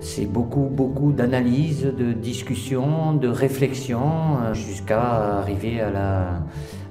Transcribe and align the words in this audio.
C'est 0.00 0.26
beaucoup, 0.26 0.68
beaucoup 0.70 1.12
d'analyse, 1.12 1.82
de 1.82 2.12
discussion, 2.12 3.14
de 3.14 3.28
réflexion, 3.28 4.38
euh, 4.42 4.54
jusqu'à 4.54 5.38
arriver 5.38 5.80
à 5.80 5.90
la, 5.90 6.26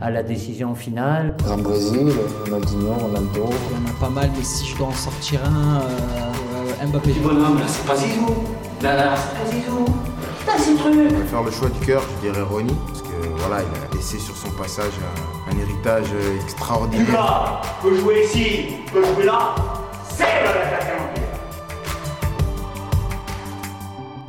à 0.02 0.10
la 0.12 0.24
décision 0.24 0.76
finale. 0.76 1.36
En 1.50 1.58
Brésil, 1.58 2.12
Ronaldinho, 2.46 2.94
Ronaldo. 2.94 3.50
Il 3.72 3.78
y 3.78 3.90
en 3.90 3.90
a 3.90 4.00
pas 4.00 4.10
mal, 4.10 4.30
mais 4.36 4.44
si 4.44 4.66
je 4.68 4.78
dois 4.78 4.88
en 4.88 4.92
sortir 4.92 5.40
un, 5.46 5.82
euh, 5.82 6.88
Mbappé. 6.88 7.14
bonhomme, 7.24 7.58
là, 7.60 7.66
c'est 7.68 7.86
pas 7.88 7.96
Zizou. 7.96 8.28
Là, 8.82 8.96
là, 8.96 9.16
c'est 9.16 9.40
pas 9.40 9.52
Zizou. 9.52 9.86
Putain, 10.40 10.58
c'est 10.58 10.72
le 10.72 10.78
truc. 10.78 10.94
Je 10.94 11.16
vais 11.16 11.24
faire 11.28 11.44
le 11.44 11.52
choix 11.52 11.70
du 11.70 11.86
cœur, 11.86 12.04
je 12.18 12.30
dirais 12.30 12.42
Ronnie, 12.44 12.76
parce 12.88 13.02
que 13.02 13.08
voilà, 13.38 13.62
il 13.64 13.94
a 13.94 13.96
laissé 13.96 14.18
sur 14.20 14.36
son 14.36 14.50
passage 14.52 14.94
un, 15.48 15.52
un 15.56 15.60
héritage 15.60 16.08
extraordinaire. 16.44 17.06
Lucas 17.08 17.62
peut 17.82 17.96
jouer 17.96 18.26
ici, 18.26 18.66
peut 18.92 19.04
jouer 19.16 19.26
là. 19.26 19.56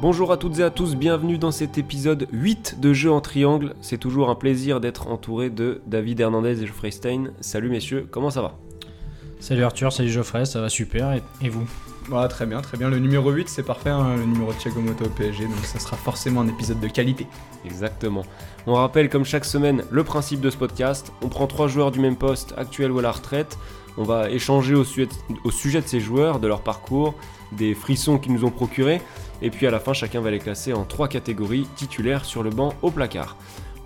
Bonjour 0.01 0.31
à 0.31 0.37
toutes 0.37 0.59
et 0.59 0.63
à 0.63 0.71
tous, 0.71 0.95
bienvenue 0.95 1.39
dans 1.39 1.51
cet 1.51 1.79
épisode 1.79 2.29
8 2.31 2.81
de 2.81 2.93
Jeux 2.93 3.11
en 3.11 3.21
Triangle. 3.21 3.75
C'est 3.81 3.99
toujours 3.99 4.31
un 4.31 4.35
plaisir 4.35 4.81
d'être 4.81 5.09
entouré 5.09 5.51
de 5.51 5.81
David 5.87 6.21
Hernandez 6.21 6.63
et 6.63 6.67
Geoffrey 6.67 6.91
Stein. 6.91 7.31
Salut 7.41 7.71
messieurs, 7.71 8.07
comment 8.11 8.31
ça 8.31 8.43
va? 8.43 8.59
Salut 9.41 9.65
Arthur, 9.65 9.93
salut 9.93 10.11
Geoffrey, 10.11 10.45
ça 10.45 10.61
va 10.61 10.69
super, 10.69 11.13
et, 11.13 11.23
et 11.43 11.49
vous? 11.49 11.67
Voilà, 12.09 12.29
très 12.29 12.47
bien, 12.47 12.61
très 12.61 12.79
bien. 12.79 12.89
Le 12.89 12.99
numéro 13.01 13.31
8, 13.31 13.49
c'est 13.49 13.65
parfait, 13.65 13.91
hein, 13.91 14.17
le 14.17 14.25
numéro 14.25 14.53
de 14.53 14.59
Thiago 14.59 14.81
Motta 14.81 15.05
au 15.05 15.09
PSG, 15.09 15.45
donc 15.45 15.65
ça 15.65 15.81
sera 15.81 15.97
forcément 15.97 16.43
un 16.43 16.49
épisode 16.49 16.79
de 16.79 16.87
qualité. 16.87 17.27
Exactement. 17.65 18.25
On 18.67 18.75
rappelle 18.75 19.09
comme 19.09 19.25
chaque 19.25 19.45
semaine 19.45 19.83
le 19.91 20.05
principe 20.05 20.41
de 20.41 20.51
ce 20.51 20.57
podcast. 20.57 21.13
On 21.23 21.29
prend 21.29 21.49
trois 21.49 21.67
joueurs 21.67 21.91
du 21.91 21.99
même 21.99 22.17
poste, 22.17 22.55
actuel 22.57 22.93
ou 22.93 23.01
à 23.01 23.03
la 23.03 23.11
retraite. 23.11 23.59
On 23.99 24.03
va 24.03 24.31
échanger 24.31 24.75
au 24.75 24.85
sujet, 24.85 25.07
de 25.81 25.87
ces 25.87 26.01
joueurs, 26.01 26.39
de 26.39 26.47
leur 26.47 26.61
parcours, 26.61 27.15
des 27.53 27.75
frissons 27.75 28.19
qu'ils 28.19 28.33
nous 28.33 28.45
ont 28.45 28.51
procurés. 28.51 29.01
Et 29.43 29.51
puis 29.51 29.67
à 29.67 29.71
la 29.71 29.81
fin, 29.81 29.93
chacun 29.93 30.21
va 30.21 30.31
les 30.31 30.39
classer 30.39 30.73
en 30.73 30.85
trois 30.85 31.09
catégories 31.09 31.67
titulaires 31.77 32.25
sur 32.25 32.43
le 32.43 32.51
banc 32.51 32.75
au 32.83 32.91
placard. 32.91 33.37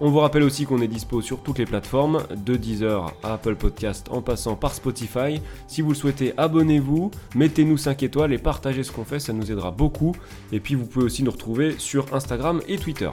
On 0.03 0.09
vous 0.09 0.21
rappelle 0.21 0.45
aussi 0.45 0.65
qu'on 0.65 0.81
est 0.81 0.89
dispo 0.89 1.21
sur 1.21 1.43
toutes 1.43 1.59
les 1.59 1.67
plateformes, 1.67 2.25
de 2.35 2.57
Deezer 2.57 3.13
à 3.23 3.35
Apple 3.35 3.55
Podcast 3.55 4.07
en 4.11 4.23
passant 4.23 4.57
par 4.57 4.75
Spotify. 4.75 5.43
Si 5.67 5.83
vous 5.83 5.91
le 5.91 5.95
souhaitez, 5.95 6.33
abonnez-vous, 6.39 7.11
mettez-nous 7.35 7.77
5 7.77 8.03
étoiles 8.03 8.33
et 8.33 8.39
partagez 8.39 8.83
ce 8.83 8.93
qu'on 8.93 9.05
fait, 9.05 9.21
ça 9.21 9.35
nous 9.35 9.53
aidera 9.53 9.73
beaucoup. 9.73 10.17
Et 10.53 10.61
puis 10.61 10.75
vous 10.75 10.87
pouvez 10.87 11.05
aussi 11.05 11.23
nous 11.23 11.31
retrouver 11.31 11.75
sur 11.77 12.15
Instagram 12.15 12.63
et 12.67 12.79
Twitter. 12.79 13.11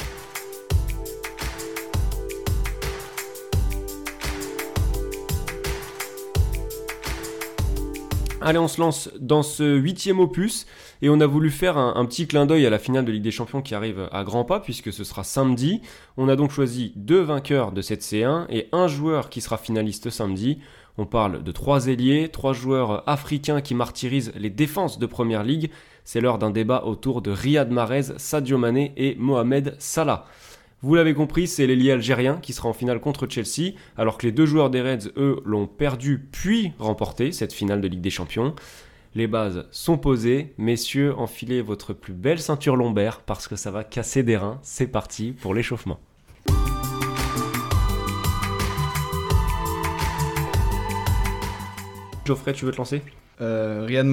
Allez, 8.48 8.60
on 8.60 8.70
se 8.70 8.80
lance 8.80 9.10
dans 9.20 9.44
ce 9.44 9.76
huitième 9.76 10.22
opus 10.22 10.68
et 11.02 11.10
on 11.10 11.20
a 11.20 11.26
voulu 11.26 11.52
faire 11.52 11.78
un, 11.78 12.06
petit 12.06 12.28
clin 12.28 12.46
d'œil 12.46 12.66
à 12.66 12.70
la 12.70 12.80
finale 12.80 13.04
de 13.04 13.12
Ligue 13.12 13.22
des 13.22 13.30
Champions 13.30 13.62
qui 13.62 13.76
arrive 13.76 14.08
à 14.14 14.24
grands 14.24 14.46
pas 14.46 14.62
puisque 14.62 14.94
ce 14.94 15.04
sera 15.04 15.26
samedi. 15.26 15.82
On 16.16 16.30
a 16.30 16.38
donc 16.38 16.52
choisi 16.52 16.94
deux 16.96 17.20
vainqueurs 17.20 17.74
de 17.74 17.82
cette 17.82 18.04
C1 18.04 18.46
et 18.50 18.70
un 18.72 18.88
joueur 18.88 19.30
qui 19.30 19.42
sera 19.42 19.58
finaliste 19.58 20.10
samedi. 20.10 20.60
On 20.98 21.06
parle 21.06 21.44
de 21.44 21.52
trois 21.52 21.88
ailiers, 21.88 22.30
trois 22.30 22.54
joueurs 22.54 23.04
africains 23.10 23.60
qui 23.60 23.76
martyrisent 23.76 24.32
les 24.38 24.50
défenses 24.50 24.98
de 24.98 25.08
Première 25.08 25.44
Ligue. 25.44 25.70
C'est 26.06 26.22
l'heure 26.22 26.38
d'un 26.38 26.50
débat 26.50 26.86
autour 26.86 27.22
de 27.22 27.32
Riyad 27.32 27.70
Mahrez, 27.70 28.14
Sadio 28.16 28.58
Mané 28.58 28.94
et 28.96 29.16
Mohamed 29.20 29.76
Salah. 29.78 30.26
Vous 30.84 30.94
l'avez 30.94 31.16
compris, 31.16 31.48
c'est 31.48 31.66
l'ailier 31.66 31.90
algérien 31.90 32.38
qui 32.40 32.54
sera 32.54 32.70
en 32.70 32.74
finale 32.74 33.00
contre 33.00 33.26
Chelsea, 33.28 33.74
alors 33.98 34.20
que 34.20 34.28
les 34.28 34.32
deux 34.32 34.46
joueurs 34.46 34.70
des 34.70 34.84
Reds, 34.84 35.10
eux, 35.18 35.42
l'ont 35.44 35.66
perdu 35.66 36.28
puis 36.32 36.72
remporté, 36.78 37.32
cette 37.32 37.52
finale 37.52 37.82
de 37.82 37.88
Ligue 37.88 38.02
des 38.02 38.12
Champions. 38.12 38.54
Les 39.16 39.26
bases 39.26 39.66
sont 39.72 39.98
posées, 39.98 40.54
messieurs, 40.60 41.16
enfilez 41.18 41.64
votre 41.64 41.94
plus 41.94 42.14
belle 42.14 42.40
ceinture 42.40 42.76
lombaire 42.76 43.22
parce 43.22 43.48
que 43.48 43.56
ça 43.56 43.72
va 43.72 43.84
casser 43.84 44.22
des 44.22 44.38
reins. 44.38 44.60
C'est 44.62 44.86
parti 44.86 45.32
pour 45.32 45.56
l'échauffement. 45.56 46.00
Geoffrey, 52.24 52.54
tu 52.54 52.66
veux 52.66 52.72
te 52.72 52.78
lancer? 52.78 53.02
Euh, 53.42 53.84
Riyad 53.88 54.06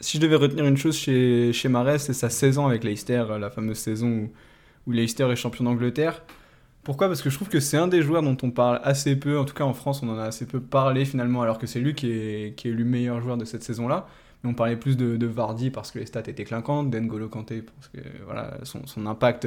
si 0.00 0.18
je 0.18 0.22
devais 0.22 0.36
retenir 0.36 0.66
une 0.66 0.76
chose 0.76 0.98
chez, 0.98 1.54
chez 1.54 1.70
c'est 1.96 2.12
sa 2.12 2.28
saison 2.28 2.66
avec 2.66 2.84
Leicester, 2.84 3.24
la 3.40 3.48
fameuse 3.48 3.78
saison 3.78 4.08
où, 4.08 4.30
où 4.86 4.92
Leicester 4.92 5.28
est 5.30 5.36
champion 5.36 5.64
d'Angleterre. 5.64 6.22
Pourquoi? 6.82 7.06
Parce 7.06 7.22
que 7.22 7.30
je 7.30 7.36
trouve 7.36 7.48
que 7.48 7.60
c'est 7.60 7.76
un 7.76 7.86
des 7.86 8.02
joueurs 8.02 8.22
dont 8.22 8.36
on 8.42 8.50
parle 8.50 8.80
assez 8.82 9.14
peu, 9.14 9.38
en 9.38 9.44
tout 9.44 9.54
cas 9.54 9.64
en 9.64 9.74
France 9.74 10.02
on 10.02 10.08
en 10.08 10.18
a 10.18 10.24
assez 10.24 10.46
peu 10.46 10.60
parlé 10.60 11.04
finalement, 11.04 11.42
alors 11.42 11.58
que 11.58 11.66
c'est 11.66 11.78
lui 11.78 11.94
qui 11.94 12.10
est, 12.10 12.66
élu 12.66 12.84
meilleur 12.84 13.20
joueur 13.20 13.36
de 13.36 13.44
cette 13.44 13.62
saison-là. 13.62 14.06
Mais 14.42 14.50
on 14.50 14.54
parlait 14.54 14.76
plus 14.76 14.96
de, 14.96 15.26
Vardy 15.26 15.70
parce 15.70 15.92
que 15.92 16.00
les 16.00 16.06
stats 16.06 16.22
étaient 16.26 16.44
clinquantes, 16.44 16.90
d'Engolo 16.90 17.28
Kanté 17.28 17.62
parce 17.62 17.88
que 17.88 18.00
voilà, 18.24 18.58
son, 18.64 18.84
son 18.86 19.06
impact 19.06 19.46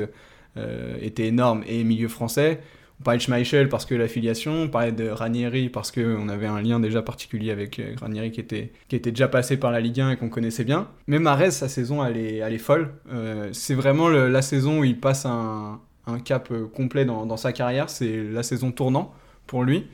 euh, 0.57 0.97
était 1.01 1.28
énorme 1.28 1.63
et 1.68 1.84
milieu 1.84 2.07
français. 2.07 2.62
On 3.00 3.03
parlait 3.03 3.17
de 3.17 3.23
Schmeichel 3.23 3.67
parce 3.67 3.85
que 3.85 3.94
l'affiliation, 3.94 4.63
on 4.63 4.67
parlait 4.69 4.91
de 4.91 5.09
Ranieri 5.09 5.69
parce 5.69 5.91
qu'on 5.91 6.29
avait 6.29 6.47
un 6.47 6.61
lien 6.61 6.79
déjà 6.79 7.01
particulier 7.01 7.51
avec 7.51 7.79
euh, 7.79 7.94
Ranieri 8.00 8.31
qui 8.31 8.39
était, 8.39 8.72
qui 8.88 8.95
était 8.95 9.11
déjà 9.11 9.28
passé 9.28 9.57
par 9.57 9.72
la 9.72 9.81
Ligue 9.81 10.00
1 10.00 10.11
et 10.11 10.17
qu'on 10.17 10.29
connaissait 10.29 10.63
bien. 10.63 10.88
Mais 11.07 11.19
Mahrez, 11.19 11.51
sa 11.51 11.67
saison, 11.67 12.06
elle 12.06 12.17
est, 12.17 12.38
elle 12.38 12.53
est 12.53 12.57
folle. 12.57 12.94
Euh, 13.11 13.50
c'est 13.51 13.73
vraiment 13.73 14.07
la 14.07 14.41
saison 14.41 14.79
où 14.79 14.83
il 14.85 14.97
passe 14.97 15.25
un, 15.25 15.79
cap 16.23 16.50
euh, 16.51 16.67
complet 16.67 17.03
dans, 17.03 17.25
dans 17.25 17.38
sa 17.38 17.51
carrière. 17.51 17.89
C'est 17.89 18.23
la 18.23 18.44
saison 18.44 18.72
tournant 18.72 19.13
pour 19.47 19.63
lui. 19.63 19.88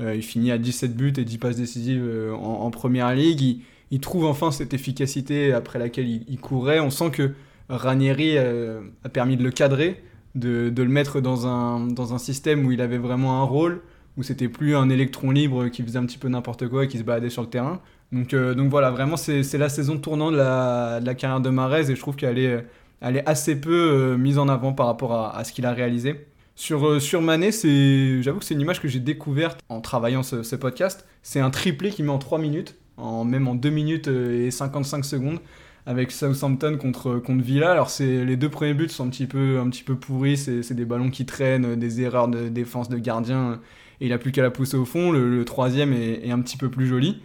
Il 0.00 0.22
finit 0.22 0.50
à 0.50 0.58
17 0.58 0.96
buts 0.96 1.12
et 1.18 1.24
10 1.24 1.38
passes 1.38 1.56
décisives 1.56 2.04
en, 2.32 2.62
en 2.62 2.70
première 2.72 3.14
ligue. 3.14 3.60
Il, 3.92 4.00
trouve 4.00 4.24
enfin 4.24 4.50
cette 4.50 4.74
efficacité 4.74 5.52
après 5.52 5.78
laquelle 5.78 6.08
il, 6.08 6.38
courait. 6.40 6.80
On 6.80 6.90
sent 6.90 7.12
que 7.12 7.30
Ranieri 7.68 8.36
a 8.38 9.08
permis 9.12 9.36
de 9.36 9.44
le 9.44 9.52
cadrer, 9.52 10.02
de, 10.34 10.72
le 10.76 10.88
mettre 10.88 11.20
dans 11.20 11.46
un, 11.46 11.86
dans 11.86 12.14
un 12.14 12.18
système 12.18 12.66
où 12.66 12.72
il 12.72 12.80
avait 12.80 12.98
vraiment 12.98 13.40
un 13.40 13.44
rôle, 13.44 13.82
où 14.16 14.22
c'était 14.22 14.48
plus 14.48 14.76
un 14.76 14.88
électron 14.90 15.30
libre 15.30 15.68
qui 15.68 15.82
faisait 15.82 15.98
un 15.98 16.06
petit 16.06 16.18
peu 16.18 16.28
n'importe 16.28 16.68
quoi 16.68 16.84
et 16.84 16.88
qui 16.88 16.98
se 16.98 17.02
baladait 17.02 17.30
sur 17.30 17.42
le 17.42 17.48
terrain. 17.48 17.80
Donc, 18.12 18.32
euh, 18.34 18.54
donc 18.54 18.70
voilà, 18.70 18.90
vraiment, 18.90 19.16
c'est 19.16 19.58
la 19.58 19.68
saison 19.68 19.98
tournante 19.98 20.32
de 20.32 20.38
la, 20.38 21.00
de 21.00 21.06
la 21.06 21.14
carrière 21.14 21.40
de 21.40 21.50
Mahrez 21.50 21.90
et 21.90 21.94
je 21.94 22.00
trouve 22.00 22.16
qu'elle 22.16 22.38
est, 22.38 22.64
elle 23.00 23.16
est 23.16 23.28
assez 23.28 23.60
peu 23.60 23.72
euh, 23.72 24.16
mise 24.16 24.38
en 24.38 24.48
avant 24.48 24.72
par 24.72 24.86
rapport 24.86 25.12
à, 25.12 25.36
à 25.36 25.44
ce 25.44 25.52
qu'il 25.52 25.66
a 25.66 25.72
réalisé. 25.72 26.26
Sur, 26.56 26.86
euh, 26.86 27.00
sur 27.00 27.20
Mané, 27.20 27.50
c'est, 27.50 28.22
j'avoue 28.22 28.38
que 28.38 28.44
c'est 28.44 28.54
une 28.54 28.60
image 28.60 28.80
que 28.80 28.86
j'ai 28.86 29.00
découverte 29.00 29.60
en 29.68 29.80
travaillant 29.80 30.22
ce, 30.22 30.42
ce 30.44 30.54
podcast. 30.54 31.06
C'est 31.22 31.40
un 31.40 31.50
triplé 31.50 31.90
qui 31.90 32.02
met 32.04 32.10
en 32.10 32.18
3 32.18 32.38
minutes, 32.38 32.76
en, 32.96 33.24
même 33.24 33.48
en 33.48 33.56
2 33.56 33.70
minutes 33.70 34.08
euh, 34.08 34.46
et 34.46 34.50
55 34.52 35.04
secondes, 35.04 35.40
avec 35.86 36.12
Southampton 36.12 36.76
contre, 36.78 37.18
contre 37.18 37.42
Villa. 37.42 37.72
Alors 37.72 37.90
c'est, 37.90 38.24
les 38.24 38.36
deux 38.36 38.48
premiers 38.48 38.74
buts 38.74 38.88
sont 38.88 39.06
un 39.06 39.10
petit 39.10 39.26
peu, 39.26 39.58
un 39.58 39.68
petit 39.68 39.82
peu 39.82 39.96
pourris, 39.96 40.36
c'est, 40.36 40.72
des 40.72 40.84
ballons 40.84 41.10
qui 41.10 41.26
traînent, 41.26 41.76
des 41.76 42.00
erreurs 42.00 42.28
de 42.28 42.48
défense 42.48 42.88
de 42.88 42.98
gardien, 42.98 43.60
et 44.00 44.06
il 44.06 44.12
a 44.12 44.18
plus 44.18 44.32
qu'à 44.32 44.42
la 44.42 44.50
pousser 44.50 44.76
au 44.76 44.84
fond. 44.84 45.12
Le, 45.12 45.44
troisième 45.44 45.92
est, 45.92 46.30
un 46.30 46.40
petit 46.40 46.56
peu 46.56 46.70
plus 46.70 46.86
joli. 46.86 47.20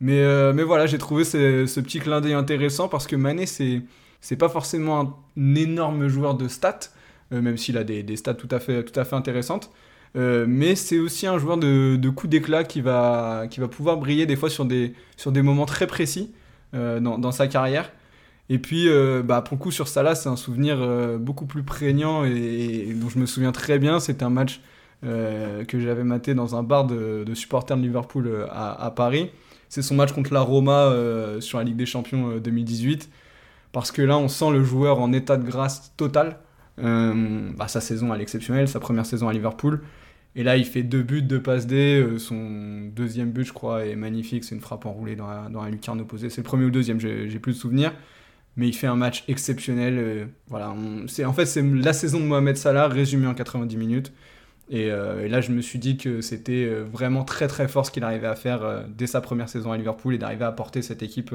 Mais, 0.00 0.20
euh, 0.20 0.52
mais 0.52 0.62
voilà, 0.62 0.86
j'ai 0.86 0.98
trouvé 0.98 1.24
ce, 1.24 1.80
petit 1.80 2.00
clin 2.00 2.20
d'œil 2.20 2.34
intéressant 2.34 2.88
parce 2.88 3.06
que 3.06 3.16
Mané, 3.16 3.46
c'est, 3.46 3.82
c'est 4.20 4.36
pas 4.36 4.48
forcément 4.48 5.00
un, 5.36 5.54
énorme 5.54 6.08
joueur 6.08 6.34
de 6.34 6.48
stats, 6.48 6.90
euh, 7.32 7.40
même 7.40 7.56
s'il 7.56 7.78
a 7.78 7.84
des, 7.84 8.16
stats 8.16 8.34
tout 8.34 8.48
à 8.50 8.60
fait, 8.60 8.84
tout 8.84 8.98
à 8.98 9.04
fait 9.04 9.16
intéressantes. 9.16 9.70
Euh, 10.16 10.46
mais 10.48 10.76
c'est 10.76 10.98
aussi 10.98 11.26
un 11.26 11.38
joueur 11.38 11.58
de, 11.58 11.96
de 11.96 12.08
coups 12.08 12.30
d'éclat 12.30 12.64
qui 12.64 12.80
va, 12.80 13.46
qui 13.50 13.60
va 13.60 13.68
pouvoir 13.68 13.98
briller 13.98 14.26
des 14.26 14.36
fois 14.36 14.48
sur 14.48 14.64
des, 14.64 14.94
sur 15.16 15.32
des 15.32 15.42
moments 15.42 15.66
très 15.66 15.86
précis 15.86 16.32
dans 16.72 17.32
sa 17.32 17.46
carrière. 17.46 17.90
Et 18.48 18.58
puis, 18.58 18.88
euh, 18.88 19.22
bah, 19.22 19.42
pour 19.42 19.56
le 19.56 19.62
coup, 19.62 19.70
sur 19.70 19.88
Salah, 19.88 20.14
c'est 20.14 20.28
un 20.28 20.36
souvenir 20.36 20.78
euh, 20.80 21.18
beaucoup 21.18 21.46
plus 21.46 21.64
prégnant 21.64 22.24
et, 22.24 22.94
dont 22.94 23.08
je 23.08 23.18
me 23.18 23.26
souviens 23.26 23.52
très 23.52 23.78
bien. 23.78 23.98
C'était 23.98 24.24
un 24.24 24.30
match 24.30 24.60
euh, 25.04 25.64
que 25.64 25.80
j'avais 25.80 26.04
maté 26.04 26.34
dans 26.34 26.56
un 26.56 26.62
bar 26.62 26.86
de, 26.86 27.24
de 27.24 27.34
supporters 27.34 27.76
de 27.76 27.82
Liverpool 27.82 28.46
à, 28.50 28.92
Paris. 28.94 29.30
C'est 29.68 29.82
son 29.82 29.96
match 29.96 30.12
contre 30.12 30.32
la 30.32 30.40
Roma 30.40 30.92
sur 31.40 31.58
la 31.58 31.64
Ligue 31.64 31.76
des 31.76 31.86
Champions 31.86 32.30
euh, 32.30 32.40
2018. 32.40 33.10
Parce 33.72 33.90
que 33.92 34.00
là, 34.00 34.16
on 34.16 34.28
sent 34.28 34.50
le 34.52 34.62
joueur 34.62 35.00
en 35.00 35.12
état 35.12 35.36
de 35.36 35.44
grâce 35.44 35.92
total. 35.96 36.38
Euh, 36.78 37.50
bah, 37.56 37.68
sa 37.68 37.80
saison, 37.80 38.14
elle 38.14 38.20
est 38.20 38.22
exceptionnelle, 38.22 38.68
sa 38.68 38.80
première 38.80 39.06
saison 39.06 39.28
à 39.28 39.32
Liverpool. 39.32 39.80
Et 40.36 40.42
là, 40.44 40.56
il 40.56 40.64
fait 40.64 40.82
deux 40.82 41.02
buts, 41.02 41.22
deux 41.22 41.42
passes 41.42 41.66
D. 41.66 42.06
son 42.18 42.90
deuxième 42.94 43.30
but, 43.32 43.44
je 43.44 43.52
crois, 43.52 43.86
est 43.86 43.96
magnifique. 43.96 44.44
C'est 44.44 44.54
une 44.54 44.60
frappe 44.60 44.86
enroulée 44.86 45.16
dans 45.16 45.26
la, 45.26 45.48
dans 45.50 45.62
la 45.62 45.70
lucarne 45.70 46.00
opposée. 46.00 46.30
C'est 46.30 46.42
le 46.42 46.46
premier 46.46 46.64
ou 46.64 46.66
le 46.66 46.72
deuxième, 46.72 47.00
j'ai 47.00 47.38
plus 47.38 47.52
de 47.52 47.58
souvenirs. 47.58 47.92
Mais 48.56 48.68
il 48.68 48.72
fait 48.72 48.86
un 48.86 48.96
match 48.96 49.24
exceptionnel. 49.28 49.98
euh, 49.98 50.26
voilà, 50.48 50.74
c'est 51.08 51.24
en 51.24 51.32
fait, 51.32 51.46
c'est 51.46 51.62
la 51.62 51.92
saison 51.92 52.20
de 52.20 52.24
Mohamed 52.24 52.56
Salah 52.56 52.88
résumée 52.88 53.26
en 53.26 53.34
90 53.34 53.76
minutes. 53.76 54.12
Et, 54.70 54.90
euh, 54.90 55.24
et 55.24 55.28
là, 55.28 55.40
je 55.40 55.52
me 55.52 55.60
suis 55.60 55.78
dit 55.78 55.96
que 55.96 56.20
c'était 56.20 56.64
euh, 56.64 56.84
vraiment 56.90 57.22
très 57.24 57.48
très 57.48 57.68
fort 57.68 57.86
ce 57.86 57.90
qu'il 57.90 58.02
arrivait 58.02 58.26
à 58.26 58.34
faire 58.34 58.84
dès 58.88 59.06
sa 59.06 59.20
première 59.20 59.48
saison 59.48 59.72
à 59.72 59.76
Liverpool 59.76 60.14
et 60.14 60.18
d'arriver 60.18 60.44
à 60.44 60.52
porter 60.52 60.82
cette 60.82 61.02
équipe 61.02 61.34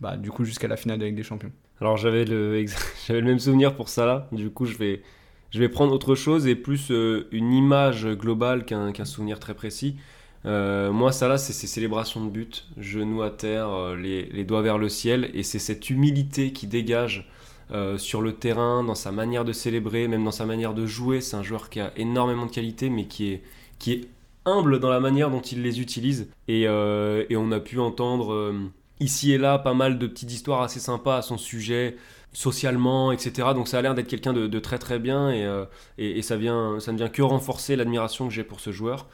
bah, 0.00 0.16
du 0.16 0.30
coup 0.30 0.44
jusqu'à 0.44 0.68
la 0.68 0.76
finale 0.76 0.98
de 0.98 1.04
Ligue 1.06 1.16
des 1.16 1.22
Champions. 1.22 1.52
Alors 1.80 1.96
j'avais 1.96 2.24
le, 2.24 2.64
j'avais 3.06 3.20
le 3.20 3.26
même 3.26 3.38
souvenir 3.38 3.74
pour 3.74 3.88
Salah, 3.88 4.28
du 4.32 4.50
coup 4.50 4.64
je 4.64 4.76
vais, 4.76 5.02
je 5.50 5.58
vais 5.58 5.68
prendre 5.68 5.92
autre 5.92 6.14
chose 6.14 6.46
et 6.46 6.54
plus 6.54 6.90
une 6.90 7.52
image 7.52 8.06
globale 8.08 8.64
qu'un 8.64 9.04
souvenir 9.04 9.38
très 9.40 9.54
précis. 9.54 9.96
Euh, 10.46 10.92
moi, 10.92 11.12
ça 11.12 11.28
là, 11.28 11.38
c'est 11.38 11.52
ces 11.52 11.66
célébrations 11.66 12.24
de 12.24 12.30
but, 12.30 12.66
genoux 12.76 13.22
à 13.22 13.30
terre, 13.30 13.68
euh, 13.68 13.96
les, 13.96 14.44
doigts 14.44 14.62
vers 14.62 14.78
le 14.78 14.88
ciel, 14.88 15.30
et 15.34 15.42
c'est 15.42 15.58
cette 15.58 15.88
humilité 15.88 16.52
qui 16.52 16.66
dégage 16.66 17.30
euh, 17.70 17.96
sur 17.96 18.20
le 18.20 18.34
terrain, 18.34 18.84
dans 18.84 18.94
sa 18.94 19.10
manière 19.10 19.44
de 19.44 19.52
célébrer, 19.52 20.06
même 20.06 20.24
dans 20.24 20.30
sa 20.30 20.44
manière 20.44 20.74
de 20.74 20.86
jouer. 20.86 21.20
C'est 21.20 21.36
un 21.36 21.42
joueur 21.42 21.70
qui 21.70 21.80
a 21.80 21.92
énormément 21.96 22.46
de 22.46 22.50
qualité, 22.50 22.90
mais 22.90 23.06
qui 23.06 23.32
est, 23.32 24.08
humble 24.46 24.78
dans 24.78 24.90
la 24.90 25.00
manière 25.00 25.30
dont 25.30 25.40
il 25.40 25.62
les 25.62 25.80
utilise. 25.80 26.28
Et, 26.48 26.68
on 26.68 27.52
a 27.52 27.60
pu 27.60 27.78
entendre 27.78 28.54
ici 29.00 29.32
et 29.32 29.38
là 29.38 29.58
pas 29.58 29.72
mal 29.72 29.98
de 29.98 30.06
petites 30.06 30.32
histoires 30.32 30.60
assez 30.60 30.80
sympas 30.80 31.16
à 31.16 31.22
son 31.22 31.38
sujet 31.38 31.96
socialement, 32.34 33.10
etc. 33.10 33.48
Donc 33.54 33.68
ça 33.68 33.78
a 33.78 33.82
l'air 33.82 33.94
d'être 33.94 34.08
quelqu'un 34.08 34.34
de, 34.34 34.58
très 34.58 34.78
très 34.78 34.98
bien 34.98 35.30
et, 35.30 35.64
et, 35.96 36.18
et 36.18 36.22
ça, 36.22 36.36
vient, 36.36 36.78
ça 36.78 36.92
ne 36.92 36.98
vient 36.98 37.08
que 37.08 37.22
renforcer 37.22 37.74
l'admiration 37.74 38.28
que 38.28 38.34
j'ai 38.34 38.44
pour 38.44 38.60
ce 38.60 38.70
joueur. 38.70 39.06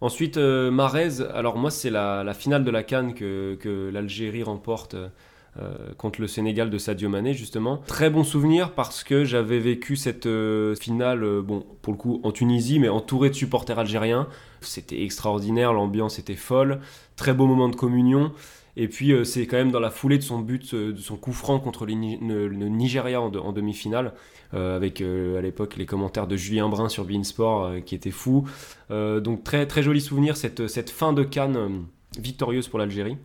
Ensuite, 0.00 0.36
euh, 0.36 0.70
Marez, 0.70 1.22
alors 1.32 1.56
moi 1.56 1.70
c'est 1.70 1.90
la, 1.90 2.34
finale 2.34 2.64
de 2.64 2.70
la 2.70 2.82
Cannes 2.82 3.14
que, 3.14 3.90
l'Algérie 3.92 4.42
remporte 4.42 4.94
euh, 4.94 5.74
contre 5.96 6.20
le 6.20 6.26
Sénégal 6.26 6.68
de 6.68 6.76
Sadio 6.76 7.08
Mané 7.08 7.32
justement. 7.32 7.78
Très 7.86 8.10
bon 8.10 8.22
souvenir 8.22 8.72
parce 8.72 9.02
que 9.04 9.24
j'avais 9.24 9.58
vécu 9.58 9.96
cette 9.96 10.26
euh, 10.26 10.74
finale, 10.74 11.40
bon 11.40 11.64
pour 11.80 11.94
le 11.94 11.98
coup 11.98 12.20
en 12.24 12.32
Tunisie, 12.32 12.78
mais 12.78 12.90
entouré 12.90 13.30
de 13.30 13.34
supporters 13.34 13.78
algériens. 13.78 14.28
C'était 14.60 15.02
extraordinaire, 15.02 15.72
l'ambiance 15.72 16.18
était 16.18 16.34
folle, 16.34 16.80
très 17.16 17.32
beau 17.32 17.46
moment 17.46 17.70
de 17.70 17.76
communion. 17.76 18.32
Et 18.78 18.88
puis 18.88 19.12
euh, 19.12 19.24
c'est 19.24 19.46
quand 19.46 19.56
même 19.56 19.70
dans 19.70 19.80
la 19.80 19.90
foulée 19.90 20.18
de 20.18 20.22
son 20.22 20.38
but, 20.38 20.74
euh, 20.74 20.92
de 20.92 20.98
son 20.98 21.16
coup 21.16 21.32
franc 21.32 21.58
contre 21.60 21.86
le, 21.86 21.94
Nigeria 22.68 23.20
en, 23.20 23.30
de- 23.30 23.38
en 23.38 23.52
demi-finale, 23.52 24.12
euh, 24.54 24.76
avec 24.76 25.00
à 25.00 25.40
l'époque 25.40 25.76
les 25.76 25.86
commentaires 25.86 26.26
de 26.26 26.36
Julien 26.36 26.68
Brun 26.68 26.88
sur 26.90 27.04
Beansport 27.04 27.76
qui 27.86 27.94
étaient 27.94 28.10
fous. 28.10 28.46
Donc 28.90 29.44
très 29.44 29.66
très 29.66 29.82
joli 29.82 30.00
souvenir 30.00 30.36
cette, 30.36 30.68
cette 30.68 30.90
fin 30.90 31.12
de 31.12 31.22
Cannes 31.24 31.86
victorieuse 32.18 32.68
pour 32.68 32.78
l'Algérie. 32.78 33.16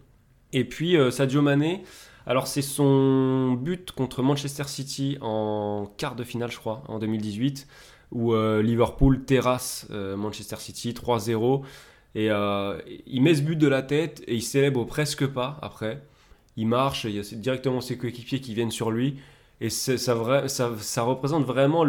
Et 0.54 0.64
puis 0.66 0.96
Sadio 1.12 1.42
Mané, 1.42 1.84
alors 2.26 2.48
c'est 2.48 2.62
son 2.62 3.54
but 3.54 3.92
contre 3.92 4.22
Manchester 4.24 4.64
City 4.68 5.18
en 5.22 5.92
quart 5.98 6.16
de 6.16 6.24
finale 6.24 6.52
je 6.52 6.58
crois, 6.58 6.84
en 6.88 6.98
2018, 7.00 7.68
où 8.12 8.34
Liverpool 8.36 9.24
terrasse 9.26 9.88
Manchester 9.92 10.58
City 10.60 10.94
3-0. 10.94 11.62
Et 12.16 12.30
euh, 12.30 12.80
il 13.08 13.22
met 13.22 13.36
ce 13.36 13.42
but 13.42 13.56
de 13.56 13.68
la 13.68 13.82
tête 13.82 14.24
et 14.28 14.36
il 14.36 14.42
célèbre 14.42 14.86
presque 14.86 15.26
pas 15.28 15.58
après. 15.62 16.02
Il 16.58 16.68
marche, 16.68 17.06
il 17.06 17.16
y 17.16 17.20
a 17.20 17.24
directement 17.36 17.80
ses 17.80 17.98
coéquipiers 17.98 18.42
qui 18.42 18.54
viennent 18.54 18.72
sur 18.72 18.92
lui. 18.92 19.18
Et 19.62 19.70
ça, 19.70 20.16
représente 20.16 21.46
vraiment 21.46 21.86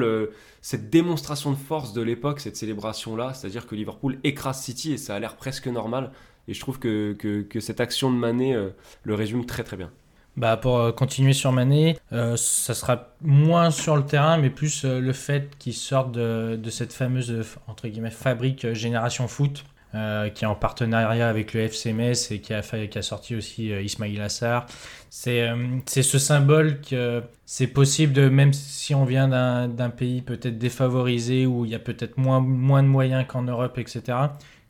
cette 0.60 0.90
démonstration 0.90 1.50
de 1.50 1.56
force 1.56 1.94
de 1.94 2.02
l'époque, 2.02 2.38
cette 2.40 2.56
célébration-là. 2.56 3.32
C'est-à-dire 3.34 3.66
que 3.66 3.74
Liverpool 3.74 4.18
écrase 4.24 4.60
City 4.60 4.92
et 4.92 4.98
ça 4.98 5.16
a 5.16 5.18
l'air 5.18 5.36
presque 5.36 5.66
normal. 5.68 6.12
Et 6.48 6.54
je 6.54 6.60
trouve 6.60 6.78
que, 6.78 7.46
cette 7.60 7.80
action 7.80 8.12
de 8.12 8.16
Mané 8.16 8.54
euh, 8.54 8.70
le 9.04 9.14
résume 9.14 9.46
très 9.46 9.64
très 9.64 9.76
bien. 9.76 9.90
Bah 10.36 10.56
pour 10.56 10.78
euh, 10.78 10.92
continuer 10.92 11.34
sur 11.34 11.52
Mané, 11.52 11.98
ça 12.10 12.74
sera 12.74 13.14
moins 13.20 13.70
sur 13.70 13.96
le 13.96 14.04
terrain, 14.04 14.38
mais 14.38 14.50
plus 14.50 14.84
le 14.84 15.12
fait 15.12 15.56
qu'il 15.58 15.74
sorte 15.74 16.12
de, 16.12 16.56
de 16.56 16.70
cette 16.70 16.92
fameuse 16.92 17.44
entre 17.66 17.88
guillemets 17.88 18.10
fabrique 18.10 18.72
Génération 18.72 19.28
Foot, 19.28 19.64
euh, 19.94 20.30
qui 20.30 20.44
est 20.44 20.46
en 20.46 20.54
partenariat 20.54 21.28
avec 21.28 21.52
le 21.52 21.60
FC 21.60 21.92
Metz 21.92 22.30
et 22.30 22.40
qui 22.40 22.54
a, 22.54 22.62
sorti 23.02 23.36
aussi 23.36 23.72
euh, 23.72 23.82
Ismail 23.82 24.18
Assar. 24.20 24.66
C'est 25.10 25.42
euh, 25.42 25.56
c'est 25.84 26.02
ce 26.02 26.18
symbole 26.18 26.80
que 26.80 27.22
c'est 27.44 27.66
possible 27.66 28.14
de, 28.14 28.30
même 28.30 28.54
si 28.54 28.94
on 28.94 29.04
vient 29.04 29.28
d'un 29.68 29.90
pays 29.90 30.22
peut-être 30.22 30.56
défavorisé 30.56 31.44
où 31.44 31.66
il 31.66 31.72
y 31.72 31.74
a 31.74 31.78
peut-être 31.78 32.16
moins, 32.16 32.40
de 32.82 32.88
moyens 32.88 33.26
qu'en 33.28 33.42
Europe, 33.42 33.76
etc. 33.76 34.18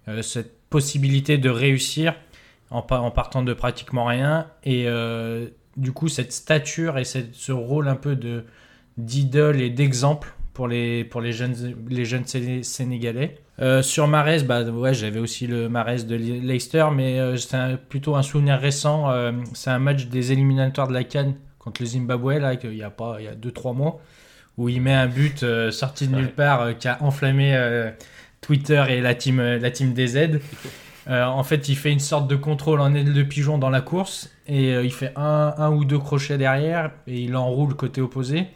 euh, 0.08 0.22
cette 0.22 0.58
possibilité 0.70 1.38
de 1.38 1.50
réussir 1.50 2.14
en, 2.70 2.82
pa- 2.82 2.98
en 2.98 3.12
partant 3.12 3.42
de 3.42 3.52
pratiquement 3.52 4.06
rien. 4.06 4.48
Et 4.64 4.86
du 5.76 5.92
coup, 5.92 6.08
cette 6.08 6.32
stature 6.32 6.98
et 6.98 7.04
ce 7.04 7.52
rôle 7.52 7.86
un 7.88 7.96
peu 7.96 8.18
d'idole 8.96 9.60
et 9.60 9.70
d'exemple 9.70 10.34
pour 10.52 10.68
les, 10.68 11.08
jeunes, 11.32 11.54
Sénégalais. 12.62 13.38
Euh, 13.62 13.80
sur 13.82 14.08
Marès, 14.08 14.44
bah, 14.44 14.64
ouais, 14.64 14.92
j'avais 14.92 15.20
aussi 15.20 15.46
le 15.46 15.68
Marès 15.68 16.06
de 16.06 16.16
Le- 16.16 16.40
Leicester, 16.40 16.86
mais 16.92 17.20
euh, 17.20 17.36
c'est 17.36 17.76
plutôt 17.88 18.16
un 18.16 18.22
souvenir 18.22 18.58
récent. 18.58 19.10
euh, 19.10 19.32
c'est 19.54 19.70
un 19.70 19.78
match 19.78 20.06
des 20.06 20.32
éliminatoires 20.32 20.88
de 20.88 20.92
la 20.94 21.04
Cannes 21.04 21.34
contre 21.60 21.80
le 21.82 21.86
Zimbabwe, 21.86 22.38
là, 22.38 22.56
qu'il 22.56 22.74
y 22.74 22.82
a 22.82 22.90
pas, 22.90 23.16
il 23.20 23.24
y 23.26 23.28
a 23.28 23.34
2-3 23.36 23.72
mois, 23.72 24.00
où 24.58 24.68
il 24.68 24.80
met 24.82 24.94
un 24.94 25.06
but 25.06 25.44
sorti 25.70 26.08
de 26.08 26.16
nulle 26.16 26.32
part 26.32 26.76
qui 26.76 26.88
a 26.88 27.00
enflammé 27.02 27.56
Twitter 28.40 28.84
et 28.88 29.00
la 29.00 29.14
team, 29.14 29.40
la 29.40 29.70
team 29.70 29.94
DZ. 29.94 30.40
En 31.08 31.42
fait, 31.42 31.68
il 31.68 31.74
fait 31.76 31.90
une 31.90 31.98
sorte 31.98 32.28
de 32.28 32.36
contrôle 32.36 32.80
en 32.80 32.94
aile 32.94 33.12
de 33.12 33.22
pigeon 33.24 33.58
dans 33.58 33.70
la 33.70 33.80
course 33.80 34.30
et 34.46 34.70
il 34.70 34.92
fait 34.92 35.12
un, 35.16 35.52
un 35.58 35.70
ou 35.72 35.84
deux 35.84 35.98
crochets 35.98 36.38
derrière 36.38 36.92
et 37.08 37.22
il 37.22 37.34
enroule 37.34 37.74
côté 37.74 38.00
opposé. 38.00 38.46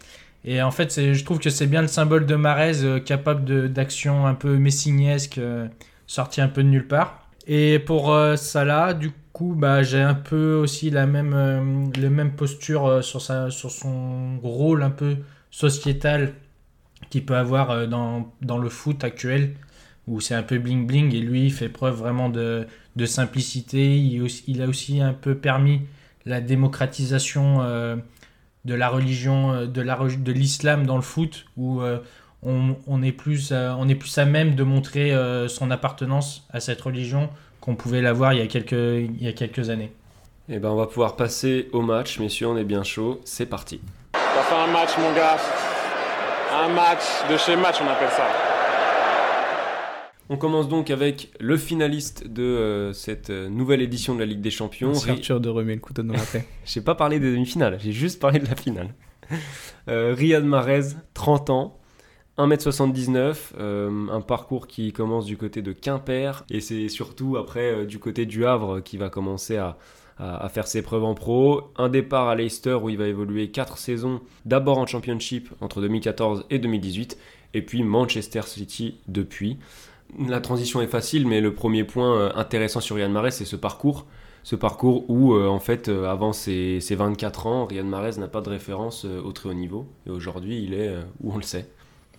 Et 0.47 0.63
en 0.63 0.71
fait, 0.71 1.13
je 1.13 1.25
trouve 1.25 1.39
que 1.39 1.51
c'est 1.51 1.67
bien 1.67 1.83
le 1.83 1.89
symbole 1.89 2.25
de 2.25 2.37
Marez 2.37 2.85
euh, 2.85 3.01
capable 3.01 3.73
d'action 3.73 4.27
un 4.27 4.35
peu 4.35 4.57
messinesque, 4.57 5.39
euh, 5.39 5.67
sorti 6.07 6.41
un 6.41 6.49
peu 6.49 6.63
de 6.63 6.69
nulle 6.69 6.87
part. 6.87 7.27
Et 7.47 7.79
pour 7.79 8.13
euh, 8.13 8.37
Salah, 8.37 8.93
du 8.93 9.13
coup, 9.33 9.55
bah, 9.57 9.83
j'ai 9.83 10.01
un 10.01 10.15
peu 10.15 10.55
aussi 10.55 10.91
la 10.91 11.07
même, 11.07 11.33
euh, 11.35 11.87
le 11.97 12.11
même 12.11 12.33
posture 12.35 12.87
euh, 12.87 13.03
sur, 13.03 13.23
sa, 13.23 13.51
sur 13.51 13.71
son 13.71 14.39
rôle 14.43 14.83
un 14.83 14.91
peu 14.91 15.19
sociétal 15.51 16.35
qu'il 17.11 17.25
peut 17.25 17.37
avoir 17.37 17.87
dans, 17.87 18.33
dans 18.43 18.59
le 18.59 18.69
foot 18.69 19.05
actuel 19.05 19.55
où 20.09 20.21
c'est 20.21 20.35
un 20.35 20.43
peu 20.43 20.59
bling 20.59 20.87
bling 20.87 21.15
et 21.15 21.21
lui 21.21 21.45
il 21.47 21.53
fait 21.53 21.69
preuve 21.69 21.97
vraiment 21.97 22.29
de, 22.31 22.67
de 22.97 23.07
simplicité. 23.07 23.97
Il, 23.97 24.63
a 24.63 24.67
aussi 24.67 25.01
un 25.01 25.13
peu 25.13 25.37
permis 25.37 25.83
la 26.25 26.41
démocratisation 26.41 27.61
de 28.67 28.75
la 28.75 28.89
religion, 28.89 29.53
euh, 29.53 29.67
de, 29.67 29.81
la, 29.81 29.97
re- 29.97 30.23
de 30.23 30.33
l'islam 30.33 30.85
dans 30.87 30.97
le 30.97 31.03
foot 31.03 31.47
où 31.57 31.81
euh, 31.81 31.99
on, 32.43 32.77
on 32.87 33.03
est 33.03 33.13
plus, 33.13 33.51
euh, 33.53 33.73
on 33.79 33.89
est 33.89 33.95
plus 33.95 34.19
à 34.19 34.25
même 34.27 34.55
de 34.55 34.63
montrer 34.65 35.15
euh, 35.15 35.49
son 35.49 35.71
appartenance 35.71 36.47
à 36.53 36.61
cette 36.61 36.81
religion 36.83 37.31
qu'on 37.61 37.75
pouvait 37.77 38.03
l'avoir 38.03 38.33
il, 38.35 38.41
y 38.41 38.43
a 38.43 38.47
quelques- 38.47 38.73
il 38.73 39.23
y 39.23 39.29
a 39.29 39.33
quelques 39.33 39.71
années. 39.71 39.93
Et 40.49 40.59
ben 40.59 40.69
on 40.71 40.77
va 40.77 40.87
pouvoir 40.87 41.17
passer 41.17 41.69
au 41.73 41.81
match, 41.83 42.19
messieurs, 42.21 42.49
on 42.49 42.57
est 42.57 42.65
bien 42.65 42.85
chaud, 42.85 43.21
c'est 43.25 43.47
parti. 43.47 43.81
Ça 44.15 44.43
fait 44.43 44.55
un 44.55 44.73
match, 44.73 44.91
mon 44.99 45.13
gars. 45.15 45.37
Un 46.55 46.69
match 46.69 47.03
de 47.31 47.37
chez 47.37 47.57
match, 47.57 47.77
on 47.83 47.89
appelle 47.89 48.11
ça. 48.11 48.25
On 50.29 50.37
commence 50.37 50.69
donc 50.69 50.91
avec 50.91 51.31
le 51.39 51.57
finaliste 51.57 52.27
de 52.27 52.43
euh, 52.43 52.93
cette 52.93 53.31
euh, 53.31 53.49
nouvelle 53.49 53.81
édition 53.81 54.15
de 54.15 54.21
la 54.21 54.27
Ligue 54.27 54.41
des 54.41 54.51
Champions. 54.51 54.93
C'est 54.95 55.11
Arthur 55.11 55.41
de 55.41 55.49
remet 55.49 55.75
le 55.75 55.81
couteau 55.81 56.03
dans 56.03 56.15
la 56.15 56.21
plaie. 56.23 56.47
J'ai 56.65 56.81
pas 56.81 56.95
parlé 56.97 57.21
des 57.21 57.31
demi-finales, 57.33 57.79
j'ai 57.81 57.93
juste 57.93 58.21
parlé 58.21 58.41
de 58.41 58.47
la 58.47 58.57
finale. 58.57 58.95
Euh, 59.89 60.15
Riyad 60.17 60.45
Mahrez, 60.45 60.95
30 61.15 61.51
ans, 61.51 61.79
1m79, 62.39 63.37
euh, 63.59 64.09
un 64.11 64.21
parcours 64.21 64.67
qui 64.67 64.93
commence 64.93 65.27
du 65.27 65.37
côté 65.37 65.63
de 65.63 65.73
Quimper 65.73 66.45
et 66.51 66.61
c'est 66.61 66.89
surtout 66.89 67.37
après 67.37 67.87
du 67.87 67.99
côté 67.99 68.27
du 68.27 68.45
Havre 68.47 68.81
qui 68.81 68.97
va 68.97 69.09
commencer 69.09 69.57
à, 69.57 69.79
à- 70.19 70.45
à 70.45 70.49
faire 70.49 70.67
ses 70.67 70.83
preuves 70.83 71.05
en 71.05 71.15
pro. 71.15 71.73
Un 71.77 71.89
départ 71.89 72.29
à 72.29 72.35
Leicester 72.35 72.75
où 72.83 72.89
il 72.89 72.99
va 72.99 73.07
évoluer 73.07 73.51
4 73.51 73.79
saisons, 73.79 74.21
d'abord 74.45 74.79
en 74.79 74.87
Championship 74.87 75.49
entre 75.61 75.81
2014 75.81 76.45
et 76.51 76.59
2018 76.59 77.17
et 77.55 77.63
puis 77.63 77.83
Manchester 77.85 78.43
City 78.45 78.99
depuis. 79.09 79.57
La 80.19 80.41
transition 80.41 80.81
est 80.81 80.87
facile, 80.87 81.27
mais 81.27 81.41
le 81.41 81.53
premier 81.53 81.85
point 81.85 82.17
euh, 82.17 82.33
intéressant 82.35 82.81
sur 82.81 82.97
Riyad 82.97 83.11
Mahrez, 83.11 83.33
c'est 83.33 83.45
ce 83.45 83.57
parcours 83.57 84.07
ce 84.43 84.55
parcours 84.55 85.11
où, 85.11 85.35
euh, 85.35 85.49
en 85.49 85.59
fait, 85.59 85.89
euh, 85.89 86.09
avant 86.09 86.33
ses, 86.33 86.79
ses 86.79 86.95
24 86.95 87.49
ans, 87.49 87.67
Riyad 87.67 87.85
Mahrez 87.85 88.13
n'a 88.19 88.29
pas 88.29 88.41
de 88.41 88.49
référence 88.49 89.05
au 89.05 89.33
très 89.33 89.49
haut 89.49 89.55
niveau. 89.55 89.89
Et 90.07 90.11
aujourd'hui, 90.11 90.63
il 90.63 90.73
est 90.73 90.95
où 91.21 91.33
on 91.33 91.37
le 91.37 91.43
sait. 91.43 91.69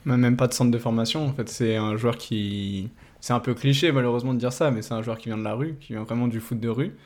Même 0.03 0.35
pas 0.35 0.47
de 0.47 0.53
centre 0.53 0.69
de 0.69 0.77
formation, 0.77 1.25
en 1.25 1.31
fait, 1.31 1.47
c'est 1.47 1.77
un 1.77 1.95
joueur 1.95 2.17
qui. 2.17 2.89
C'est 3.21 3.31
un 3.31 3.39
peu 3.39 3.53
cliché 3.53 3.93
malheureusement 3.93 4.33
de 4.33 4.39
dire 4.39 4.51
ça, 4.51 4.71
mais 4.71 4.81
c'est 4.81 4.93
un 4.93 5.01
joueur 5.01 5.17
qui 5.17 5.29
vient 5.29 5.37
de 5.37 5.43
la 5.43 5.53
rue, 5.53 5.75
qui 5.79 5.93
vient 5.93 6.03
vraiment 6.03 6.27
du 6.27 6.41
foot 6.41 6.59
de 6.59 6.67
rue. 6.67 6.97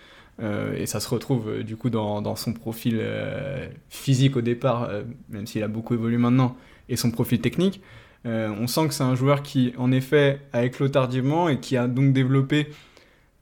Et 0.75 0.87
ça 0.87 0.99
se 0.99 1.07
retrouve 1.07 1.61
du 1.61 1.77
coup 1.77 1.91
dans, 1.91 2.35
son 2.35 2.53
profil 2.53 2.99
physique 3.89 4.35
au 4.37 4.41
départ, 4.41 4.89
même 5.29 5.45
s'il 5.45 5.61
a 5.61 5.67
beaucoup 5.67 5.93
évolué 5.93 6.17
maintenant, 6.17 6.55
et 6.89 6.95
son 6.95 7.11
profil 7.11 7.41
technique. 7.41 7.79
Euh, 8.25 8.53
on 8.59 8.67
sent 8.67 8.87
que 8.87 8.93
c'est 8.93 9.03
un 9.03 9.15
joueur 9.15 9.41
qui, 9.41 9.73
en 9.77 9.91
effet, 9.91 10.41
a 10.53 10.63
éclos 10.63 10.89
tardivement 10.89 11.49
et 11.49 11.59
qui 11.59 11.77
a 11.77 11.87
donc 11.87 12.13
développé 12.13 12.67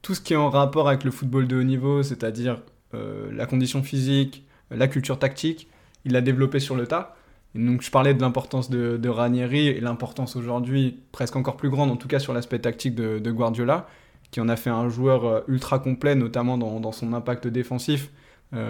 tout 0.02 0.16
ce 0.16 0.22
qui 0.22 0.34
est 0.34 0.38
en 0.38 0.50
rapport 0.50 0.88
avec 0.88 1.04
le 1.04 1.12
football 1.12 1.48
de 1.48 1.58
haut 1.58 1.64
niveau, 1.64 2.04
c'est-à-dire 2.04 2.62
euh, 2.94 3.30
la 3.34 3.46
condition 3.46 3.84
physique, 3.84 4.46
la 4.72 4.88
culture 4.88 5.20
tactique. 5.20 5.68
Il 6.06 6.14
l'a 6.14 6.22
développé 6.22 6.60
sur 6.60 6.76
le 6.76 6.88
tas. 6.88 7.16
Donc 7.56 7.82
je 7.82 7.92
parlais 7.92 8.14
de 8.14 8.22
l'importance 8.22 8.70
de, 8.70 9.10
Ranieri 9.10 9.68
et 9.68 9.82
l'importance 9.82 10.36
aujourd'hui 10.36 11.00
presque 11.12 11.36
encore 11.36 11.58
plus 11.58 11.70
grande, 11.70 11.92
en 11.92 11.98
tout 11.98 12.08
cas 12.08 12.20
sur 12.20 12.32
l'aspect 12.32 12.60
tactique 12.60 12.96
de, 12.96 13.32
Guardiola, 13.32 13.88
qui 14.32 14.40
en 14.40 14.48
a 14.48 14.56
fait 14.56 14.70
un 14.70 14.88
joueur 14.88 15.26
euh, 15.26 15.42
ultra 15.48 15.80
complet, 15.80 16.16
notamment 16.16 16.58
dans, 16.58 16.92
son 16.92 17.14
impact 17.14 17.48
défensif, 17.48 18.12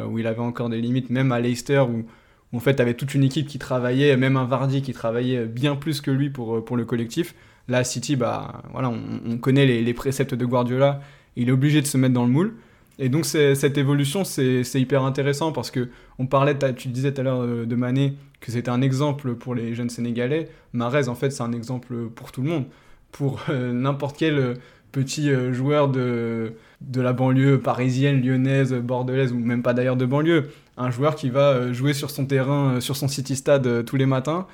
où 0.09 0.19
il 0.19 0.27
avait 0.27 0.41
encore 0.41 0.67
des 0.67 0.81
limites, 0.81 1.09
même 1.09 1.31
à 1.31 1.39
Leicester, 1.39 1.79
où 1.79 2.05
en 2.53 2.59
fait 2.59 2.79
avait 2.79 2.95
toute 2.95 3.13
une 3.13 3.23
équipe 3.23 3.47
qui 3.47 3.59
travaillait, 3.59 4.17
même 4.17 4.37
un 4.37 4.45
Vardy 4.45 4.81
qui 4.81 4.93
travaillait 4.93 5.45
bien 5.45 5.75
plus 5.75 6.01
que 6.01 6.11
lui 6.11 6.29
pour, 6.29 6.57
euh, 6.57 6.65
pour 6.65 6.77
le 6.77 6.85
collectif. 6.85 7.35
Là, 7.67 7.83
City, 7.83 8.15
bah, 8.15 8.63
voilà, 8.71 8.89
on, 8.89 8.99
on 9.27 9.37
connaît 9.37 9.65
les, 9.65 9.81
les 9.83 9.93
préceptes 9.93 10.33
de 10.33 10.45
Guardiola. 10.45 11.01
Il 11.35 11.49
est 11.49 11.51
obligé 11.51 11.81
de 11.81 11.87
se 11.87 11.97
mettre 11.97 12.13
dans 12.13 12.25
le 12.25 12.31
moule. 12.31 12.55
Et 13.01 13.07
donc 13.07 13.25
cette 13.25 13.77
évolution, 13.77 14.25
c'est 14.25 14.63
hyper 14.75 15.03
intéressant 15.03 15.53
parce 15.53 15.71
que 15.71 15.87
on 16.17 16.25
parlait, 16.25 16.57
tu 16.75 16.89
disais 16.89 17.13
tout 17.13 17.21
à 17.21 17.23
l'heure 17.23 17.41
euh, 17.41 17.65
de 17.65 17.75
Mané 17.75 18.15
que 18.41 18.51
c'était 18.51 18.69
un 18.71 18.81
exemple 18.81 19.35
pour 19.35 19.55
les 19.55 19.73
jeunes 19.73 19.89
Sénégalais. 19.89 20.49
Marez, 20.73 21.07
en 21.07 21.15
fait, 21.15 21.29
c'est 21.29 21.43
un 21.43 21.53
exemple 21.53 22.09
pour 22.13 22.31
tout 22.33 22.41
le 22.41 22.49
monde, 22.49 22.65
pour 23.11 23.41
euh, 23.49 23.71
n'importe 23.71 24.17
quel 24.17 24.55
petit 24.91 25.29
joueur 25.53 25.87
de, 25.87 26.53
de 26.81 26.99
la 26.99 27.13
banlieue 27.13 27.59
parisienne, 27.59 28.21
lyonnaise, 28.21 28.73
bordelaise 28.73 29.31
ou 29.31 29.37
même 29.37 29.61
pas 29.61 29.73
d'ailleurs 29.73 29.95
de 29.95 30.05
banlieue. 30.05 30.49
Un 30.79 30.91
joueur 30.91 31.15
qui 31.15 31.29
va 31.29 31.49
euh, 31.51 31.73
jouer 31.73 31.93
sur 31.93 32.09
son 32.09 32.25
terrain, 32.25 32.75
euh, 32.75 32.79
sur 32.79 32.95
son 32.95 33.09
City 33.09 33.35
Stade 33.35 33.67
euh, 33.67 33.83
tous 33.83 33.97
les 33.97 34.05
matins, 34.05 34.47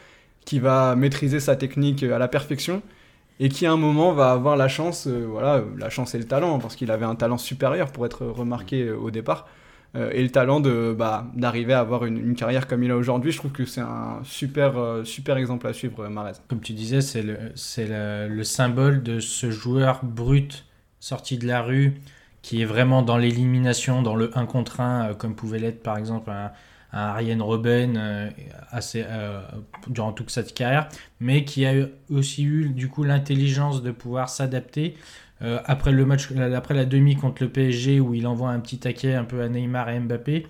qui 0.43 0.57
va 0.59 0.95
maîtriser 0.95 1.39
sa 1.39 1.55
technique 1.55 2.01
à 2.01 2.17
la 2.17 2.27
perfection 2.27 2.81
et 3.39 3.47
qui 3.47 3.67
à 3.67 3.71
un 3.71 3.77
moment 3.77 4.11
va 4.11 4.31
avoir 4.31 4.57
la 4.57 4.67
chance, 4.67 5.07
voilà, 5.07 5.63
la 5.77 5.89
chance 5.89 6.15
et 6.15 6.17
le 6.17 6.23
talent, 6.23 6.55
hein, 6.55 6.59
parce 6.59 6.75
qu'il 6.75 6.89
avait 6.89 7.05
un 7.05 7.15
talent 7.15 7.37
supérieur 7.37 7.91
pour 7.91 8.05
être 8.05 8.25
remarqué 8.25 8.91
au 8.91 9.11
départ, 9.11 9.47
et 9.93 10.23
le 10.23 10.29
talent 10.29 10.61
de 10.61 10.95
bah, 10.97 11.25
d'arriver 11.35 11.73
à 11.73 11.79
avoir 11.79 12.05
une, 12.05 12.17
une 12.17 12.35
carrière 12.35 12.65
comme 12.67 12.83
il 12.83 12.91
a 12.91 12.95
aujourd'hui. 12.97 13.31
Je 13.31 13.37
trouve 13.37 13.51
que 13.51 13.65
c'est 13.65 13.81
un 13.81 14.21
super 14.23 15.01
super 15.03 15.35
exemple 15.35 15.67
à 15.67 15.73
suivre, 15.73 16.07
Mahrez. 16.07 16.33
Comme 16.47 16.61
tu 16.61 16.71
disais, 16.71 17.01
c'est 17.01 17.23
le, 17.23 17.37
c'est 17.55 17.87
le, 17.87 18.29
le 18.29 18.43
symbole 18.45 19.03
de 19.03 19.19
ce 19.19 19.51
joueur 19.51 19.99
brut 20.03 20.65
sorti 21.01 21.37
de 21.37 21.45
la 21.45 21.61
rue 21.61 21.95
qui 22.45 22.61
est 22.61 22.65
vraiment 22.65 23.01
dans 23.01 23.17
l'élimination, 23.17 24.03
dans 24.03 24.15
le 24.15 24.29
1 24.37 24.45
contre 24.45 24.79
1, 24.79 25.09
euh, 25.09 25.13
comme 25.15 25.33
pouvait 25.33 25.57
l'être 25.57 25.81
par 25.81 25.97
exemple 25.97 26.29
un, 26.29 26.51
Ariane 26.93 27.41
Robben 27.41 27.97
euh, 27.97 28.29
euh, 28.95 29.41
durant 29.87 30.13
toute 30.13 30.29
sa 30.29 30.43
carrière, 30.43 30.87
mais 31.19 31.43
qui 31.43 31.65
a 31.65 31.73
aussi 32.11 32.43
eu 32.43 32.69
du 32.69 32.87
coup 32.87 33.03
l'intelligence 33.03 33.81
de 33.81 33.89
pouvoir 33.89 34.29
s'adapter. 34.29 34.95
Après 35.41 35.91
le 35.91 36.05
match, 36.05 36.29
après 36.55 36.73
la 36.73 36.85
demi 36.85 37.17
contre 37.17 37.43
le 37.43 37.49
PSG 37.49 37.99
où 37.99 38.13
il 38.13 38.25
envoie 38.25 38.51
un 38.51 38.59
petit 38.59 38.77
taquet 38.77 39.15
un 39.15 39.25
peu 39.25 39.41
à 39.41 39.49
Neymar 39.49 39.89
et 39.89 39.99
Mbappé, 39.99 40.47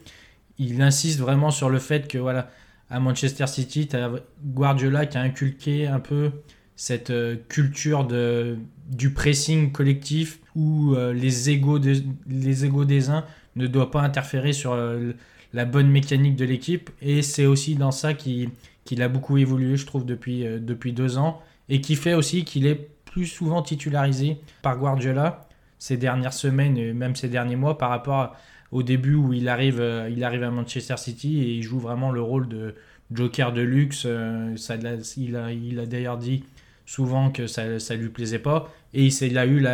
il 0.59 0.81
insiste 0.81 1.19
vraiment 1.19 1.49
sur 1.49 1.69
le 1.69 1.79
fait 1.79 2.07
que 2.07 2.19
voilà, 2.19 2.49
à 2.89 2.99
Manchester 2.99 3.47
City, 3.47 3.87
tu 3.87 3.95
as 3.95 4.11
Guardiola 4.43 5.07
qui 5.07 5.17
a 5.17 5.21
inculqué 5.21 5.87
un 5.87 5.99
peu 5.99 6.31
cette 6.75 7.09
euh, 7.09 7.37
culture 7.47 8.05
de, 8.05 8.57
du 8.89 9.11
pressing 9.11 9.71
collectif 9.71 10.39
où 10.55 10.93
euh, 10.93 11.13
les, 11.13 11.49
égos 11.49 11.79
de- 11.79 12.03
des 12.27 13.09
uns 13.09 13.25
ne 13.55 13.67
doivent 13.67 13.89
pas 13.89 14.01
interférer 14.01 14.53
sur 14.53 14.73
euh, 14.73 15.13
la 15.53 15.65
bonne 15.65 15.89
mécanique 15.89 16.35
de 16.35 16.45
l'équipe. 16.45 16.89
Et 17.01 17.21
c'est 17.21 17.45
aussi 17.45 17.75
dans 17.75 17.91
ça 17.91 18.13
qu'il 18.13 18.49
qu'il 18.83 19.01
a 19.01 19.07
beaucoup 19.07 19.37
évolué, 19.37 19.77
je 19.77 19.85
trouve, 19.87 20.05
depuis, 20.05 20.43
depuis 20.43 20.93
deux 20.93 21.17
ans. 21.17 21.41
Et 21.69 21.81
qui 21.81 21.95
fait 21.95 22.13
aussi 22.13 22.45
qu'il 22.45 22.67
est 22.67 22.87
plus 23.05 23.25
souvent 23.25 23.63
titularisé 23.63 24.37
par 24.61 24.77
Guardiola 24.77 25.47
ces 25.79 25.97
dernières 25.97 26.33
semaines 26.33 26.77
et 26.77 26.93
même 26.93 27.15
ces 27.15 27.27
derniers 27.27 27.55
mois 27.55 27.79
par 27.79 27.89
rapport 27.89 28.35
au 28.71 28.83
début 28.83 29.15
où 29.15 29.33
il 29.33 29.49
arrive, 29.49 29.83
il 30.11 30.23
arrive 30.23 30.43
à 30.43 30.51
Manchester 30.51 30.97
City 30.97 31.41
et 31.41 31.55
il 31.55 31.63
joue 31.63 31.79
vraiment 31.79 32.11
le 32.11 32.21
rôle 32.21 32.47
de 32.47 32.75
joker 33.11 33.53
de 33.53 33.61
luxe. 33.61 34.05
ça, 34.55 34.75
il 35.17 35.35
a, 35.35 35.51
il 35.51 35.79
a 35.79 35.87
d'ailleurs 35.87 36.19
dit 36.19 36.43
souvent 36.85 37.31
que 37.31 37.47
ça 37.47 37.65
ne 37.65 37.95
lui 37.95 38.09
plaisait 38.09 38.39
pas 38.39 38.71
et 38.93 39.07
il, 39.07 39.37
a 39.37 39.45
eu 39.45 39.65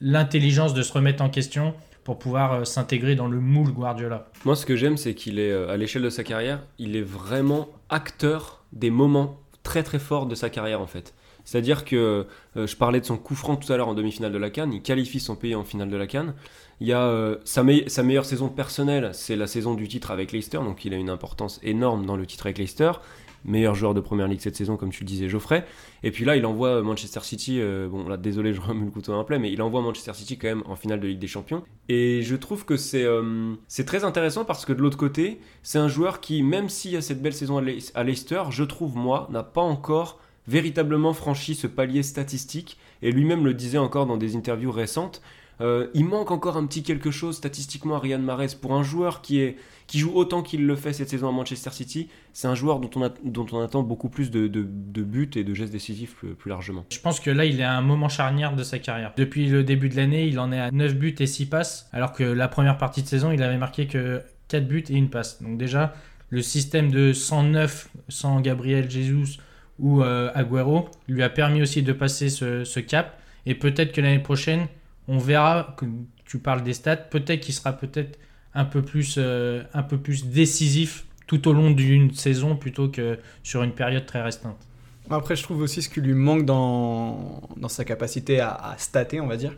l'intelligence 0.00 0.74
de 0.74 0.82
se 0.82 0.92
remettre 0.92 1.22
en 1.22 1.28
question 1.28 1.74
pour 2.04 2.20
pouvoir 2.20 2.52
euh, 2.52 2.64
s'intégrer 2.64 3.16
dans 3.16 3.26
le 3.26 3.40
moule 3.40 3.72
Guardiola. 3.72 4.28
Moi, 4.44 4.54
ce 4.54 4.64
que 4.64 4.76
j'aime, 4.76 4.96
c'est 4.96 5.14
qu'il 5.14 5.40
est, 5.40 5.50
euh, 5.50 5.72
à 5.72 5.76
l'échelle 5.76 6.02
de 6.02 6.10
sa 6.10 6.22
carrière, 6.22 6.62
il 6.78 6.94
est 6.94 7.02
vraiment 7.02 7.68
acteur 7.88 8.62
des 8.72 8.90
moments 8.90 9.40
très 9.64 9.82
très 9.82 9.98
forts 9.98 10.26
de 10.26 10.36
sa 10.36 10.48
carrière, 10.48 10.80
en 10.80 10.86
fait. 10.86 11.14
C'est-à-dire 11.44 11.84
que 11.84 12.26
euh, 12.56 12.66
je 12.66 12.76
parlais 12.76 13.00
de 13.00 13.06
son 13.06 13.16
coup 13.16 13.34
franc 13.34 13.56
tout 13.56 13.72
à 13.72 13.76
l'heure 13.76 13.88
en 13.88 13.94
demi-finale 13.94 14.30
de 14.30 14.38
la 14.38 14.50
Cannes, 14.50 14.72
il 14.72 14.82
qualifie 14.82 15.18
son 15.18 15.34
pays 15.34 15.56
en 15.56 15.64
finale 15.64 15.90
de 15.90 15.96
la 15.96 16.06
Cannes. 16.06 16.34
Il 16.80 16.86
y 16.86 16.92
a 16.92 17.38
sa, 17.44 17.64
sa 17.86 18.02
meilleure 18.02 18.26
saison 18.26 18.50
personnelle, 18.50 19.10
c'est 19.12 19.34
la 19.34 19.46
saison 19.46 19.74
du 19.74 19.88
titre 19.88 20.10
avec 20.10 20.30
Leicester, 20.30 20.58
donc 20.58 20.84
il 20.84 20.92
a 20.92 20.96
une 20.96 21.08
importance 21.08 21.58
énorme 21.62 22.04
dans 22.04 22.16
le 22.16 22.26
titre 22.26 22.46
avec 22.46 22.58
Leicester. 22.58 22.92
Meilleur 23.46 23.74
joueur 23.74 23.94
de 23.94 24.00
première 24.00 24.28
ligue 24.28 24.40
cette 24.40 24.56
saison, 24.56 24.76
comme 24.76 24.90
tu 24.90 25.04
le 25.04 25.08
disais, 25.08 25.28
Geoffrey. 25.28 25.64
Et 26.02 26.10
puis 26.10 26.24
là, 26.24 26.36
il 26.36 26.44
envoie 26.44 26.82
Manchester 26.82 27.20
City, 27.22 27.60
euh, 27.60 27.88
bon 27.88 28.08
là, 28.08 28.16
désolé, 28.16 28.52
je 28.52 28.60
remets 28.60 28.84
le 28.84 28.90
couteau 28.90 29.12
dans 29.12 29.18
la 29.18 29.24
plaie, 29.24 29.38
mais 29.38 29.52
il 29.52 29.62
envoie 29.62 29.80
Manchester 29.80 30.14
City 30.14 30.36
quand 30.36 30.48
même 30.48 30.62
en 30.66 30.76
finale 30.76 31.00
de 31.00 31.06
Ligue 31.06 31.18
des 31.18 31.28
Champions. 31.28 31.62
Et 31.88 32.22
je 32.22 32.36
trouve 32.36 32.64
que 32.64 32.76
c'est 32.76 33.04
euh, 33.04 33.54
c'est 33.68 33.84
très 33.84 34.04
intéressant 34.04 34.44
parce 34.44 34.64
que 34.66 34.72
de 34.72 34.82
l'autre 34.82 34.98
côté, 34.98 35.40
c'est 35.62 35.78
un 35.78 35.88
joueur 35.88 36.20
qui, 36.20 36.42
même 36.42 36.68
s'il 36.68 36.90
y 36.90 36.96
a 36.96 37.00
cette 37.00 37.22
belle 37.22 37.34
saison 37.34 37.58
à 37.58 37.62
à 37.94 38.04
Leicester, 38.04 38.42
je 38.50 38.64
trouve, 38.64 38.96
moi, 38.96 39.28
n'a 39.30 39.42
pas 39.42 39.62
encore 39.62 40.18
véritablement 40.48 41.12
franchi 41.12 41.54
ce 41.54 41.66
palier 41.66 42.02
statistique. 42.02 42.78
Et 43.02 43.12
lui-même 43.12 43.44
le 43.44 43.54
disait 43.54 43.78
encore 43.78 44.06
dans 44.06 44.16
des 44.16 44.36
interviews 44.36 44.72
récentes. 44.72 45.20
Euh, 45.60 45.88
il 45.94 46.04
manque 46.04 46.30
encore 46.30 46.56
un 46.56 46.66
petit 46.66 46.82
quelque 46.82 47.10
chose 47.10 47.36
statistiquement 47.36 47.96
à 47.96 47.98
Riyad 47.98 48.20
Mahrez 48.20 48.48
pour 48.60 48.74
un 48.74 48.82
joueur 48.82 49.22
qui, 49.22 49.40
est, 49.40 49.56
qui 49.86 49.98
joue 49.98 50.12
autant 50.14 50.42
qu'il 50.42 50.66
le 50.66 50.76
fait 50.76 50.92
cette 50.92 51.08
saison 51.08 51.28
à 51.28 51.32
Manchester 51.32 51.70
City. 51.70 52.08
C'est 52.32 52.48
un 52.48 52.54
joueur 52.54 52.78
dont 52.78 53.46
on, 53.52 53.62
attend 53.62 53.82
beaucoup 53.82 54.08
plus 54.08 54.30
de, 54.30 54.48
buts 54.48 55.30
et 55.34 55.44
de 55.44 55.54
gestes 55.54 55.72
décisifs 55.72 56.14
plus, 56.14 56.48
largement. 56.48 56.84
Je 56.90 57.00
pense 57.00 57.20
que 57.20 57.30
là, 57.30 57.46
il 57.46 57.60
est 57.60 57.64
à 57.64 57.72
un 57.72 57.80
moment 57.80 58.08
charnière 58.08 58.54
de 58.54 58.62
sa 58.62 58.78
carrière. 58.78 59.12
Depuis 59.16 59.48
le 59.48 59.64
début 59.64 59.88
de 59.88 59.96
l'année, 59.96 60.26
il 60.26 60.38
en 60.38 60.52
est 60.52 60.60
à 60.60 60.70
9 60.70 60.94
buts 60.94 61.14
et 61.18 61.26
6 61.26 61.46
passes, 61.46 61.88
alors 61.92 62.12
que 62.12 62.24
la 62.24 62.48
première 62.48 62.76
partie 62.76 63.02
de 63.02 63.08
saison, 63.08 63.32
il 63.32 63.42
avait 63.42 63.58
marqué 63.58 63.86
que 63.86 64.22
4 64.48 64.68
buts 64.68 64.84
et 64.90 64.94
une 64.94 65.08
passe. 65.08 65.42
Donc 65.42 65.56
déjà, 65.56 65.94
le 66.28 66.42
système 66.42 66.90
de 66.90 67.12
109 67.12 67.88
sans 68.08 68.40
Gabriel 68.40 68.90
Jesus 68.90 69.38
ou 69.78 70.02
euh, 70.02 70.30
Agüero 70.34 70.88
lui 71.08 71.22
a 71.22 71.28
permis 71.28 71.62
aussi 71.62 71.82
de 71.82 71.92
passer 71.92 72.28
ce 72.28 72.80
cap. 72.80 73.18
Et 73.48 73.54
peut-être 73.54 73.92
que 73.92 74.00
l'année 74.00 74.18
prochaine, 74.18 74.66
on 75.08 75.18
verra, 75.18 75.74
que 75.76 75.86
tu 76.24 76.38
parles 76.38 76.62
des 76.62 76.74
stats, 76.74 76.96
peut-être 76.96 77.40
qu'il 77.40 77.54
sera 77.54 77.72
peut-être 77.72 78.18
un, 78.54 78.64
peu 78.64 78.82
plus, 78.82 79.16
euh, 79.18 79.62
un 79.74 79.82
peu 79.82 79.98
plus 79.98 80.26
décisif 80.26 81.06
tout 81.26 81.48
au 81.48 81.52
long 81.52 81.70
d'une 81.70 82.12
saison 82.12 82.56
plutôt 82.56 82.88
que 82.88 83.18
sur 83.42 83.62
une 83.62 83.72
période 83.72 84.06
très 84.06 84.22
restreinte. 84.22 84.58
Après, 85.10 85.36
je 85.36 85.42
trouve 85.42 85.60
aussi 85.60 85.82
ce 85.82 85.88
qui 85.88 86.00
lui 86.00 86.14
manque 86.14 86.44
dans, 86.44 87.42
dans 87.56 87.68
sa 87.68 87.84
capacité 87.84 88.40
à, 88.40 88.74
stater, 88.78 89.20
on 89.20 89.26
va 89.26 89.36
dire, 89.36 89.52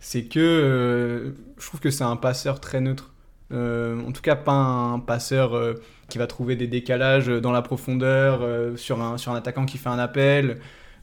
c'est 0.00 0.24
que 0.24 0.40
euh, 0.40 1.30
je 1.58 1.66
trouve 1.66 1.80
que 1.80 1.90
c'est 1.90 2.04
un 2.04 2.16
passeur 2.16 2.60
très 2.60 2.80
neutre. 2.80 3.12
Euh, 3.52 4.00
en 4.04 4.12
tout 4.12 4.22
cas, 4.22 4.36
pas 4.36 4.52
un 4.52 4.98
passeur 4.98 5.56
qui 6.08 6.18
va 6.18 6.26
trouver 6.26 6.56
des 6.56 6.66
décalages 6.66 7.28
dans 7.28 7.52
la 7.52 7.62
profondeur 7.62 8.76
sur, 8.76 9.00
un, 9.00 9.18
sur 9.18 9.32
un 9.32 9.36
attaquant 9.36 9.66
qui 9.66 9.78
fait 9.78 9.88
un 9.88 9.98
appel. 9.98 10.58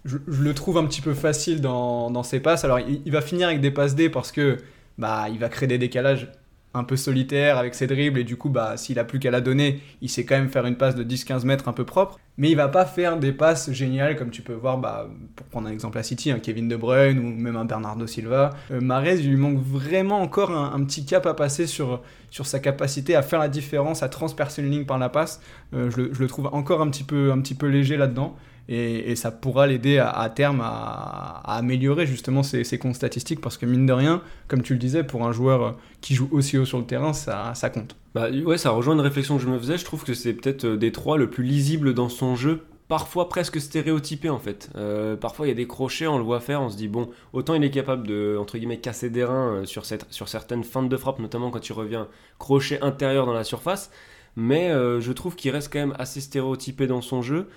Je, 0.06 0.18
le 0.28 0.54
trouve 0.54 0.78
un 0.78 0.86
petit 0.86 1.02
peu 1.02 1.14
facile 1.14 1.62
dans, 1.62 2.12
dans 2.12 2.24
ses 2.24 2.40
passes. 2.40 2.64
Alors, 2.64 2.80
il, 2.80 3.12
va 3.12 3.22
finir 3.22 3.48
avec 3.48 3.60
des 3.60 3.72
passes 3.72 3.96
D 3.96 4.10
parce 4.10 4.32
que 4.32 4.58
bah, 4.98 5.26
il 5.32 5.40
va 5.40 5.50
créer 5.50 5.68
des 5.68 5.80
décalages 5.80 6.32
un 6.76 6.84
peu 6.84 6.98
solitaires 6.98 7.58
avec 7.58 7.74
ses 7.74 7.88
dribbles 7.88 8.20
et 8.20 8.24
du 8.24 8.36
coup, 8.36 8.50
bah, 8.50 8.78
s'il 8.78 9.00
a 9.00 9.04
plus 9.04 9.18
qu'à 9.18 9.32
la 9.32 9.42
donner, 9.42 9.82
il 10.02 10.10
sait 10.10 10.26
quand 10.26 10.36
même 10.36 10.50
faire 10.50 10.66
une 10.66 10.76
passe 10.76 10.96
de 10.96 11.04
10-15 11.04 11.46
mètres 11.46 11.68
un 11.68 11.74
peu 11.74 11.86
propre. 11.86 12.20
Mais 12.38 12.52
il 12.52 12.56
va 12.56 12.68
pas 12.68 12.86
faire 12.86 13.18
des 13.18 13.32
passes 13.32 13.72
géniales 13.72 14.18
comme 14.18 14.30
tu 14.30 14.42
peux 14.42 14.54
voir, 14.54 14.78
bah, 14.78 15.10
pour 15.36 15.46
prendre 15.48 15.68
un 15.70 15.72
exemple 15.72 15.98
à 15.98 16.04
City, 16.04 16.32
un 16.32 16.40
Kevin 16.40 16.68
De 16.68 16.76
Bruyne 16.76 17.18
ou 17.18 17.24
même 17.24 17.56
un 17.56 17.66
Bernardo 17.66 18.06
Silva. 18.06 18.52
Euh, 18.72 18.82
Mahrez, 18.82 19.16
il 19.16 19.30
lui 19.30 19.38
manque 19.38 19.60
vraiment 19.60 20.22
encore 20.22 20.52
un, 20.52 20.74
un 20.74 20.84
petit 20.84 21.06
cap 21.06 21.26
à 21.26 21.34
passer 21.34 21.66
sur, 21.66 22.02
sur 22.30 22.46
sa 22.46 22.60
capacité 22.60 23.16
à 23.16 23.22
faire 23.22 23.40
la 23.40 23.48
différence, 23.48 24.04
à 24.04 24.10
transpercer 24.10 24.62
une 24.62 24.70
ligne 24.70 24.86
par 24.86 25.00
la 25.00 25.08
passe. 25.08 25.42
Euh, 25.74 25.90
je, 25.90 26.02
le, 26.02 26.14
je 26.14 26.20
le 26.20 26.28
trouve 26.28 26.48
encore 26.48 26.82
un 26.82 26.90
petit 26.90 27.06
peu, 27.06 27.32
un 27.32 27.40
petit 27.40 27.56
peu 27.56 27.68
léger 27.68 27.96
là-dedans. 27.96 28.36
Et, 28.68 29.16
ça 29.16 29.32
pourra 29.32 29.68
l'aider 29.68 30.00
à, 30.00 30.30
terme 30.30 30.62
à, 30.64 31.42
améliorer 31.46 32.06
justement 32.06 32.44
ses, 32.44 32.64
ses 32.64 32.78
comptes 32.78 32.96
statistiques 32.96 33.42
parce 33.42 33.58
que 33.58 33.66
mine 33.66 33.86
de 33.86 33.94
rien, 33.94 34.22
comme 34.48 34.62
tu 34.62 34.74
le 34.74 34.80
disais, 34.80 35.04
pour 35.04 35.26
un 35.26 35.32
joueur 35.32 35.78
qui 36.02 36.16
joue 36.16 36.30
aussi 36.32 36.58
haut 36.58 36.66
sur 36.66 36.80
le 36.80 36.86
terrain, 36.86 37.14
ça, 37.14 37.54
compte. 37.74 37.96
Bah 38.14 38.30
ouais, 38.30 38.58
ça 38.58 38.72
rejoint 38.72 38.96
une 38.96 39.02
réflexion 39.02 39.38
que 39.38 39.44
je 39.44 39.48
me 39.48 39.60
faisais. 39.60 39.78
Je 39.78 39.86
trouve 39.86 40.04
que 40.04 40.14
c'est 40.14 40.34
peut-être 40.34 40.66
euh, 40.66 40.78
des 40.78 40.92
trois 40.92 41.18
le 41.18 41.30
plus 41.30 41.44
lisible 41.44 41.94
dans 41.94 42.10
son 42.10 42.36
jeu, 42.36 42.62
parfois 42.88 43.30
presque 43.30 43.60
stéréotypé 43.60 44.30
en 44.30 44.40
fait. 44.40 44.70
Euh, 44.76 45.16
parfois 45.16 45.48
il 45.48 45.50
y 45.50 45.52
a 45.52 45.56
des 45.56 45.68
crochets, 45.68 46.08
on 46.08 46.18
le 46.18 46.24
voit 46.24 46.40
faire, 46.40 46.62
on 46.62 46.70
se 46.70 46.78
dit 46.78 46.88
bon, 46.88 47.10
autant 47.34 47.54
il 47.56 47.64
est 47.64 47.72
capable 47.72 48.08
de 48.08 48.38
entre 48.40 48.58
guillemets 48.58 48.80
casser 48.80 49.10
des 49.10 49.24
reins 49.24 49.64
euh, 49.64 49.66
sur, 49.66 49.86
certaines 49.86 50.64
feintes 50.64 50.90
de 50.90 50.98
frappe, 50.98 51.20
notamment 51.20 51.52
quand 51.52 51.68
il 51.68 51.74
revient 51.74 52.06
crochet 52.38 52.80
intérieur 52.82 53.26
dans 53.26 53.34
la 53.34 53.44
surface, 53.44 53.92
mais 54.36 54.70
euh, 54.70 55.00
je 55.02 55.12
trouve 55.12 55.36
qu'il 55.36 55.52
reste 55.52 55.72
quand 55.72 55.80
même 55.80 55.96
assez 55.98 56.22
stéréotypé 56.22 56.88
dans 56.88 57.02
son 57.02 57.22
jeu 57.22 57.48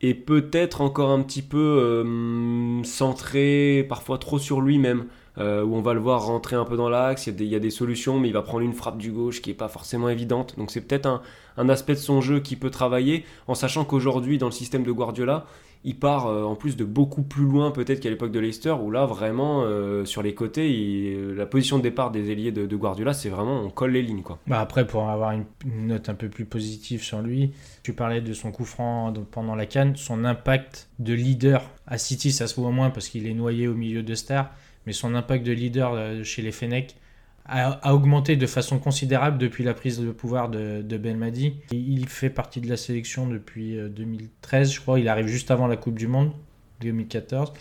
et 0.00 0.14
peut-être 0.14 0.80
encore 0.80 1.10
un 1.10 1.22
petit 1.22 1.42
peu 1.42 1.58
euh, 1.58 2.82
centré, 2.84 3.84
parfois 3.88 4.18
trop 4.18 4.38
sur 4.38 4.60
lui-même. 4.60 5.06
Euh, 5.38 5.62
où 5.62 5.76
on 5.76 5.80
va 5.80 5.94
le 5.94 6.00
voir 6.00 6.26
rentrer 6.26 6.56
un 6.56 6.64
peu 6.64 6.76
dans 6.76 6.88
l'axe, 6.88 7.26
il, 7.26 7.44
y 7.44 7.54
a 7.54 7.58
des- 7.60 7.70
solutions, 7.70 8.18
mais 8.18 8.28
il 8.28 8.34
va 8.34 8.42
prendre 8.42 8.64
une 8.64 8.72
frappe 8.72 8.98
du 8.98 9.12
gauche 9.12 9.40
qui 9.40 9.50
est 9.50 9.54
pas 9.54 9.68
forcément 9.68 10.08
évidente. 10.08 10.54
Donc 10.58 10.70
c'est 10.70 10.80
peut-être 10.80 11.22
un, 11.56 11.68
aspect 11.68 11.94
de 11.94 11.98
son 11.98 12.20
jeu 12.20 12.40
qui 12.40 12.56
peut 12.56 12.70
travailler, 12.70 13.24
en 13.46 13.54
sachant 13.54 13.84
qu'aujourd'hui, 13.84 14.38
dans 14.38 14.46
le 14.46 14.52
système 14.52 14.82
de 14.82 14.90
Guardiola, 14.90 15.46
il 15.84 15.96
part 15.96 16.26
euh, 16.26 16.42
en 16.42 16.56
plus 16.56 16.76
de 16.76 16.84
beaucoup 16.84 17.22
plus 17.22 17.44
loin 17.44 17.70
peut-être 17.70 18.00
qu'à 18.00 18.10
l'époque 18.10 18.32
de 18.32 18.40
Leicester, 18.40 18.72
où 18.72 18.90
là 18.90 19.06
vraiment, 19.06 19.62
euh, 19.62 20.04
sur 20.04 20.22
les 20.22 20.34
côtés, 20.34 21.16
la 21.36 21.46
position 21.46 21.78
de 21.78 21.82
départ 21.82 22.10
des 22.10 22.32
ailiers 22.32 22.50
de, 22.50 22.76
Guardiola, 22.76 23.12
c'est 23.12 23.28
vraiment 23.28 23.60
on 23.60 23.70
colle 23.70 23.92
les 23.92 24.02
lignes. 24.02 24.22
quoi. 24.22 24.38
Bah 24.48 24.60
après, 24.60 24.86
pour 24.86 25.08
avoir 25.08 25.32
une, 25.32 25.44
note 25.86 26.08
un 26.08 26.14
peu 26.14 26.28
plus 26.28 26.46
positive 26.46 27.02
sur 27.02 27.22
lui, 27.22 27.52
tu 27.84 27.92
parlais 27.92 28.20
de 28.20 28.32
son 28.32 28.50
coup 28.50 28.64
franc 28.64 29.12
pendant 29.30 29.54
la 29.54 29.66
canne, 29.66 29.94
son 29.94 30.24
impact 30.24 30.88
de 30.98 31.14
leader 31.14 31.62
à 31.86 31.96
City, 31.96 32.32
ça 32.32 32.48
se 32.48 32.60
voit 32.60 32.72
moins 32.72 32.90
parce 32.90 33.08
qu'il 33.08 33.26
est 33.26 33.34
noyé 33.34 33.68
au 33.68 33.74
milieu 33.74 34.02
de 34.02 34.14
stars, 34.14 34.50
mais 34.88 34.94
son 34.94 35.14
impact 35.14 35.44
de 35.44 35.52
leader 35.52 35.92
euh, 35.92 36.24
chez 36.24 36.40
les 36.40 36.50
Fenech 36.50 36.96
a, 37.44 37.92
augmenté 37.92 38.36
de 38.36 38.46
façon 38.46 38.78
considérable 38.78 39.36
depuis 39.36 39.62
la 39.62 39.74
prise 39.74 40.00
de 40.00 40.10
pouvoir 40.12 40.48
de, 40.48 40.80
de 40.80 40.96
Belmadi. 40.96 41.56
Il 41.72 42.08
fait 42.08 42.30
partie 42.30 42.62
de 42.62 42.70
la 42.70 42.78
sélection 42.78 43.26
depuis 43.26 43.76
euh, 43.76 43.90
2013, 43.90 44.72
je 44.72 44.80
crois. 44.80 44.98
Il 44.98 45.06
arrive 45.10 45.26
juste 45.26 45.50
avant 45.50 45.66
la 45.66 45.76
Coupe 45.76 45.98
du 45.98 46.06
Monde, 46.06 46.32
2014. 46.80 47.52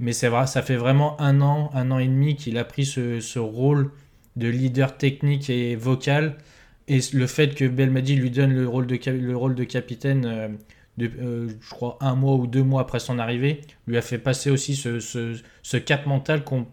Mais 0.00 0.12
c'est 0.12 0.28
vrai, 0.28 0.46
ça 0.46 0.60
fait 0.60 0.76
vraiment 0.76 1.18
un 1.18 1.40
an, 1.40 1.70
un 1.72 1.90
an 1.92 1.98
et 1.98 2.06
demi 2.06 2.36
qu'il 2.36 2.58
a 2.58 2.64
pris 2.64 2.84
ce, 2.84 3.38
rôle 3.38 3.90
de 4.36 4.48
leader 4.48 4.98
technique 4.98 5.48
et 5.48 5.76
vocal. 5.76 6.36
Et 6.88 7.00
le 7.14 7.26
fait 7.26 7.54
que 7.54 7.64
Belmadi 7.64 8.16
lui 8.16 8.30
donne 8.30 8.52
le 8.52 8.68
rôle 8.68 8.86
de, 8.86 8.96
cap- 8.96 9.16
le 9.18 9.34
rôle 9.34 9.54
de 9.54 9.64
capitaine, 9.64 10.26
euh, 10.26 10.48
euh, 11.02 11.48
je 11.60 11.70
crois, 11.70 11.98
un 12.00 12.14
mois 12.14 12.34
ou 12.34 12.46
deux 12.46 12.62
mois 12.62 12.82
après 12.82 13.00
son 13.00 13.18
arrivée, 13.18 13.62
lui 13.86 13.96
a 13.96 14.02
fait 14.02 14.18
passer 14.18 14.50
aussi 14.50 14.76
ce, 14.76 15.76
cap 15.78 16.06
mental 16.06 16.44
qu'on 16.44 16.66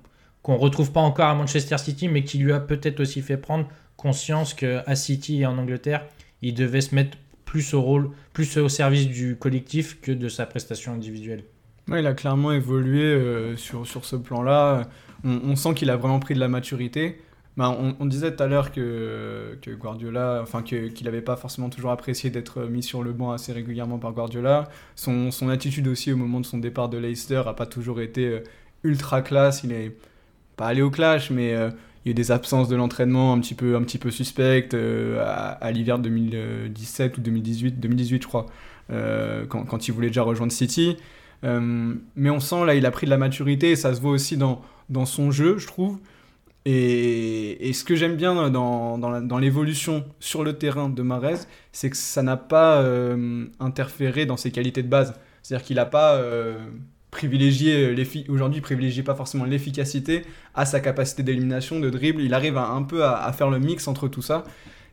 qu'on 0.43 0.55
retrouve 0.55 0.93
pas 0.93 1.01
encore 1.01 1.27
à 1.27 1.35
Manchester 1.35 1.77
City, 1.77 2.07
mais 2.07 2.23
qui 2.23 2.37
lui 2.37 2.53
a 2.53 2.61
peut-être 2.61 3.01
aussi 3.01 3.21
fait 3.21 3.35
prendre 3.35 3.67
conscience 3.97 4.53
qu'à 4.53 4.95
City 4.95 5.41
et 5.41 5.45
en 5.45 5.57
Angleterre, 5.57 6.05
il 6.41 6.53
devait 6.53 6.79
se 6.79 6.95
mettre 6.95 7.17
plus 7.43 7.73
au 7.73 7.81
rôle, 7.81 8.11
plus 8.31 8.55
au 8.57 8.69
service 8.69 9.07
du 9.07 9.35
collectif 9.35 9.99
que 9.99 10.13
de 10.13 10.29
sa 10.29 10.45
prestation 10.45 10.93
individuelle. 10.93 11.43
Il 11.89 12.05
a 12.05 12.13
clairement 12.13 12.53
évolué 12.53 13.03
euh, 13.03 13.57
sur, 13.57 13.85
ce 13.85 14.15
plan-là. 14.15 14.83
On 15.25 15.55
sent 15.57 15.73
qu'il 15.73 15.89
a 15.89 15.97
vraiment 15.97 16.19
pris 16.19 16.33
de 16.33 16.39
la 16.39 16.47
maturité. 16.47 17.19
Bah, 17.57 17.75
on, 17.99 18.05
disait 18.05 18.35
tout 18.35 18.43
à 18.43 18.45
l'heure 18.45 18.71
que, 18.71 19.57
Guardiola, 19.79 20.41
enfin 20.43 20.61
qu'il 20.61 20.93
n'avait 21.05 21.23
pas 21.23 21.35
forcément 21.35 21.69
toujours 21.69 21.89
apprécié 21.89 22.29
d'être 22.29 22.61
mis 22.65 22.83
sur 22.83 23.01
le 23.01 23.13
banc 23.13 23.31
assez 23.31 23.51
régulièrement 23.51 23.97
par 23.97 24.13
Guardiola. 24.13 24.69
Son, 24.95 25.31
attitude 25.49 25.87
aussi 25.87 26.11
au 26.11 26.17
moment 26.17 26.39
de 26.39 26.45
son 26.45 26.59
départ 26.59 26.87
de 26.87 26.99
Leicester 26.99 27.41
a 27.47 27.53
pas 27.53 27.65
toujours 27.65 27.99
été 27.99 28.27
euh, 28.27 28.43
ultra 28.83 29.23
classe. 29.23 29.63
Il 29.63 29.71
est 29.71 29.97
pas 30.55 30.67
allé 30.67 30.83
au 30.83 30.91
clash, 30.91 31.31
mais 31.31 31.55
euh, 31.55 31.71
il 32.05 32.09
y 32.09 32.09
a 32.09 32.11
eu 32.11 32.13
des 32.13 32.29
absences 32.29 32.69
de 32.69 32.75
l'entraînement 32.75 33.33
un 33.33 33.39
petit 33.39 33.55
peu, 33.55 33.75
un 33.75 34.11
suspectes 34.11 34.75
euh, 34.75 35.25
à, 35.59 35.71
l'hiver 35.71 35.97
2017 35.97 37.17
ou 37.17 37.21
2018, 37.21 37.79
2018 37.79 38.21
je 38.21 38.27
crois, 38.27 38.45
quand, 39.49 39.87
il 39.87 39.91
voulait 39.93 40.09
déjà 40.09 40.21
rejoindre 40.21 40.51
City. 40.51 40.95
Mais 41.41 42.29
on 42.29 42.39
sent 42.39 42.65
là, 42.67 42.75
il 42.75 42.85
a 42.85 42.91
pris 42.91 43.07
de 43.07 43.11
la 43.11 43.17
maturité 43.17 43.71
et 43.71 43.75
ça 43.75 43.95
se 43.95 43.99
voit 43.99 44.11
aussi 44.11 44.37
dans 44.37 45.05
son 45.05 45.31
jeu, 45.31 45.57
je 45.57 45.65
trouve. 45.65 45.97
Et, 46.69 47.71
ce 47.71 47.85
que 47.85 47.95
j'aime 47.95 48.17
bien 48.17 48.49
dans, 48.49 48.97
dans, 48.97 49.37
l'évolution 49.37 50.03
sur 50.19 50.43
le 50.43 50.57
terrain 50.57 50.89
de 50.89 51.01
Marez, 51.01 51.37
c'est 51.71 51.89
que 51.89 51.95
ça 51.95 52.21
n'a 52.21 52.35
pas 52.35 52.81
euh, 52.81 53.45
interféré 53.61 54.25
dans 54.25 54.35
ses 54.35 54.51
qualités 54.51 54.83
de 54.83 54.89
base. 54.89 55.13
C'est-à-dire 55.43 55.65
qu'il 55.65 55.77
n'a 55.77 55.85
pas 55.85 56.15
euh, 56.15 56.57
privilégié, 57.09 57.95
aujourd'hui, 58.27 58.59
il 58.59 58.61
privilégie 58.61 59.01
pas 59.01 59.15
forcément 59.15 59.45
l'efficacité 59.45 60.23
à 60.55 60.65
sa 60.65 60.81
capacité 60.81 61.23
d'élimination, 61.23 61.79
de 61.79 61.89
dribble. 61.89 62.21
Il 62.21 62.33
arrive 62.33 62.57
un 62.57 62.83
peu 62.83 63.05
à, 63.05 63.23
à 63.23 63.31
faire 63.31 63.49
le 63.49 63.59
mix 63.59 63.87
entre 63.87 64.09
tout 64.09 64.21
ça, 64.21 64.43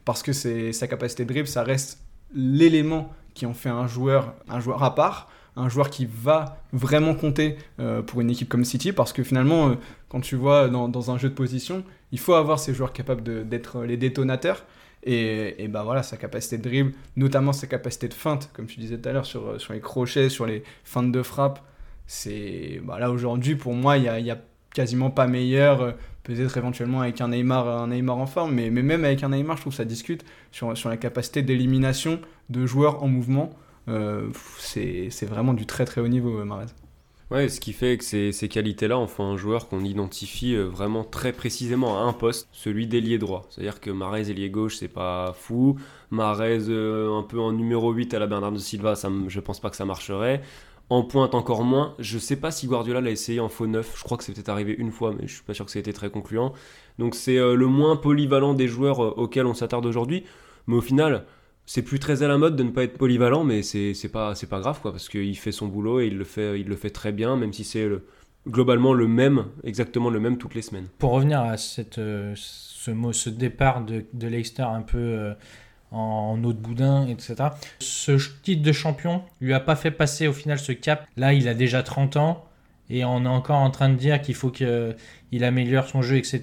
parce 0.04 0.22
que 0.22 0.32
sa 0.32 0.86
capacité 0.86 1.24
de 1.24 1.32
dribble, 1.32 1.48
ça 1.48 1.64
reste 1.64 1.98
l'élément 2.32 3.12
qui 3.34 3.46
en 3.46 3.54
fait 3.54 3.68
un 3.68 3.88
joueur, 3.88 4.34
un 4.48 4.60
joueur 4.60 4.84
à 4.84 4.94
part 4.94 5.28
un 5.56 5.68
joueur 5.68 5.90
qui 5.90 6.06
va 6.06 6.58
vraiment 6.72 7.14
compter 7.14 7.56
euh, 7.80 8.02
pour 8.02 8.20
une 8.20 8.30
équipe 8.30 8.48
comme 8.48 8.64
City 8.64 8.92
parce 8.92 9.12
que 9.12 9.22
finalement, 9.22 9.68
euh, 9.68 9.74
quand 10.08 10.20
tu 10.20 10.36
vois 10.36 10.68
dans, 10.68 11.10
un 11.10 11.18
jeu 11.18 11.28
de 11.28 11.34
position, 11.34 11.84
il 12.12 12.18
faut 12.18 12.34
avoir 12.34 12.58
ces 12.58 12.74
joueurs 12.74 12.92
capables 12.92 13.22
d'être 13.48 13.82
les 13.82 13.96
détonateurs. 13.96 14.64
Et, 15.06 15.62
et 15.62 15.68
bah 15.68 15.82
voilà, 15.82 16.02
sa 16.02 16.16
capacité 16.16 16.56
de 16.56 16.62
dribble, 16.62 16.92
notamment 17.16 17.52
sa 17.52 17.66
capacité 17.66 18.08
de 18.08 18.14
feinte, 18.14 18.50
comme 18.54 18.66
tu 18.66 18.80
disais 18.80 18.96
tout 18.96 19.08
à 19.08 19.12
l'heure, 19.12 19.26
sur, 19.26 19.58
les 19.70 19.80
crochets, 19.80 20.30
sur 20.30 20.46
les 20.46 20.62
feintes 20.82 21.12
de 21.12 21.22
frappe, 21.22 21.60
c'est. 22.06 22.80
Bah 22.82 22.98
là 22.98 23.10
aujourd'hui, 23.10 23.54
pour 23.54 23.74
moi, 23.74 23.98
il 23.98 24.04
y 24.04 24.08
a, 24.08 24.18
y 24.18 24.30
a 24.30 24.38
quasiment 24.72 25.10
pas 25.10 25.26
meilleur. 25.26 25.82
euh, 25.82 25.92
Peut-être 26.22 26.56
éventuellement 26.56 27.02
avec 27.02 27.20
un 27.20 27.28
Neymar, 27.28 27.68
un 27.68 27.88
Neymar 27.88 28.16
en 28.16 28.24
forme, 28.24 28.54
mais, 28.54 28.70
même 28.70 29.04
avec 29.04 29.22
un 29.22 29.28
Neymar, 29.28 29.56
je 29.58 29.60
trouve 29.60 29.74
que 29.74 29.76
ça 29.76 29.84
discute 29.84 30.24
sur 30.52 30.88
la 30.88 30.96
capacité 30.96 31.42
d'élimination 31.42 32.18
de 32.48 32.64
joueurs 32.64 33.02
en 33.02 33.08
mouvement. 33.08 33.50
Euh, 33.88 34.28
c'est 34.58 35.26
vraiment 35.26 35.54
du 35.54 35.66
très 35.66 35.84
très 35.84 36.00
haut 36.00 36.08
niveau, 36.08 36.38
euh, 36.38 36.44
Mahrez. 36.44 36.66
Ouais, 37.30 37.48
ce 37.48 37.58
qui 37.58 37.72
fait 37.72 37.96
que 37.98 38.04
ces, 38.04 38.48
qualités-là 38.48 38.98
en 38.98 39.06
font 39.06 39.24
un 39.24 39.36
joueur 39.36 39.68
qu'on 39.68 39.82
identifie 39.82 40.54
euh, 40.54 40.64
vraiment 40.64 41.04
très 41.04 41.32
précisément 41.32 41.98
à 41.98 42.02
un 42.02 42.12
poste, 42.12 42.48
celui 42.52 42.86
d'ailier 42.86 43.18
droit. 43.18 43.46
C'est-à-dire 43.50 43.80
que 43.80 43.90
Marez 43.90 44.30
ailier 44.30 44.50
gauche, 44.50 44.76
c'est 44.76 44.88
pas 44.88 45.32
fou. 45.32 45.76
Marez 46.10 46.56
un 46.68 47.22
peu 47.22 47.40
en 47.40 47.52
numéro 47.52 47.92
8 47.92 48.14
à 48.14 48.18
la 48.18 48.26
Bernardo 48.26 48.58
Silva, 48.58 48.94
ça, 48.94 49.10
je 49.28 49.40
pense 49.40 49.58
pas 49.60 49.70
que 49.70 49.76
ça 49.76 49.84
marcherait. 49.84 50.42
En 50.90 51.02
pointe 51.02 51.34
encore 51.34 51.64
moins. 51.64 51.94
Je 51.98 52.18
sais 52.18 52.36
pas 52.36 52.50
si 52.50 52.66
Guardiola 52.66 53.00
l'a 53.00 53.10
essayé 53.10 53.40
en 53.40 53.48
faux 53.48 53.66
neuf. 53.66 53.94
Je 53.96 54.04
crois 54.04 54.18
que 54.18 54.22
c'est 54.22 54.34
peut-être 54.34 54.50
arrivé 54.50 54.74
une 54.78 54.92
fois, 54.92 55.14
mais 55.18 55.26
je 55.26 55.34
suis 55.34 55.42
pas 55.42 55.54
sûr 55.54 55.64
que 55.64 55.70
ça 55.70 55.78
ait 55.78 55.80
été 55.80 55.94
très 55.94 56.10
concluant. 56.10 56.52
Donc 56.98 57.14
c'est 57.14 57.38
le 57.38 57.66
moins 57.66 57.96
polyvalent 57.96 58.52
des 58.52 58.68
joueurs 58.68 59.18
auxquels 59.18 59.46
on 59.46 59.54
s'attarde 59.54 59.86
aujourd'hui. 59.86 60.24
Mais 60.66 60.76
au 60.76 60.82
final, 60.82 61.24
c'est 61.66 61.82
plus 61.82 61.98
très 61.98 62.22
à 62.22 62.28
la 62.28 62.36
mode 62.38 62.56
de 62.56 62.62
ne 62.62 62.70
pas 62.70 62.84
être 62.84 62.98
polyvalent, 62.98 63.44
mais 63.44 63.62
c'est 63.62 63.94
pas, 64.12 64.34
pas 64.50 64.60
grave, 64.60 64.80
quoi, 64.80 64.92
parce 64.92 65.08
qu'il 65.08 65.36
fait 65.36 65.52
son 65.52 65.66
boulot 65.68 66.00
et 66.00 66.06
il 66.06 66.16
le 66.18 66.24
fait, 66.24 66.60
il 66.60 66.66
le 66.66 66.76
fait 66.76 66.90
très 66.90 67.12
bien, 67.12 67.36
même 67.36 67.52
si 67.52 67.64
c'est 67.64 67.86
le- 67.86 68.06
globalement 68.48 68.92
le 68.92 69.08
même, 69.08 69.46
exactement 69.64 70.10
le 70.10 70.20
même 70.20 70.36
toutes 70.38 70.54
les 70.54 70.62
semaines. 70.62 70.88
Pour 70.98 71.12
revenir 71.12 71.40
à 71.40 71.56
cette, 71.56 71.98
euh, 71.98 72.32
ce, 72.36 72.90
ce 73.12 73.30
départ 73.30 73.82
de, 73.84 74.04
de 74.12 74.26
Leicester 74.28 74.62
un 74.62 74.82
peu 74.82 74.98
euh, 74.98 75.34
en, 75.90 76.42
eau 76.44 76.52
de 76.52 76.58
boudin, 76.58 77.06
etc. 77.06 77.36
Ce 77.78 78.12
titre 78.42 78.62
de 78.62 78.72
champion 78.72 79.22
lui 79.40 79.54
a 79.54 79.60
pas 79.60 79.76
fait 79.76 79.90
passer 79.90 80.26
au 80.26 80.32
final 80.32 80.58
ce 80.58 80.72
cap. 80.72 81.06
Là, 81.16 81.32
il 81.32 81.48
a 81.48 81.54
déjà 81.54 81.82
30 81.82 82.16
ans 82.16 82.44
et 82.90 83.04
on 83.04 83.24
est 83.24 83.28
encore 83.28 83.60
en 83.60 83.70
train 83.70 83.88
de 83.88 83.94
dire 83.94 84.20
qu'il 84.20 84.34
faut 84.34 84.50
qu'il 84.50 85.44
améliore 85.44 85.86
son 85.88 86.02
jeu, 86.02 86.16
etc. 86.16 86.42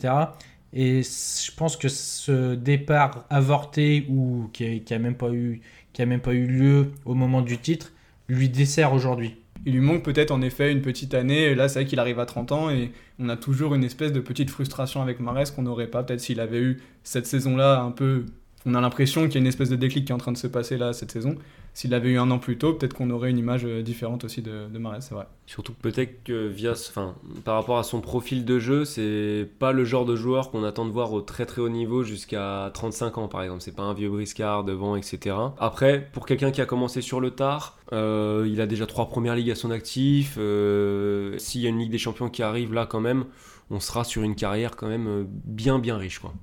Et 0.74 1.02
je 1.04 1.52
pense 1.56 1.76
que 1.76 1.90
ce 1.90 2.56
départ 2.56 3.26
avorté 3.30 4.06
ou 4.10 4.50
qui 4.54 4.66
a, 4.66 4.80
qui 4.80 4.94
a 4.94 5.00
même 5.00 5.16
pas 5.16 5.30
eu 5.32 6.48
lieu 6.48 6.92
au 7.06 7.14
moment 7.14 7.42
du 7.42 7.58
titre 7.58 7.92
lui 8.30 8.50
dessert 8.50 8.94
aujourd'hui. 8.94 9.36
Il 9.66 9.74
lui 9.74 9.82
manque 9.82 10.04
peut-être 10.04 10.32
en 10.32 10.42
effet 10.42 10.72
une 10.72 10.82
petite 10.82 11.14
année. 11.14 11.54
Là, 11.54 11.68
c'est 11.70 11.80
vrai 11.80 11.86
qu'il 11.86 12.00
arrive 12.00 12.20
à 12.20 12.26
30 12.26 12.52
ans 12.52 12.70
et 12.72 12.92
on 13.20 13.30
a 13.30 13.38
toujours 13.38 13.76
une 13.76 13.84
espèce 13.84 14.12
de 14.12 14.20
petite 14.20 14.50
frustration 14.50 15.02
avec 15.02 15.20
Mahrez 15.20 15.46
qu'on 15.56 15.62
n'aurait 15.62 15.88
pas 15.88 16.04
peut-être 16.04 16.22
s'il 16.22 16.40
avait 16.40 16.60
eu 16.60 16.82
cette 17.04 17.28
saison-là 17.28 17.82
un 17.82 17.92
peu. 17.92 18.26
On 18.66 18.76
a 18.76 18.82
l'impression 18.82 19.24
qu'il 19.26 19.34
y 19.36 19.38
a 19.38 19.42
une 19.42 19.48
espèce 19.48 19.70
de 19.70 19.76
déclic 19.76 20.06
qui 20.06 20.12
est 20.12 20.16
en 20.16 20.20
train 20.20 20.32
de 20.32 20.38
se 20.38 20.48
passer 20.48 20.78
là 20.78 20.94
cette 20.94 21.12
saison. 21.12 21.36
S'il 21.74 21.94
avait 21.94 22.10
eu 22.10 22.18
un 22.20 22.30
an 22.32 22.38
plus 22.38 22.58
tôt, 22.58 22.74
peut-être 22.74 22.94
qu'on 22.94 23.10
aurait 23.10 23.30
une 23.32 23.38
image 23.38 23.66
euh, 23.66 23.82
différente 23.82 24.24
aussi 24.26 24.42
de, 24.42 24.68
de 24.68 24.80
c'est 25.00 25.16
vrai. 25.16 25.26
Surtout 25.48 25.74
peut-être 25.74 26.24
que 26.24 26.48
via, 26.48 26.72
enfin, 26.72 27.16
par 27.46 27.56
rapport 27.56 27.80
à 27.80 27.84
son 27.84 28.02
profil 28.02 28.44
de 28.46 28.60
jeu, 28.60 28.84
c'est 28.86 29.50
pas 29.58 29.72
le 29.72 29.86
genre 29.86 30.06
de 30.06 30.16
joueur 30.16 30.52
qu'on 30.52 30.64
attend 30.64 30.86
de 30.86 30.92
voir 30.92 31.14
au 31.14 31.22
très 31.22 31.46
très 31.46 31.62
haut 31.62 31.70
niveau 31.70 32.04
jusqu'à 32.04 32.70
35 32.74 33.18
ans 33.18 33.28
par 33.28 33.42
exemple. 33.42 33.62
C'est 33.62 33.76
pas 33.76 33.84
un 33.84 33.94
vieux 33.94 34.10
briscard 34.10 34.64
devant, 34.64 34.96
etc. 34.96 35.36
Après, 35.58 36.08
pour 36.12 36.26
quelqu'un 36.26 36.52
qui 36.52 36.62
a 36.62 36.66
commencé 36.66 37.02
sur 37.02 37.20
le 37.22 37.32
tard, 37.32 37.78
euh, 37.94 38.46
il 38.52 38.60
a 38.62 38.68
déjà 38.68 38.86
trois 38.86 39.08
premières 39.08 39.36
ligues 39.36 39.52
à 39.52 39.56
son 39.56 39.72
actif. 39.72 40.36
euh, 40.38 41.38
S'il 41.38 41.62
y 41.62 41.66
a 41.68 41.70
une 41.70 41.80
Ligue 41.80 41.92
des 41.92 41.98
Champions 41.98 42.30
qui 42.30 42.44
arrive 42.44 42.74
là 42.74 42.86
quand 42.86 43.00
même, 43.02 43.26
on 43.70 43.80
sera 43.80 44.04
sur 44.04 44.24
une 44.24 44.36
carrière 44.36 44.76
quand 44.76 44.88
même 44.90 45.26
bien 45.28 45.80
bien 45.80 45.98
riche 45.98 46.20
quoi. 46.20 46.34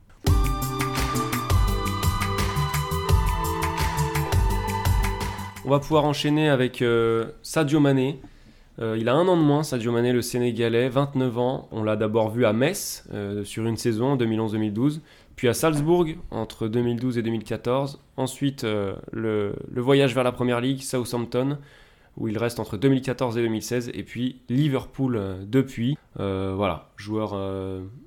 On 5.69 5.71
va 5.73 5.81
pouvoir 5.81 6.07
enchaîner 6.07 6.49
avec 6.49 6.81
euh, 6.81 7.27
Sadio 7.43 7.79
Mané. 7.79 8.23
Euh, 8.81 8.97
il 8.99 9.07
a 9.11 9.13
un 9.13 9.29
an 9.29 9.37
de 9.37 9.43
moins, 9.43 9.63
Sadio 9.63 9.93
Mané, 9.93 10.15
le 10.15 10.23
Sénégalais, 10.23 10.89
29 10.89 11.37
ans. 11.37 11.69
On 11.73 11.83
l'a 11.83 11.95
d'abord 11.95 12.31
vu 12.31 12.47
à 12.47 12.55
Metz 12.55 13.05
euh, 13.13 13.45
sur 13.45 13.67
une 13.67 13.77
saison, 13.77 14.17
2011-2012, 14.17 15.01
puis 15.37 15.47
à 15.47 15.53
Salzbourg 15.53 16.07
entre 16.31 16.69
2012 16.69 17.19
et 17.19 17.23
2014. 17.23 18.01
Ensuite, 18.17 18.65
le, 19.13 19.53
voyage 19.77 20.15
vers 20.15 20.25
la 20.25 20.33
Première 20.33 20.63
Ligue, 20.63 20.81
Southampton, 20.81 21.59
où 22.17 22.29
il 22.29 22.39
reste 22.39 22.61
entre 22.61 22.79
2014 22.79 23.37
et 23.37 23.43
2016, 23.43 23.91
et 23.93 24.05
puis 24.05 24.41
Liverpool 24.49 25.21
depuis. 25.47 25.99
Voilà, 26.15 26.89
joueur 26.97 27.37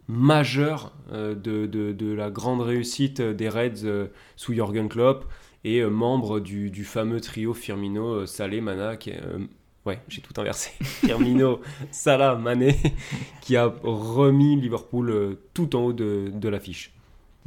majeur 0.08 0.94
de, 1.12 1.68
de- 1.68 2.14
la 2.14 2.32
grande 2.32 2.62
réussite 2.62 3.22
des 3.22 3.50
Reds 3.50 4.10
sous 4.36 4.54
Jürgen 4.54 4.90
Klopp 4.90 5.26
et 5.64 5.80
euh, 5.80 5.90
membre 5.90 6.40
du, 6.40 6.84
fameux 6.84 7.22
trio 7.22 7.54
Firmino, 7.54 8.08
euh, 8.08 8.26
Salé, 8.26 8.62
Mana, 8.62 8.98
qui 8.98 9.12
est, 9.12 9.22
euh, 9.24 9.40
Ouais, 9.86 10.00
j'ai 10.08 10.22
tout 10.22 10.40
inversé. 10.40 10.72
Firmino, 10.82 11.62
Salah, 11.90 12.36
Mané, 12.36 12.76
qui 13.42 13.58
a 13.58 13.74
remis 13.84 14.56
Liverpool 14.60 15.38
tout 15.56 15.76
en 15.76 15.86
haut 15.86 15.94
de, 15.94 16.32
de 16.34 16.50
l'affiche. 16.50 16.94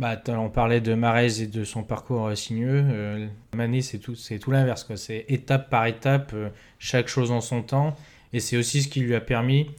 Bah, 0.00 0.20
on 0.28 0.50
parlait 0.50 0.80
de 0.80 0.94
Marez 0.94 1.42
et 1.42 1.46
de 1.46 1.62
son 1.62 1.84
parcours 1.84 2.36
sinueux. 2.36 2.84
Euh, 2.84 3.28
Mané, 3.54 3.82
c'est 3.82 3.98
tout, 3.98 4.16
c'est 4.16 4.40
tout 4.40 4.50
l'inverse. 4.50 4.92
C'est 4.96 5.24
étape 5.28 5.70
par 5.70 5.86
étape, 5.86 6.34
chaque 6.80 7.06
chose 7.06 7.30
en 7.30 7.40
son 7.40 7.62
temps. 7.62 7.96
Et 8.32 8.40
c'est 8.40 8.56
aussi 8.56 8.82
ce 8.82 8.88
qui 8.88 8.98
lui 9.00 9.14
a 9.14 9.20
permis 9.20 9.70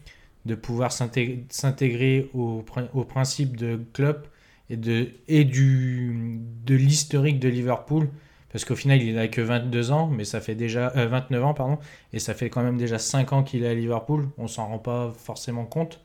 de 0.46 0.56
pouvoir 0.56 0.92
s'intég- 0.92 1.44
s'intégrer 1.50 2.30
au, 2.34 2.64
au 2.94 3.04
principe 3.04 3.58
de 3.58 3.78
club 3.92 4.26
et, 4.70 4.78
de, 4.78 5.10
et 5.28 5.44
du, 5.44 6.40
de 6.66 6.76
l'historique 6.76 7.40
de 7.40 7.50
Liverpool. 7.50 8.10
Parce 8.52 8.64
qu'au 8.64 8.76
final, 8.76 9.02
il 9.02 9.16
n'a 9.16 9.28
que 9.28 9.42
22 9.42 9.92
ans, 9.92 10.08
mais 10.08 10.24
ça 10.24 10.40
fait 10.40 10.56
déjà 10.56 10.94
euh, 10.96 11.08
29 11.08 11.44
ans, 11.44 11.54
pardon, 11.54 11.78
et 12.14 12.20
ça 12.20 12.34
fait 12.34 12.50
quand 12.50 12.64
même 12.64 12.78
déjà 12.78 13.00
5 13.00 13.34
ans 13.34 13.44
qu'il 13.44 13.64
est 13.64 13.68
à 13.70 13.74
Liverpool. 13.74 14.30
On 14.38 14.48
s'en 14.48 14.68
rend 14.68 14.80
pas 14.80 15.14
forcément 15.18 15.66
compte. 15.66 16.00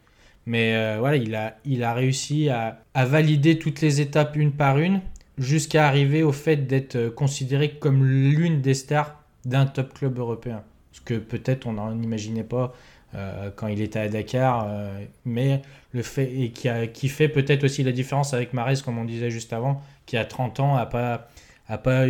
Mais 0.46 0.74
euh, 0.74 0.96
voilà, 0.98 1.16
il 1.16 1.34
a, 1.34 1.56
il 1.64 1.84
a 1.84 1.94
réussi 1.94 2.48
à, 2.48 2.82
à 2.94 3.04
valider 3.04 3.58
toutes 3.58 3.80
les 3.80 4.00
étapes 4.00 4.36
une 4.36 4.52
par 4.52 4.78
une 4.78 5.00
jusqu'à 5.38 5.86
arriver 5.86 6.22
au 6.22 6.32
fait 6.32 6.56
d'être 6.66 6.96
euh, 6.96 7.10
considéré 7.10 7.78
comme 7.78 8.04
l'une 8.04 8.60
des 8.60 8.74
stars 8.74 9.22
d'un 9.44 9.66
top 9.66 9.94
club 9.94 10.18
européen. 10.18 10.62
Ce 10.92 11.00
que 11.00 11.14
peut-être 11.14 11.66
on 11.66 11.74
n'en 11.74 12.00
imaginait 12.02 12.44
pas 12.44 12.74
euh, 13.16 13.50
quand 13.54 13.66
il 13.66 13.80
était 13.80 13.98
à 13.98 14.08
Dakar, 14.08 14.66
euh, 14.68 15.04
mais 15.24 15.62
le 15.92 16.02
fait 16.02 16.32
et 16.32 16.50
qui, 16.50 17.08
fait 17.08 17.28
peut-être 17.28 17.64
aussi 17.64 17.82
la 17.82 17.90
différence 17.90 18.34
avec 18.34 18.52
Marez, 18.52 18.76
comme 18.84 18.98
on 18.98 19.04
disait 19.04 19.30
juste 19.30 19.52
avant, 19.52 19.82
qui 20.06 20.16
a 20.16 20.24
30 20.24 20.60
ans, 20.60 20.76
a 20.76 20.86
pas, 20.86 21.28
a 21.68 21.76
pas 21.76 22.04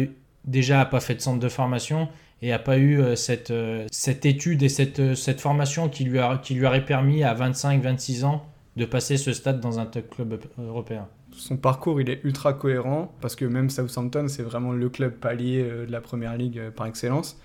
déjà 0.44 0.82
a 0.82 0.84
pas 0.84 1.00
fait 1.00 1.14
de 1.14 1.20
centre 1.20 1.38
de 1.40 1.48
formation 1.48 2.08
et 2.42 2.52
a 2.52 2.58
pas 2.58 2.76
eu 2.76 3.00
euh, 3.00 3.16
cette, 3.16 3.52
cette 3.90 4.26
étude 4.26 4.62
et 4.62 4.68
cette, 4.68 5.14
cette 5.14 5.40
formation 5.40 5.88
qui 5.88 6.04
lui, 6.04 6.18
a, 6.18 6.36
qui 6.36 6.52
lui 6.52 6.66
aurait 6.66 6.84
permis 6.84 7.24
à 7.24 7.34
25-26 7.34 8.24
ans 8.24 8.44
de 8.76 8.84
passer 8.84 9.16
ce 9.16 9.32
stade 9.32 9.58
dans 9.58 9.78
un 9.78 9.86
club 9.86 10.38
européen. 10.58 11.08
Son 11.32 11.56
parcours, 11.56 12.00
il 12.02 12.10
est 12.10 12.20
ultra 12.24 12.52
cohérent 12.52 13.10
parce 13.22 13.36
que 13.36 13.46
même 13.46 13.70
Southampton, 13.70 14.28
c'est 14.28 14.42
vraiment 14.42 14.72
le 14.72 14.88
club 14.90 15.14
palier 15.14 15.62
de 15.62 15.90
la 15.90 16.00
première 16.02 16.36
ligue 16.36 16.68
par 16.70 16.86
excellence. 16.86 17.40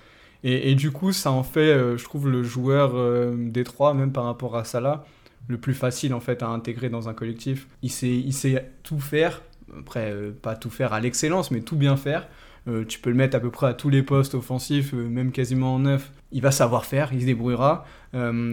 Et, 0.47 0.75
du 0.75 0.91
coup, 0.91 1.11
ça 1.11 1.31
en 1.31 1.41
fait, 1.41 1.71
euh, 1.71 1.97
je 1.97 2.03
trouve, 2.03 2.29
le 2.29 2.43
joueur 2.43 2.91
euh, 2.93 3.35
des 3.35 3.63
trois, 3.63 3.95
même 3.95 4.11
par 4.11 4.25
rapport 4.25 4.55
à 4.55 4.63
Salah, 4.63 5.03
le 5.47 5.57
plus 5.57 5.73
facile 5.73 6.13
en 6.13 6.19
fait 6.19 6.43
à 6.43 6.47
intégrer 6.49 6.89
dans 6.89 7.09
un 7.09 7.15
collectif. 7.15 7.67
Il 7.81 7.89
sait, 7.89 8.15
il 8.15 8.31
sait 8.31 8.71
tout 8.83 8.99
faire. 8.99 9.41
Après, 9.79 10.11
euh, 10.11 10.31
pas 10.39 10.55
tout 10.55 10.69
faire 10.69 10.93
à 10.93 10.99
l'excellence, 10.99 11.49
mais 11.49 11.61
tout 11.61 11.75
bien 11.75 11.97
faire. 11.97 12.27
Euh, 12.67 12.85
tu 12.85 12.99
peux 12.99 13.09
le 13.09 13.15
mettre 13.15 13.35
à 13.35 13.39
peu 13.39 13.49
près 13.49 13.65
à 13.65 13.73
tous 13.73 13.89
les 13.89 14.03
postes 14.03 14.35
offensifs, 14.35 14.93
même 14.93 15.31
quasiment 15.31 15.73
en 15.73 15.79
neuf. 15.79 16.11
Il 16.31 16.43
va 16.43 16.51
savoir 16.51 16.85
faire, 16.85 17.11
il 17.11 17.21
se 17.21 17.25
débrouillera. 17.25 17.83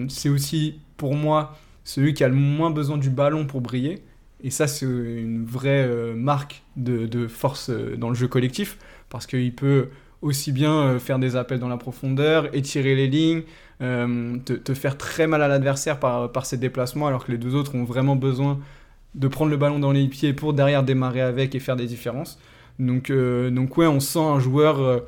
C'est 0.08 0.30
aussi, 0.30 0.80
pour 0.96 1.14
moi, 1.14 1.58
celui 1.84 2.14
qui 2.14 2.24
a 2.24 2.28
le 2.28 2.34
moins 2.34 2.70
besoin 2.70 2.96
du 2.96 3.10
ballon 3.10 3.46
pour 3.46 3.60
briller. 3.60 4.02
Et 4.42 4.50
ça, 4.50 4.66
c'est 4.66 4.86
une 4.86 5.44
vraie 5.44 6.14
marque 6.14 6.62
de, 6.76 7.28
force 7.28 7.70
dans 7.70 8.08
le 8.08 8.14
jeu 8.14 8.28
collectif, 8.28 8.78
parce 9.08 9.26
qu'il 9.26 9.54
peut 9.54 9.88
aussi 10.22 10.52
bien 10.52 10.72
euh, 10.72 10.98
faire 10.98 11.18
des 11.18 11.36
appels 11.36 11.58
dans 11.58 11.68
la 11.68 11.76
profondeur, 11.76 12.54
étirer 12.54 12.94
les 12.94 13.08
lignes, 13.08 13.42
euh, 13.82 14.36
te, 14.38 14.74
faire 14.74 14.96
très 14.96 15.26
mal 15.26 15.42
à 15.42 15.48
l'adversaire 15.48 15.98
par, 15.98 16.46
ses 16.46 16.56
déplacements, 16.56 17.08
alors 17.08 17.26
que 17.26 17.32
les 17.32 17.38
deux 17.38 17.56
autres 17.56 17.74
ont 17.74 17.84
vraiment 17.84 18.14
besoin 18.14 18.60
de 19.16 19.26
prendre 19.26 19.50
le 19.50 19.56
ballon 19.56 19.80
dans 19.80 19.90
les 19.90 20.06
pieds 20.06 20.32
pour 20.32 20.54
derrière 20.54 20.84
démarrer 20.84 21.20
avec 21.20 21.54
et 21.56 21.58
faire 21.58 21.74
des 21.74 21.86
différences. 21.86 22.38
Donc, 22.78 23.10
euh, 23.10 23.50
donc 23.50 23.76
ouais, 23.76 23.88
on 23.88 23.98
sent 23.98 24.20
un 24.20 24.38
joueur 24.38 24.80
euh, 24.80 25.00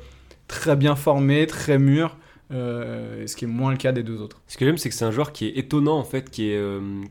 très 0.47 0.75
bien 0.75 0.95
formé, 0.97 1.47
très 1.47 1.79
mûr, 1.79 2.17
ce 2.51 3.35
qui 3.35 3.45
est 3.45 3.47
moins 3.47 3.71
le 3.71 3.77
cas 3.77 3.93
des 3.93 4.03
deux 4.03 4.21
autres. 4.21 4.41
Ce 4.47 4.57
que 4.57 4.65
j'aime, 4.65 4.77
c'est 4.77 4.89
que 4.89 4.95
c'est 4.95 5.05
un 5.05 5.11
joueur 5.11 5.31
qui 5.31 5.47
est 5.47 5.57
étonnant 5.57 5.97
en 5.97 6.03
fait, 6.03 6.29
qui 6.29 6.49
est, 6.49 6.61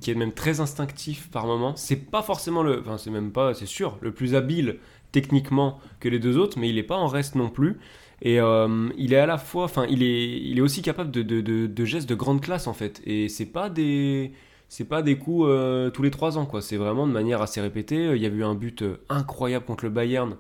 qui 0.01 0.11
est 0.11 0.15
même 0.15 0.33
très 0.33 0.61
instinctif 0.61 1.31
par 1.31 1.47
moment. 1.47 1.75
C'est 1.77 2.11
pas 2.11 2.23
forcément 2.23 2.63
le, 2.63 2.81
enfin 2.81 2.99
c'est 2.99 3.11
même 3.11 3.33
pas, 3.33 3.55
c'est 3.55 3.67
sûr, 3.67 3.97
le 4.01 4.13
plus 4.13 4.35
habile 4.35 4.77
techniquement 5.15 5.79
que 6.01 6.09
les 6.11 6.19
deux 6.19 6.37
autres, 6.37 6.59
mais 6.59 6.69
il 6.69 6.77
est 6.79 6.83
pas 6.83 6.97
en 6.97 7.07
reste 7.07 7.35
non 7.37 7.49
plus. 7.49 7.79
Et 8.23 8.41
euh, 8.41 8.89
il 8.99 9.13
est 9.13 9.19
à 9.19 9.27
la 9.27 9.39
fois, 9.39 9.65
enfin 9.65 9.87
il 9.89 10.03
est, 10.03 10.39
il 10.51 10.59
est 10.59 10.61
aussi 10.63 10.83
capable 10.83 11.11
de, 11.11 11.23
de, 11.23 11.41
de, 11.41 11.67
de 11.67 11.85
gestes 11.85 12.09
de 12.09 12.15
grande 12.15 12.41
classe 12.41 12.67
en 12.67 12.75
fait. 12.75 13.01
Et 13.07 13.29
c'est 13.29 13.47
pas 13.53 13.69
des, 13.71 14.33
c'est 14.69 14.89
pas 14.89 15.03
des 15.03 15.17
coups 15.17 15.47
euh, 15.49 15.91
tous 15.91 16.03
les 16.03 16.11
trois 16.11 16.37
ans 16.39 16.47
quoi. 16.47 16.61
C'est 16.63 16.77
vraiment 16.77 17.07
de 17.07 17.13
manière 17.13 17.41
assez 17.43 17.61
répétée. 17.61 18.11
Il 18.17 18.23
y 18.23 18.27
a 18.27 18.31
eu 18.31 18.45
un 18.45 18.55
but 18.55 18.83
euh, 18.83 18.97
incroyable 19.09 19.65
contre 19.65 19.85
le 19.85 19.91
Bayern. 19.91 20.37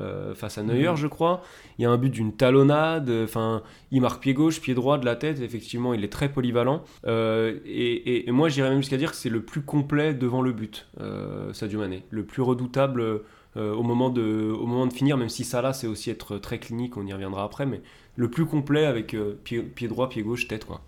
euh, 0.00 0.34
face 0.34 0.58
à 0.58 0.64
Neuer, 0.64 0.88
Mhm. 0.90 0.96
je 0.96 1.06
crois. 1.06 1.40
Il 1.78 1.82
y 1.82 1.84
a 1.86 1.90
un 1.90 1.96
but 1.96 2.10
d'une 2.10 2.32
talonnade. 2.32 3.08
Enfin, 3.22 3.62
il 3.92 4.00
marque 4.00 4.20
pied 4.20 4.34
gauche, 4.34 4.60
pied 4.60 4.74
droit 4.74 4.98
de 4.98 5.04
la 5.04 5.14
tête. 5.14 5.38
Effectivement, 5.40 5.94
il 5.94 6.02
est 6.02 6.12
très 6.12 6.28
polyvalent. 6.32 6.82
Euh, 7.06 7.54
et, 7.64 7.92
et- 7.94 8.28
et 8.28 8.32
moi, 8.32 8.48
j'irais 8.48 8.70
même 8.70 8.80
jusqu'à 8.80 8.96
dire 8.96 9.12
que 9.12 9.16
c'est 9.16 9.28
le 9.30 9.42
plus 9.42 9.62
complet 9.62 10.12
devant 10.12 10.42
le 10.42 10.50
but, 10.52 10.88
euh, 11.00 11.52
Sadio 11.52 11.78
Mané. 11.78 12.02
Le 12.10 12.24
plus 12.24 12.42
redoutable 12.42 13.22
au, 13.56 13.82
moment 13.82 14.10
de, 14.10 14.50
au 14.52 14.66
moment 14.66 14.86
de 14.86 14.92
finir, 14.92 15.16
même 15.16 15.28
si 15.28 15.44
ça 15.44 15.62
là, 15.62 15.72
c'est 15.72 15.86
aussi 15.86 16.10
être 16.10 16.38
très 16.38 16.58
clinique, 16.58 16.96
on 16.96 17.06
y 17.06 17.12
reviendra 17.12 17.44
après, 17.44 17.66
mais 17.66 17.80
le 18.16 18.30
plus 18.30 18.46
complet 18.46 18.84
avec 18.86 19.14
euh, 19.14 19.38
pied, 19.44 19.60
pied 19.62 19.88
droit, 19.88 20.08
pied 20.08 20.22
gauche, 20.22 20.48
tête, 20.48 20.64
quoi. 20.64 20.80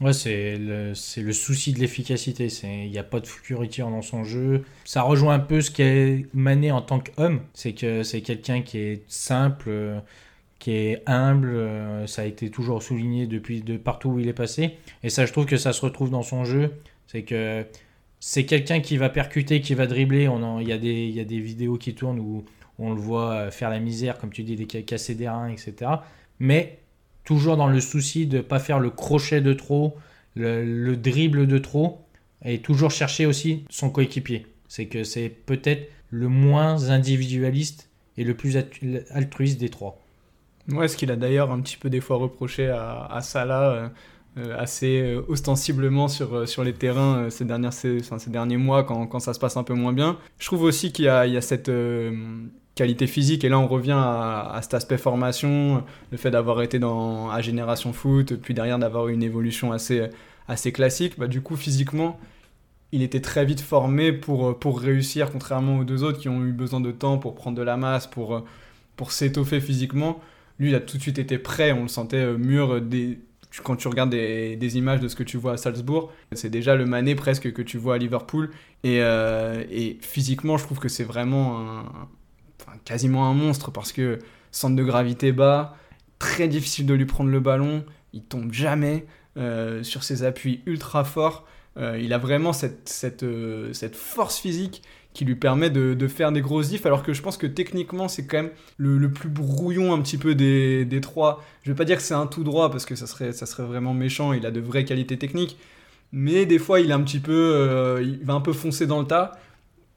Ouais, 0.00 0.12
c'est 0.12 0.56
le, 0.58 0.92
le 1.18 1.32
souci 1.32 1.72
de 1.72 1.78
l'efficacité. 1.78 2.48
Il 2.64 2.90
n'y 2.90 2.98
a 2.98 3.04
pas 3.04 3.20
de 3.20 3.28
futurité 3.28 3.82
dans 3.82 4.02
son 4.02 4.24
jeu. 4.24 4.64
Ça 4.84 5.02
rejoint 5.02 5.34
un 5.34 5.38
peu 5.38 5.60
ce 5.60 5.70
qu'est 5.70 6.26
Mané 6.34 6.72
en 6.72 6.82
tant 6.82 6.98
qu'homme. 6.98 7.40
C'est 7.54 7.74
que 7.74 8.02
c'est 8.02 8.20
quelqu'un 8.20 8.62
qui 8.62 8.78
est 8.78 9.02
simple, 9.06 9.66
euh, 9.68 10.00
qui 10.58 10.72
est 10.72 11.02
humble. 11.06 11.50
euh, 11.54 12.08
Ça 12.08 12.22
a 12.22 12.24
été 12.24 12.50
toujours 12.50 12.82
souligné 12.82 13.28
depuis 13.28 13.62
de 13.62 13.76
partout 13.76 14.08
où 14.10 14.18
il 14.18 14.26
est 14.26 14.32
passé. 14.32 14.78
Et 15.04 15.10
ça, 15.10 15.26
je 15.26 15.32
trouve 15.32 15.46
que 15.46 15.56
ça 15.56 15.72
se 15.72 15.80
retrouve 15.82 16.10
dans 16.10 16.22
son 16.22 16.44
jeu. 16.44 16.72
C'est 17.06 17.22
que 17.22 17.64
c'est 18.26 18.46
quelqu'un 18.46 18.80
qui 18.80 18.96
va 18.96 19.10
percuter, 19.10 19.60
qui 19.60 19.74
va 19.74 19.86
dribbler. 19.86 20.28
On 20.28 20.42
en- 20.42 20.58
Il 20.60 20.68
y, 20.68 20.72
a 20.72 20.78
des- 20.78 21.04
il 21.08 21.14
y 21.14 21.20
a 21.20 21.24
des 21.24 21.40
vidéos 21.40 21.76
qui 21.76 21.94
tournent 21.94 22.18
où 22.20 22.44
on 22.78 22.94
le 22.94 23.00
voit 23.00 23.32
euh, 23.34 23.50
faire 23.50 23.68
la 23.70 23.80
misère, 23.80 24.16
comme 24.18 24.30
tu 24.32 24.42
dis, 24.42 24.56
des 24.56 24.66
ca- 24.70 24.82
casser 24.82 25.14
des 25.14 25.28
reins, 25.28 25.48
etc. 25.48 25.90
Mais 26.38 26.78
toujours 27.24 27.56
dans 27.58 27.66
le 27.68 27.80
souci 27.80 28.26
de 28.26 28.38
ne 28.38 28.42
pas 28.42 28.58
faire 28.60 28.80
le 28.80 28.88
crochet 28.90 29.42
de 29.42 29.52
trop, 29.52 29.94
le, 30.36 30.64
le 30.64 30.96
dribble 30.96 31.46
de 31.46 31.58
trop, 31.58 32.00
et 32.44 32.58
toujours 32.60 32.90
chercher 32.90 33.26
aussi 33.26 33.64
son 33.70 33.90
coéquipier. 33.90 34.46
C'est 34.68 34.86
que 34.86 35.04
c'est 35.04 35.28
peut-être 35.28 35.90
le 36.10 36.28
moins 36.28 36.88
individualiste 36.90 37.90
et 38.16 38.24
le 38.24 38.34
plus 38.34 38.56
alt- 38.56 38.80
altruiste 39.10 39.60
des 39.60 39.68
trois. 39.68 40.00
Ouais, 40.70 40.88
ce 40.88 40.96
qu'il 40.96 41.10
a 41.10 41.16
d'ailleurs 41.16 41.50
un 41.52 41.60
petit 41.60 41.76
peu 41.76 41.90
des 41.90 42.00
fois 42.00 42.16
reproché 42.16 42.68
à, 42.68 43.04
à 43.04 43.20
Salah 43.20 43.70
euh, 43.70 43.88
assez 44.58 45.00
euh, 45.00 45.22
ostensiblement 45.28 46.08
sur, 46.08 46.34
euh, 46.34 46.46
sur 46.46 46.64
les 46.64 46.72
terrains 46.72 47.18
euh, 47.18 47.30
ces, 47.30 47.44
dernières, 47.44 47.72
ces, 47.72 48.00
ces 48.00 48.30
derniers 48.30 48.56
mois 48.56 48.82
quand, 48.82 49.06
quand 49.06 49.20
ça 49.20 49.32
se 49.32 49.38
passe 49.38 49.56
un 49.56 49.62
peu 49.62 49.74
moins 49.74 49.92
bien. 49.92 50.18
Je 50.38 50.46
trouve 50.46 50.62
aussi 50.62 50.92
qu'il 50.92 51.04
y 51.04 51.08
y 51.08 51.36
a 51.36 51.40
cette 51.40 51.68
euh, 51.68 52.12
qualité 52.74 53.06
physique 53.06 53.44
et 53.44 53.48
là 53.48 53.58
on 53.60 53.68
revient 53.68 53.92
à, 53.96 54.50
à 54.52 54.62
cet 54.62 54.74
aspect 54.74 54.98
formation, 54.98 55.84
le 56.10 56.16
fait 56.16 56.32
d'avoir 56.32 56.62
été 56.62 56.80
dans, 56.80 57.30
à 57.30 57.40
Génération 57.40 57.92
Foot, 57.92 58.34
puis 58.42 58.54
derrière 58.54 58.78
d'avoir 58.80 59.06
une 59.08 59.22
évolution 59.22 59.70
assez, 59.70 60.08
assez 60.48 60.72
classique. 60.72 61.18
Bah, 61.18 61.28
du 61.28 61.40
coup, 61.40 61.54
physiquement, 61.54 62.18
il 62.90 63.02
était 63.02 63.20
très 63.20 63.44
vite 63.44 63.60
formé 63.60 64.12
pour, 64.12 64.58
pour 64.58 64.80
réussir, 64.80 65.30
contrairement 65.30 65.78
aux 65.78 65.84
deux 65.84 66.02
autres 66.02 66.18
qui 66.18 66.28
ont 66.28 66.44
eu 66.44 66.52
besoin 66.52 66.80
de 66.80 66.90
temps 66.90 67.18
pour 67.18 67.36
prendre 67.36 67.56
de 67.56 67.62
la 67.62 67.76
masse, 67.76 68.08
pour, 68.08 68.44
pour 68.96 69.12
s'étoffer 69.12 69.60
physiquement. 69.60 70.20
Lui, 70.58 70.70
il 70.70 70.74
a 70.74 70.80
tout 70.80 70.96
de 70.96 71.02
suite 71.02 71.18
été 71.18 71.38
prêt, 71.38 71.72
on 71.72 71.82
le 71.82 71.88
sentait 71.88 72.18
euh, 72.18 72.36
mûr 72.36 72.80
quand 73.62 73.76
tu 73.76 73.88
regardes 73.88 74.10
des, 74.10 74.76
images 74.78 75.00
de 75.00 75.08
ce 75.08 75.16
que 75.16 75.22
tu 75.22 75.36
vois 75.36 75.52
à 75.52 75.56
Salzbourg. 75.56 76.12
C'est 76.32 76.50
déjà 76.50 76.74
le 76.74 76.86
Mané 76.86 77.14
presque 77.14 77.52
que 77.52 77.62
tu 77.62 77.78
vois 77.78 77.94
à 77.94 77.98
Liverpool. 77.98 78.50
Et, 78.82 78.98
euh, 79.00 79.64
et 79.70 79.98
physiquement, 80.00 80.56
je 80.56 80.64
trouve 80.64 80.78
que 80.78 80.88
c'est 80.88 81.04
vraiment 81.04 81.60
un... 81.60 81.84
enfin, 82.60 82.76
quasiment 82.84 83.28
un 83.28 83.34
monstre 83.34 83.70
parce 83.70 83.92
que 83.92 84.18
centre 84.50 84.76
de 84.76 84.84
gravité 84.84 85.32
bas, 85.32 85.76
très 86.18 86.48
difficile 86.48 86.86
de 86.86 86.94
lui 86.94 87.06
prendre 87.06 87.30
le 87.30 87.40
ballon, 87.40 87.84
il 88.12 88.22
tombe 88.22 88.52
jamais 88.52 89.06
euh, 89.36 89.82
sur 89.82 90.04
ses 90.04 90.24
appuis 90.24 90.62
ultra 90.66 91.04
forts. 91.04 91.46
Euh, 91.76 91.98
il 92.00 92.12
a 92.12 92.18
vraiment 92.18 92.52
cette 92.52 93.96
force 93.96 94.38
physique 94.38 94.82
qui 95.14 95.24
lui 95.24 95.36
permet 95.36 95.70
de, 95.70 96.08
faire 96.08 96.32
des 96.32 96.40
grosses 96.40 96.68
diffs, 96.68 96.84
alors 96.86 97.04
que 97.04 97.12
je 97.12 97.22
pense 97.22 97.36
que 97.36 97.46
techniquement, 97.46 98.08
c'est 98.08 98.26
quand 98.26 98.38
même 98.38 98.50
le, 98.76 99.08
plus 99.10 99.28
brouillon 99.28 99.94
un 99.94 100.00
petit 100.02 100.18
peu 100.18 100.34
des, 100.34 101.00
trois. 101.00 101.42
Je 101.62 101.70
vais 101.70 101.76
pas 101.76 101.84
dire 101.84 101.96
que 101.96 102.02
c'est 102.02 102.14
un 102.14 102.26
tout 102.26 102.42
droit, 102.42 102.70
parce 102.70 102.84
que 102.84 102.96
ça 102.96 103.06
serait, 103.06 103.30
vraiment 103.64 103.94
méchant, 103.94 104.32
il 104.32 104.44
a 104.44 104.50
de 104.50 104.60
vraies 104.60 104.84
qualités 104.84 105.16
techniques, 105.16 105.56
mais 106.12 106.46
des 106.46 106.58
fois, 106.58 106.80
il 106.80 106.90
est 106.90 106.94
un 106.94 107.02
petit 107.02 107.20
peu... 107.20 107.32
euh, 107.32 108.02
il 108.02 108.24
va 108.24 108.34
un 108.34 108.40
peu 108.40 108.52
foncer 108.52 108.86
dans 108.86 109.00
le 109.00 109.06
tas, 109.06 109.38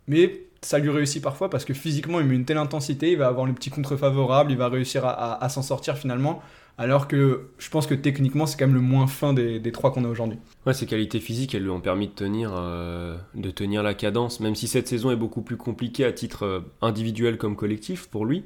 mais 0.07 0.43
ça 0.61 0.77
lui 0.77 0.91
réussit 0.91 1.21
parfois, 1.21 1.49
parce 1.49 1.65
que 1.65 1.73
physiquement, 1.73 2.19
il 2.19 2.27
met 2.27 2.35
une 2.35 2.45
telle 2.45 2.57
intensité, 2.57 3.11
il 3.11 3.17
va 3.17 3.27
avoir 3.27 3.47
le 3.47 3.53
petit 3.53 3.71
contre 3.71 3.95
favorable, 3.95 4.51
il 4.51 4.57
va 4.57 4.69
réussir 4.69 5.03
à 5.05 5.49
s'en 5.49 5.63
sortir 5.63 5.97
finalement, 5.97 6.43
alors 6.77 7.07
que 7.07 7.49
je 7.57 7.69
pense 7.69 7.87
que 7.87 7.95
techniquement, 7.95 8.45
c'est 8.45 8.57
quand 8.57 8.67
même 8.67 8.75
le 8.75 8.81
moins 8.81 9.07
fin 9.07 9.33
des, 9.33 9.59
des 9.59 9.71
trois 9.71 9.91
qu'on 9.91 10.05
a 10.05 10.07
aujourd'hui. 10.07 10.37
Ouais, 10.65 10.73
ses 10.73 10.85
qualités 10.85 11.19
physiques, 11.19 11.55
elles 11.55 11.63
lui 11.63 11.71
ont 11.71 11.81
permis 11.81 12.07
de 12.07 12.13
tenir, 12.13 12.53
euh, 12.55 13.17
de 13.33 13.49
tenir 13.49 13.81
la 13.81 13.95
cadence, 13.95 14.39
même 14.39 14.53
si 14.55 14.67
cette 14.67 14.87
saison 14.87 15.09
est 15.09 15.15
beaucoup 15.15 15.41
plus 15.41 15.57
compliquée 15.57 16.05
à 16.05 16.11
titre 16.11 16.45
euh, 16.45 16.59
individuel 16.81 17.37
comme 17.37 17.55
collectif 17.55 18.07
pour 18.07 18.25
lui. 18.25 18.43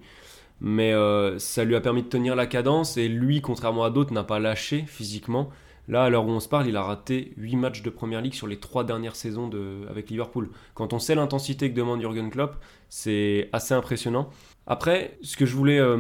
mais 0.62 0.94
euh, 0.94 1.40
ça 1.40 1.66
lui 1.66 1.76
a 1.76 1.82
permis 1.82 2.04
de 2.04 2.08
tenir 2.08 2.36
la 2.36 2.46
cadence 2.48 2.96
et 2.96 3.10
lui, 3.10 3.42
contrairement 3.42 3.84
à 3.84 3.90
d'autres, 3.90 4.14
n'a 4.14 4.24
pas 4.24 4.40
lâché 4.40 4.86
physiquement. 4.88 5.50
Là, 5.88 6.04
à 6.04 6.10
l'heure 6.10 6.26
où 6.26 6.30
on 6.30 6.40
se 6.40 6.48
parle, 6.48 6.68
il 6.68 6.78
a 6.78 6.84
raté 6.84 7.34
8 7.38 7.56
matchs 7.58 7.82
de 7.82 7.90
première 7.90 8.22
ligue 8.22 8.36
sur 8.36 8.48
les 8.48 8.58
3 8.58 8.86
dernières 8.86 9.16
saisons 9.16 9.50
avec 9.90 10.10
Liverpool. 10.10 10.50
Quand 10.74 10.94
on 10.94 11.00
sait 11.00 11.16
l'intensité 11.16 11.70
que 11.70 11.76
demande 11.76 12.00
Jürgen 12.00 12.30
Klopp, 12.30 12.56
c'est 12.88 13.50
assez 13.52 13.74
impressionnant. 13.74 14.30
Après, 14.72 15.18
ce 15.22 15.36
que 15.36 15.46
je 15.46 15.54
voulais 15.54 15.80
euh, 15.80 15.98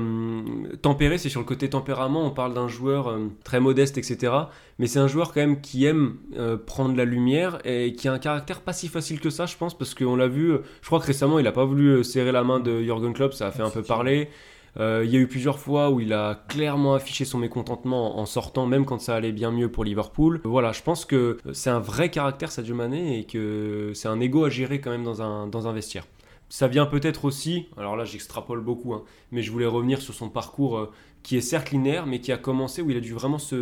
tempérer, 0.81 1.17
c'est 1.17 1.27
sur 1.27 1.41
le 1.41 1.45
côté 1.45 1.69
tempérament. 1.69 2.25
On 2.25 2.29
parle 2.29 2.53
d'un 2.53 2.69
joueur 2.69 3.09
euh, 3.09 3.27
très 3.43 3.59
modeste, 3.59 3.97
etc. 3.97 4.31
Mais 4.79 4.87
c'est 4.87 4.99
un 4.99 5.09
joueur 5.09 5.33
quand 5.33 5.41
même 5.41 5.59
qui 5.59 5.83
aime 5.83 6.15
euh, 6.37 6.55
prendre 6.55 6.95
la 6.95 7.03
lumière 7.03 7.59
et 7.65 7.91
qui 7.91 8.07
a 8.07 8.13
un 8.13 8.17
caractère 8.17 8.61
pas 8.61 8.71
si 8.71 8.87
facile 8.87 9.19
que 9.19 9.29
ça, 9.29 9.45
je 9.45 9.57
pense, 9.57 9.77
parce 9.77 9.93
qu'on 9.93 10.15
l'a 10.15 10.29
vu. 10.29 10.53
je 10.81 10.87
crois 10.87 11.01
que 11.01 11.05
récemment, 11.07 11.37
il 11.37 11.43
n'a 11.43 11.51
pas 11.51 11.65
voulu 11.65 12.01
serrer 12.05 12.31
la 12.31 12.45
main 12.45 12.61
de 12.61 12.81
Jürgen 12.81 13.11
Klopp, 13.11 13.33
ça 13.33 13.47
a 13.47 13.51
fait 13.51 13.61
un 13.61 13.69
peu 13.69 13.83
parler. 13.83 14.29
il 14.77 15.09
y 15.09 15.17
a 15.17 15.19
eu 15.19 15.27
plusieurs 15.27 15.59
fois 15.59 15.89
où 15.89 15.99
il 15.99 16.13
a 16.13 16.45
clairement 16.47 16.93
affiché 16.93 17.25
son 17.25 17.39
mécontentement 17.39 18.19
en 18.19 18.25
sortant, 18.25 18.67
même 18.67 18.85
quand 18.85 19.01
ça 19.01 19.15
allait 19.15 19.33
bien 19.33 19.51
mieux 19.51 19.69
pour 19.69 19.83
Liverpool. 19.83 20.39
Voilà, 20.45 20.71
je 20.71 20.81
pense 20.81 21.03
que 21.03 21.39
c'est 21.51 21.69
un 21.69 21.81
vrai 21.81 22.09
caractère, 22.09 22.53
Sadio 22.53 22.73
Mané, 22.73 23.19
et 23.19 23.25
que 23.25 23.91
c'est 23.95 24.07
un 24.07 24.21
ego 24.21 24.45
à 24.45 24.49
gérer 24.49 24.79
quand 24.79 24.91
même 24.91 25.03
dans 25.03 25.21
un, 25.21 25.47
dans 25.47 25.67
un 25.67 25.73
vestiaire 25.73 26.05
ça 26.51 26.67
vient 26.67 26.85
peut-être 26.85 27.23
aussi, 27.23 27.67
alors 27.77 27.95
là 27.95 28.03
j'extrapole 28.03 28.59
beaucoup, 28.59 28.93
hein, 28.93 29.03
mais 29.31 29.41
je 29.41 29.49
voulais 29.53 29.65
revenir 29.65 30.01
sur 30.01 30.13
son 30.13 30.27
parcours 30.29 30.77
euh, 30.77 30.91
qui 31.23 31.37
est 31.37 31.41
certes 31.41 31.71
linéaire, 31.71 32.05
mais 32.05 32.19
qui 32.19 32.33
a 32.33 32.37
commencé 32.37 32.81
où 32.81 32.91
il 32.91 32.97
a 32.97 32.99
dû 32.99 33.13
vraiment 33.13 33.37
se. 33.37 33.55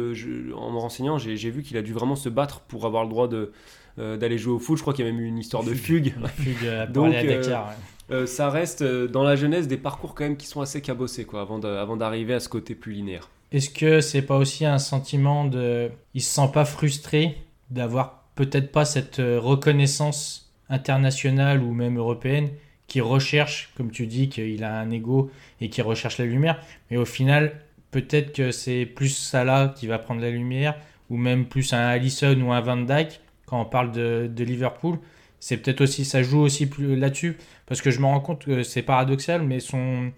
en 0.55 0.71
me 0.71 0.79
renseignant, 0.79 1.19
j'ai 1.19 1.51
vu 1.51 1.61
qu'il 1.61 1.77
a 1.77 1.83
dû 1.83 1.93
vraiment 1.93 2.15
se 2.15 2.29
battre 2.29 2.61
pour 2.61 2.87
avoir 2.87 3.03
le 3.03 3.09
droit 3.09 3.29
euh, 3.31 4.17
d'aller 4.17 4.39
jouer 4.39 4.53
au 4.53 4.59
foot. 4.59 4.77
Je 4.77 4.81
crois 4.81 4.95
qu'il 4.95 5.05
y 5.05 5.07
a 5.07 5.11
même 5.11 5.21
eu 5.21 5.27
une 5.27 5.37
histoire 5.37 5.63
de 5.63 5.75
fugue. 5.75 6.15
fugue 6.37 6.89
Donc, 6.91 7.13
à 7.13 7.23
Dakar, 7.23 7.75
euh, 8.09 8.25
ça 8.25 8.49
reste 8.49 8.83
dans 8.83 9.21
la 9.21 9.35
jeunesse 9.35 9.67
des 9.67 9.77
parcours 9.77 10.15
quand 10.15 10.23
même 10.23 10.37
qui 10.37 10.47
sont 10.47 10.61
assez 10.61 10.81
cabossés 10.81 11.25
quoi, 11.25 11.41
avant, 11.41 11.61
avant 11.61 11.95
d'arriver 11.95 12.33
à 12.33 12.39
ce 12.39 12.49
côté 12.49 12.73
plus 12.73 12.93
linéaire. 12.93 13.29
Est-ce 13.51 13.69
que 13.69 14.01
c'est 14.01 14.23
pas 14.23 14.37
aussi 14.37 14.65
un 14.65 14.79
sentiment 14.79 15.45
de. 15.45 15.91
Il 16.15 16.23
se 16.23 16.33
sent 16.33 16.49
pas 16.51 16.65
frustré 16.65 17.37
d'avoir 17.69 18.23
peut-être 18.33 18.71
pas 18.71 18.85
cette 18.85 19.17
reconnaissance 19.17 20.51
internationale 20.69 21.61
ou 21.61 21.71
même 21.71 21.99
européenne 21.99 22.49
qui 22.89 22.99
recherche, 22.99 23.69
comme 23.77 23.91
tu 23.91 24.07
dis, 24.07 24.27
qu'il 24.27 24.63
a 24.65 24.77
un 24.77 24.91
ego 24.91 25.31
et 25.61 25.69
qui 25.69 25.81
recherche 25.81 26.17
la 26.17 26.25
lumière. 26.25 26.59
Mais 26.91 26.97
au 26.97 27.05
final, 27.05 27.53
peut-être 27.91 28.33
que 28.33 28.51
c'est 28.51 28.85
plus 28.85 29.15
Salah 29.15 29.73
qui 29.75 29.87
va 29.87 29.99
prendre 29.99 30.19
la 30.19 30.29
lumière, 30.29 30.75
ou 31.09 31.17
même 31.17 31.45
plus 31.45 31.71
un 31.73 31.79
Allison 31.79 32.39
ou 32.41 32.51
un 32.51 32.61
Van 32.61 32.77
Dyke 32.77 33.21
quand 33.45 33.61
on 33.61 33.65
parle 33.65 33.91
de, 33.91 34.43
Liverpool. 34.43 34.99
C'est 35.39 35.57
peut-être 35.57 35.81
aussi, 35.81 36.03
ça 36.03 36.21
joue 36.21 36.39
aussi 36.39 36.69
là-dessus, 36.79 37.37
parce 37.65 37.81
que 37.81 37.91
je 37.91 37.99
me 37.99 38.05
rends 38.05 38.19
compte 38.19 38.43
que 38.43 38.63
c'est 38.63 38.81
paradoxal, 38.81 39.43
mais 39.43 39.59
son, 39.59 40.11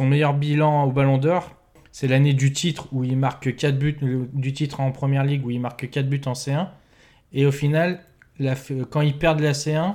meilleur 0.00 0.34
bilan 0.34 0.84
au 0.84 0.92
Ballon 0.92 1.18
d'Or, 1.18 1.56
c'est 1.92 2.06
l'année 2.06 2.34
du 2.34 2.52
titre 2.52 2.86
où 2.92 3.02
il 3.02 3.16
marque 3.16 3.56
4 3.56 3.78
buts, 3.78 3.96
du 4.32 4.52
titre 4.52 4.80
en 4.80 4.92
Première 4.92 5.24
Ligue 5.24 5.44
où 5.44 5.50
il 5.50 5.60
marque 5.60 5.88
4 5.90 6.08
buts 6.08 6.20
en 6.26 6.34
C1. 6.34 6.68
Et 7.32 7.46
au 7.46 7.52
final, 7.52 8.00
quand 8.90 9.00
il 9.00 9.18
perd 9.18 9.40
la 9.40 9.52
C1, 9.52 9.94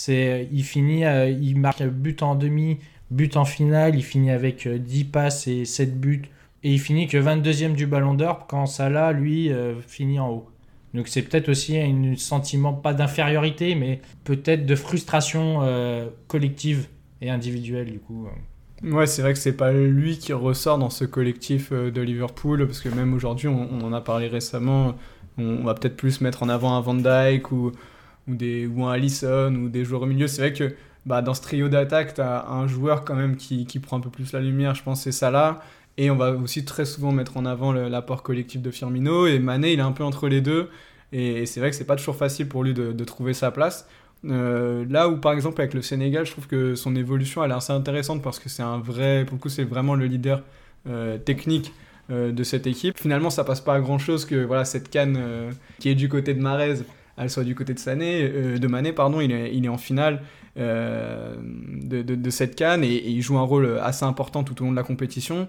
c'est, 0.00 0.48
il 0.52 0.62
finit, 0.62 1.04
euh, 1.04 1.28
il 1.28 1.58
marque 1.58 1.82
but 1.82 2.22
en 2.22 2.36
demi, 2.36 2.78
but 3.10 3.36
en 3.36 3.44
finale, 3.44 3.96
il 3.96 4.04
finit 4.04 4.30
avec 4.30 4.68
10 4.68 5.02
euh, 5.02 5.04
passes 5.10 5.48
et 5.48 5.64
7 5.64 5.98
buts. 5.98 6.22
Et 6.62 6.72
il 6.72 6.78
finit 6.78 7.08
que 7.08 7.16
22e 7.16 7.72
du 7.72 7.88
Ballon 7.88 8.14
d'Or 8.14 8.46
quand 8.46 8.66
Salah, 8.66 9.10
lui, 9.10 9.50
euh, 9.50 9.74
finit 9.88 10.20
en 10.20 10.30
haut. 10.30 10.46
Donc 10.94 11.08
c'est 11.08 11.22
peut-être 11.22 11.48
aussi 11.48 11.76
un 11.80 12.14
sentiment, 12.16 12.74
pas 12.74 12.94
d'infériorité, 12.94 13.74
mais 13.74 14.00
peut-être 14.22 14.66
de 14.66 14.76
frustration 14.76 15.60
collective 16.28 16.86
et 17.20 17.28
individuelle 17.28 17.90
du 17.90 17.98
coup. 17.98 18.28
Ouais, 18.84 19.06
c'est 19.06 19.20
vrai 19.22 19.32
que 19.32 19.38
c'est 19.40 19.56
pas 19.56 19.72
lui 19.72 20.16
qui 20.18 20.32
ressort 20.32 20.78
dans 20.78 20.90
ce 20.90 21.04
collectif 21.04 21.72
de 21.72 22.00
Liverpool, 22.00 22.66
parce 22.66 22.80
que 22.80 22.88
même 22.88 23.12
aujourd'hui, 23.14 23.48
on, 23.48 23.80
en 23.80 23.92
a 23.92 24.00
parlé 24.00 24.28
récemment, 24.28 24.94
on, 25.36 25.64
va 25.64 25.74
peut-être 25.74 25.96
plus 25.96 26.20
mettre 26.20 26.44
en 26.44 26.48
avant 26.48 26.74
un 26.74 26.80
Van 26.80 26.94
Dyke 26.94 27.52
ou, 27.52 27.72
ou, 28.28 28.34
des, 28.34 28.66
ou 28.66 28.84
un 28.84 28.92
Allison 28.92 29.54
ou 29.54 29.68
des 29.68 29.84
joueurs 29.84 30.02
au 30.02 30.06
milieu. 30.06 30.26
C'est 30.26 30.42
vrai 30.42 30.52
que 30.52 30.74
bah, 31.06 31.22
dans 31.22 31.34
ce 31.34 31.42
trio 31.42 31.68
d'attaque, 31.68 32.14
tu 32.14 32.20
as 32.20 32.48
un 32.48 32.66
joueur 32.66 33.04
quand 33.04 33.14
même 33.14 33.36
qui, 33.36 33.66
qui, 33.66 33.78
prend 33.78 33.96
un 33.96 34.00
peu 34.00 34.10
plus 34.10 34.32
la 34.32 34.40
lumière, 34.40 34.74
je 34.74 34.82
pense, 34.82 35.02
c'est 35.02 35.12
Salah. 35.12 35.60
Et 35.96 36.10
on 36.10 36.16
va 36.16 36.30
aussi 36.30 36.64
très 36.64 36.84
souvent 36.84 37.10
mettre 37.10 37.36
en 37.36 37.44
avant 37.44 37.72
l'apport 37.72 38.22
collectif 38.22 38.62
de 38.62 38.70
Firmino. 38.70 39.26
Et 39.26 39.38
Mané, 39.40 39.72
il 39.72 39.80
est 39.80 39.82
un 39.82 39.92
peu 39.92 40.04
entre 40.04 40.28
les 40.28 40.40
deux. 40.40 40.70
Et, 41.12 41.46
c'est 41.46 41.60
vrai 41.60 41.70
que 41.70 41.76
c'est 41.76 41.86
pas 41.86 41.96
toujours 41.96 42.16
facile 42.16 42.48
pour 42.48 42.62
lui 42.62 42.74
de, 42.74 43.04
trouver 43.04 43.34
sa 43.34 43.50
place. 43.50 43.88
Euh, 44.24 44.84
là 44.88 45.08
où 45.08 45.16
par 45.16 45.32
exemple 45.32 45.60
avec 45.60 45.74
le 45.74 45.82
Sénégal, 45.82 46.26
je 46.26 46.32
trouve 46.32 46.48
que 46.48 46.74
son 46.74 46.96
évolution 46.96 47.44
elle 47.44 47.52
est 47.52 47.54
assez 47.54 47.72
intéressante 47.72 48.20
parce 48.20 48.40
que 48.40 48.48
c'est 48.48 48.64
un 48.64 48.78
vrai, 48.78 49.24
pour 49.24 49.36
le 49.36 49.40
coup 49.40 49.48
c'est 49.48 49.62
vraiment 49.62 49.94
le 49.94 50.06
leader 50.06 50.42
euh, 50.88 51.18
technique 51.18 51.72
euh, 52.10 52.32
de 52.32 52.42
cette 52.42 52.66
équipe. 52.66 52.98
Finalement 52.98 53.30
ça 53.30 53.44
passe 53.44 53.60
pas 53.60 53.74
à 53.74 53.80
grand 53.80 53.98
chose 53.98 54.24
que 54.24 54.44
voilà 54.44 54.64
cette 54.64 54.90
canne 54.90 55.20
qui 55.78 55.88
est 55.88 55.94
du 55.94 56.08
côté 56.08 56.34
de 56.34 56.40
Marez 56.40 56.80
elle 57.18 57.30
soit 57.30 57.44
du 57.44 57.54
côté 57.54 57.74
de, 57.74 57.78
Sané, 57.78 58.22
euh, 58.22 58.68
Mané. 58.68 58.92
Pardon, 58.92 59.20
il, 59.20 59.32
est, 59.32 59.68
en 59.68 59.78
finale 59.78 60.22
euh, 60.56 61.36
de, 61.82 62.02
de, 62.02 62.30
cette 62.30 62.56
canne 62.56 62.84
et, 62.84 63.08
il 63.08 63.22
joue 63.22 63.38
un 63.38 63.42
rôle 63.42 63.78
assez 63.82 64.04
important 64.04 64.44
tout 64.44 64.60
au 64.62 64.64
long 64.64 64.70
de 64.70 64.76
la 64.76 64.82
compétition. 64.82 65.48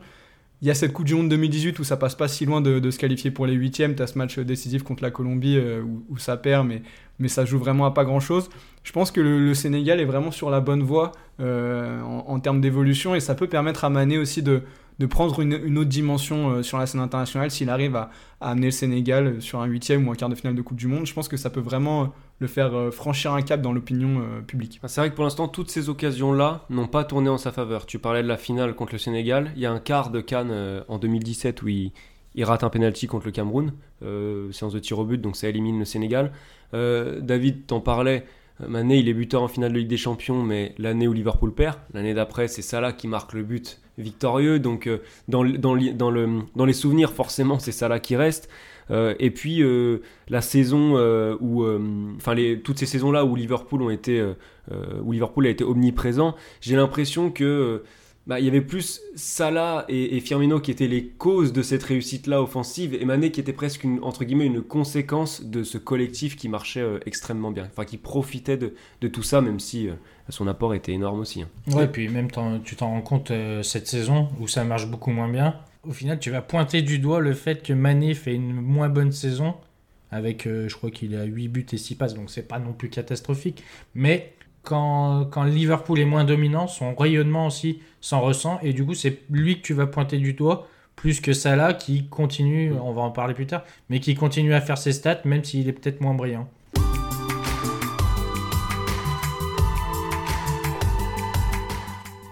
Il 0.62 0.68
y 0.68 0.72
a 0.72 0.74
cette 0.74 0.92
Coupe 0.92 1.06
du 1.06 1.16
Monde 1.16 1.30
2018 1.30 1.80
où 1.80 1.84
ça 1.86 1.96
passe 1.96 2.16
pas 2.16 2.28
si 2.28 2.46
loin 2.46 2.60
de, 2.60 2.92
se 2.92 3.00
qualifier 3.00 3.32
pour 3.32 3.46
les 3.46 3.54
huitièmes. 3.54 3.96
Tu 3.96 4.04
as 4.04 4.08
ce 4.08 4.18
match 4.18 4.38
décisif 4.40 4.84
contre 4.84 5.04
la 5.04 5.12
Colombie 5.12 5.58
euh, 5.58 5.82
où, 6.10 6.18
ça 6.18 6.36
perd, 6.36 6.68
mais, 6.68 6.82
mais 7.18 7.30
ça 7.30 7.46
joue 7.46 7.58
vraiment 7.58 7.86
à 7.86 7.92
pas 7.92 8.04
grand 8.04 8.20
chose. 8.20 8.50
Je 8.84 8.92
pense 8.92 9.12
que 9.12 9.22
le, 9.22 9.54
Sénégal 9.54 10.00
est 10.00 10.06
vraiment 10.06 10.32
sur 10.32 10.50
la 10.50 10.60
bonne 10.60 10.84
voie 10.84 11.14
en, 11.40 12.24
en, 12.28 12.40
termes 12.40 12.60
d'évolution 12.60 13.16
et 13.16 13.22
ça 13.22 13.36
peut 13.36 13.48
permettre 13.48 13.86
à 13.86 13.90
Mané 13.90 14.18
aussi 14.18 14.42
de, 14.44 14.64
de 15.00 15.06
prendre 15.06 15.40
une, 15.40 15.78
autre 15.78 15.90
dimension 15.90 16.50
euh, 16.50 16.64
sur 16.64 16.78
la 16.78 16.86
scène 16.86 17.00
internationale 17.00 17.50
s'il 17.50 17.70
arrive 17.70 17.96
à, 17.96 18.12
amener 18.42 18.68
le 18.68 18.72
Sénégal 18.72 19.42
sur 19.42 19.62
un 19.62 19.66
huitième 19.66 20.08
ou 20.08 20.12
un 20.12 20.16
quart 20.16 20.30
de 20.30 20.36
finale 20.36 20.56
de 20.56 20.62
Coupe 20.62 20.78
du 20.78 20.88
Monde. 20.88 21.06
Je 21.06 21.14
pense 21.14 21.30
que 21.30 21.38
ça 21.38 21.50
peut 21.50 21.62
vraiment 21.62 22.04
euh, 22.04 22.06
le 22.40 22.48
faire 22.48 22.74
euh, 22.76 22.92
franchir 22.92 23.34
un 23.34 23.42
cap 23.42 23.62
dans 23.62 23.72
l'opinion 23.72 24.22
publique. 24.46 24.80
C'est 24.86 25.02
vrai 25.02 25.10
que 25.10 25.16
pour 25.16 25.24
l'instant, 25.24 25.48
toutes 25.48 25.72
ces 25.72 25.90
occasions-là 25.90 26.66
n'ont 26.70 26.88
pas 26.88 27.06
tourné 27.06 27.30
en 27.30 27.38
sa 27.38 27.52
faveur. 27.52 27.86
Tu 27.86 27.98
parlais 27.98 28.24
de 28.24 28.28
la 28.28 28.38
finale 28.38 28.76
contre 28.76 28.94
le 28.94 29.00
Sénégal. 29.00 29.52
Il 29.56 29.62
y 29.62 29.66
a 29.66 29.72
un 29.72 29.80
quart 29.80 30.10
de 30.10 30.20
Cannes 30.20 30.84
en 30.88 30.98
2017 30.98 31.62
où 31.62 31.70
il, 31.70 31.92
rate 32.44 32.64
un 32.64 32.70
penalty 32.70 33.08
contre 33.08 33.26
le 33.26 33.32
Cameroun, 33.32 33.74
séance 34.52 34.72
de 34.74 34.80
tir 34.80 35.00
au 35.00 35.04
but, 35.06 35.20
donc 35.20 35.36
ça 35.36 35.50
élimine 35.50 35.80
le 35.80 35.86
Sénégal. 35.86 36.32
David 36.74 37.66
t'en 37.68 37.82
parlait. 37.82 38.26
Mané, 38.68 38.98
il 38.98 39.08
est 39.08 39.14
buteur 39.14 39.42
en 39.42 39.48
finale 39.48 39.72
de 39.72 39.78
Ligue 39.78 39.88
des 39.88 39.98
Champions, 39.98 40.44
mais 40.44 40.74
l'année 40.78 41.08
où 41.08 41.14
Liverpool 41.14 41.54
perd, 41.54 41.78
l'année 41.94 42.14
d'après, 42.14 42.48
c'est 42.48 42.62
Salah 42.62 42.92
qui 42.92 43.08
marque 43.08 43.34
le 43.34 43.44
but 43.44 43.80
victorieux. 44.00 44.60
Donc, 44.60 44.88
euh, 44.88 45.00
dans, 45.28 45.44
dans, 45.44 45.76
dans, 45.76 46.10
le, 46.10 46.28
dans 46.56 46.66
les 46.66 46.74
souvenirs, 46.74 47.12
forcément, 47.12 47.60
c'est 47.60 47.88
là 47.88 48.00
qui 48.00 48.16
reste. 48.16 48.50
Euh, 48.92 49.14
et 49.20 49.30
puis, 49.30 49.62
euh, 49.62 50.02
la 50.30 50.42
saison 50.42 50.96
où. 51.40 51.66
Enfin, 52.18 52.36
toutes 52.64 52.80
ces 52.80 52.86
saisons-là 52.86 53.26
où 53.26 53.32
où 53.32 53.36
Liverpool 55.12 55.48
a 55.48 55.50
été 55.50 55.64
omniprésent, 55.64 56.36
j'ai 56.62 56.76
l'impression 56.76 57.32
que 57.32 57.84
bah, 58.30 58.40
il 58.40 58.46
y 58.46 58.48
avait 58.48 58.62
plus 58.62 59.02
Salah 59.16 59.86
et, 59.90 60.20
Firmino 60.20 60.60
qui 60.60 60.70
étaient 60.70 60.88
les 60.88 61.08
causes 61.08 61.52
de 61.52 61.64
cette 61.64 61.82
réussite-là 61.82 62.44
offensive, 62.44 62.94
et 62.94 63.04
Mané 63.04 63.32
qui 63.32 63.40
était 63.40 63.54
presque 63.54 63.84
une, 63.84 64.00
conséquence 64.62 65.44
de 65.44 65.64
ce 65.64 65.80
collectif 65.80 66.36
qui 66.36 66.48
marchait 66.48 66.80
euh, 66.80 67.00
extrêmement 67.08 67.50
bien, 67.50 67.68
enfin 67.72 67.86
qui 67.86 67.98
profitait 67.98 68.56
de, 68.56 68.76
de 69.02 69.08
tout 69.08 69.24
ça, 69.24 69.42
même 69.42 69.60
si 69.60 69.90
euh, 69.90 69.94
son 70.30 70.48
apport 70.48 70.76
était 70.76 70.92
énorme 70.92 71.22
aussi. 71.22 71.42
Hein. 71.42 71.48
Ouais, 71.72 71.86
et 71.86 71.88
puis 71.88 72.08
même 72.08 72.28
tu 72.64 72.76
t'en 72.76 72.90
rends 72.90 73.02
compte 73.02 73.32
euh, 73.32 73.64
cette 73.64 73.88
saison 73.88 74.30
où 74.40 74.48
ça 74.48 74.64
marche 74.64 74.86
beaucoup 74.86 75.10
moins 75.10 75.28
bien. 75.28 75.56
Au 75.88 75.92
final, 75.92 76.20
tu 76.20 76.30
vas 76.30 76.44
pointer 76.44 76.84
du 76.84 77.00
doigt 77.00 77.22
le 77.22 77.34
fait 77.34 77.64
que 77.64 77.74
Mané 77.74 78.14
fait 78.14 78.36
une 78.36 78.54
moins 78.54 78.90
bonne 78.90 79.12
saison, 79.12 79.56
avec 80.12 80.44
je 80.44 80.76
crois 80.76 80.92
qu'il 80.92 81.16
a 81.16 81.24
8 81.24 81.48
buts 81.48 81.66
et 81.72 81.78
6 81.78 81.96
passes, 81.96 82.14
donc 82.14 82.30
c'est 82.30 82.48
pas 82.48 82.60
non 82.60 82.74
plus 82.74 82.92
catastrophique, 82.92 83.64
mais 83.96 84.34
quand, 84.64 85.26
quand, 85.32 85.44
Liverpool 85.44 86.00
est 86.00 86.06
moins 86.06 86.24
dominant, 86.24 86.68
son 86.68 86.96
rayonnement 86.96 87.48
aussi 87.48 87.82
s'en 88.02 88.22
ressent. 88.22 88.60
Et 88.62 88.74
du 88.74 88.86
coup, 88.86 88.94
c'est 88.94 89.22
lui 89.30 89.58
que 89.58 89.62
tu 89.62 89.74
vas 89.74 89.88
pointer 89.88 90.18
du 90.18 90.34
doigt, 90.34 90.68
plus 90.96 91.22
que 91.22 91.34
Salah 91.34 91.74
qui 91.74 92.08
continue, 92.08 92.74
on 92.74 92.92
va 92.92 93.02
en 93.02 93.12
parler 93.12 93.34
plus 93.34 93.48
tard, 93.48 93.64
mais 93.90 94.00
qui 94.00 94.16
continue 94.16 94.54
à 94.54 94.62
faire 94.62 94.78
ses 94.78 94.92
stats, 94.92 95.22
même 95.26 95.44
s'il 95.44 95.68
est 95.70 95.74
peut-être 95.74 96.02
moins 96.02 96.14
brillant. 96.14 96.48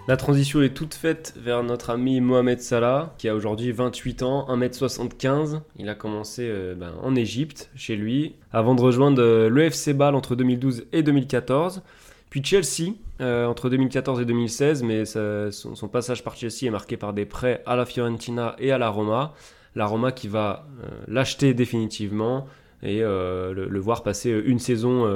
La 0.08 0.16
transition 0.16 0.62
est 0.62 0.72
toute 0.72 0.94
faite 0.94 1.34
vers 1.36 1.62
notre 1.62 1.90
ami 1.90 2.22
Mohamed 2.22 2.62
Salah, 2.62 3.14
qui 3.18 3.28
a 3.28 3.34
aujourd'hui 3.34 3.72
28 3.72 4.22
ans, 4.22 4.46
1m75. 4.48 5.60
Il 5.76 5.90
a 5.90 5.94
commencé 5.94 6.48
euh, 6.48 6.74
ben, 6.74 6.94
en 7.02 7.14
Égypte, 7.14 7.68
chez 7.74 7.94
lui, 7.94 8.34
avant 8.50 8.74
de 8.74 8.80
rejoindre 8.80 9.20
euh, 9.20 9.50
l'EFC 9.50 9.92
Bâle 9.92 10.14
entre 10.14 10.34
2012 10.34 10.86
et 10.94 11.02
2014. 11.02 11.82
Puis 12.30 12.44
Chelsea, 12.44 12.92
euh, 13.20 13.46
entre 13.46 13.70
2014 13.70 14.20
et 14.20 14.24
2016, 14.24 14.82
mais 14.82 15.04
son, 15.04 15.88
passage 15.90 16.22
par 16.22 16.36
Chelsea 16.36 16.64
est 16.66 16.70
marqué 16.70 16.96
par 16.96 17.12
des 17.12 17.24
prêts 17.24 17.62
à 17.66 17.76
la 17.76 17.84
Fiorentina 17.84 18.54
et 18.58 18.70
à 18.70 18.78
la 18.78 18.90
Roma. 18.90 19.34
La 19.74 19.86
Roma 19.86 20.12
qui 20.12 20.28
va 20.28 20.66
euh, 20.82 20.88
l'acheter 21.08 21.54
définitivement 21.54 22.46
et 22.82 23.02
euh, 23.02 23.52
le, 23.52 23.80
voir 23.80 24.02
passer 24.02 24.30
une 24.30 24.58
saison 24.58 25.06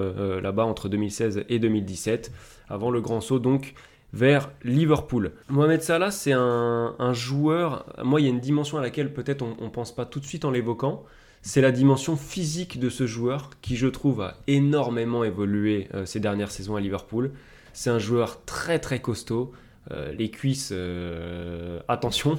là-bas 0.40 0.64
entre 0.64 0.88
2016 0.88 1.44
et 1.48 1.58
2017, 1.58 2.32
avant 2.68 2.90
le 2.90 3.00
grand 3.00 3.20
saut 3.20 3.38
donc 3.38 3.74
vers 4.12 4.50
Liverpool. 4.62 5.32
Mohamed 5.48 5.82
Salah, 5.82 6.10
c'est 6.10 6.32
un, 6.32 6.94
un 6.98 7.12
joueur, 7.12 7.86
moi 8.02 8.20
il 8.20 8.24
y 8.24 8.26
a 8.26 8.30
une 8.30 8.40
dimension 8.40 8.78
à 8.78 8.82
laquelle 8.82 9.12
peut-être 9.12 9.42
on 9.42 9.64
ne 9.64 9.70
pense 9.70 9.94
pas 9.94 10.04
tout 10.04 10.20
de 10.20 10.24
suite 10.24 10.44
en 10.44 10.50
l'évoquant, 10.50 11.04
c'est 11.42 11.60
la 11.60 11.72
dimension 11.72 12.16
physique 12.16 12.78
de 12.78 12.88
ce 12.88 13.04
joueur 13.06 13.50
qui 13.60 13.76
je 13.76 13.88
trouve 13.88 14.22
a 14.22 14.38
énormément 14.46 15.24
évolué 15.24 15.88
euh, 15.92 16.06
ces 16.06 16.20
dernières 16.20 16.52
saisons 16.52 16.76
à 16.76 16.80
Liverpool. 16.80 17.32
C'est 17.72 17.90
un 17.90 17.98
joueur 17.98 18.44
très 18.44 18.78
très 18.78 19.00
costaud, 19.00 19.52
euh, 19.90 20.12
les 20.12 20.30
cuisses, 20.30 20.70
euh, 20.72 21.80
attention. 21.88 22.38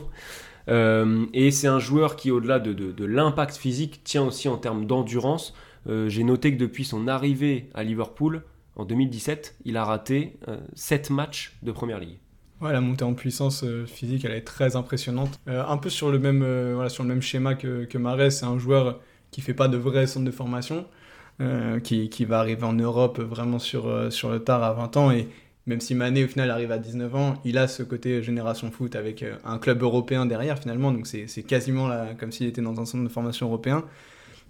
et 0.70 1.52
c'est 1.52 1.68
un 1.68 1.80
joueur 1.80 2.16
qui, 2.16 2.32
au-delà 2.32 2.60
de, 2.60 3.06
l'impact 3.06 3.58
physique, 3.58 4.02
tient 4.06 4.24
aussi 4.24 4.48
en 4.48 4.58
termes 4.58 4.86
d'endurance. 4.86 5.54
J'ai 5.86 6.24
noté 6.24 6.54
que 6.54 6.58
depuis 6.58 6.86
son 6.86 7.10
arrivée 7.10 7.70
à 7.74 7.84
Liverpool, 7.84 8.44
en 8.78 8.86
2017, 8.86 9.58
il 9.66 9.76
a 9.76 9.84
raté 9.84 10.38
7 10.76 11.10
matchs 11.10 11.58
de 11.64 11.74
Première 11.74 12.00
Ligue. 12.00 12.23
Ouais, 12.64 12.72
la 12.72 12.80
montée 12.80 13.04
en 13.04 13.14
puissance 13.14 13.66
euh, 13.66 13.86
physique, 13.86 14.24
elle 14.24 14.32
est 14.32 14.46
très 14.46 14.78
impressionnante. 14.78 15.38
Euh, 15.50 15.66
un 15.68 15.76
peu 15.76 15.90
sur 15.90 16.10
le 16.10 16.18
même, 16.18 16.44
euh, 16.44 16.72
voilà, 16.76 16.88
sur 16.90 17.04
le 17.04 17.10
même 17.10 17.22
schéma 17.22 17.56
que, 17.56 17.84
que 17.84 18.30
c'est 18.30 18.46
un 18.46 18.58
joueur 18.58 19.02
qui 19.32 19.42
fait 19.42 19.54
pas 19.54 19.68
de 19.68 19.76
vrai 19.76 20.08
centre 20.08 20.26
de 20.26 20.32
formation, 20.32 20.86
qui, 21.84 22.10
qui 22.10 22.24
va 22.26 22.40
arriver 22.40 22.64
en 22.64 22.74
Europe 22.74 23.20
vraiment 23.20 23.60
sur, 23.60 24.14
sur 24.14 24.30
le 24.30 24.40
tard 24.40 24.64
à 24.64 24.72
20 24.72 24.96
ans. 24.98 25.12
Et 25.12 25.28
même 25.66 25.82
si 25.82 25.94
Mané, 25.94 26.24
au 26.24 26.28
final, 26.28 26.52
arrive 26.52 26.72
à 26.72 26.78
19 26.78 27.16
ans, 27.16 27.34
il 27.44 27.58
a 27.58 27.68
ce 27.68 27.84
côté 27.84 28.24
génération 28.24 28.72
foot 28.72 28.96
avec 28.96 29.26
un 29.44 29.58
club 29.58 29.82
européen 29.82 30.26
derrière, 30.26 30.60
finalement. 30.60 30.92
Donc 30.92 31.08
c'est 31.08 31.28
c'est 31.28 31.44
quasiment 31.44 31.88
là, 31.88 32.14
comme 32.18 32.32
s'il 32.32 32.48
était 32.48 32.62
dans 32.62 32.80
un 32.80 32.86
centre 32.86 33.04
de 33.04 33.10
formation 33.10 33.48
européen. 33.48 33.84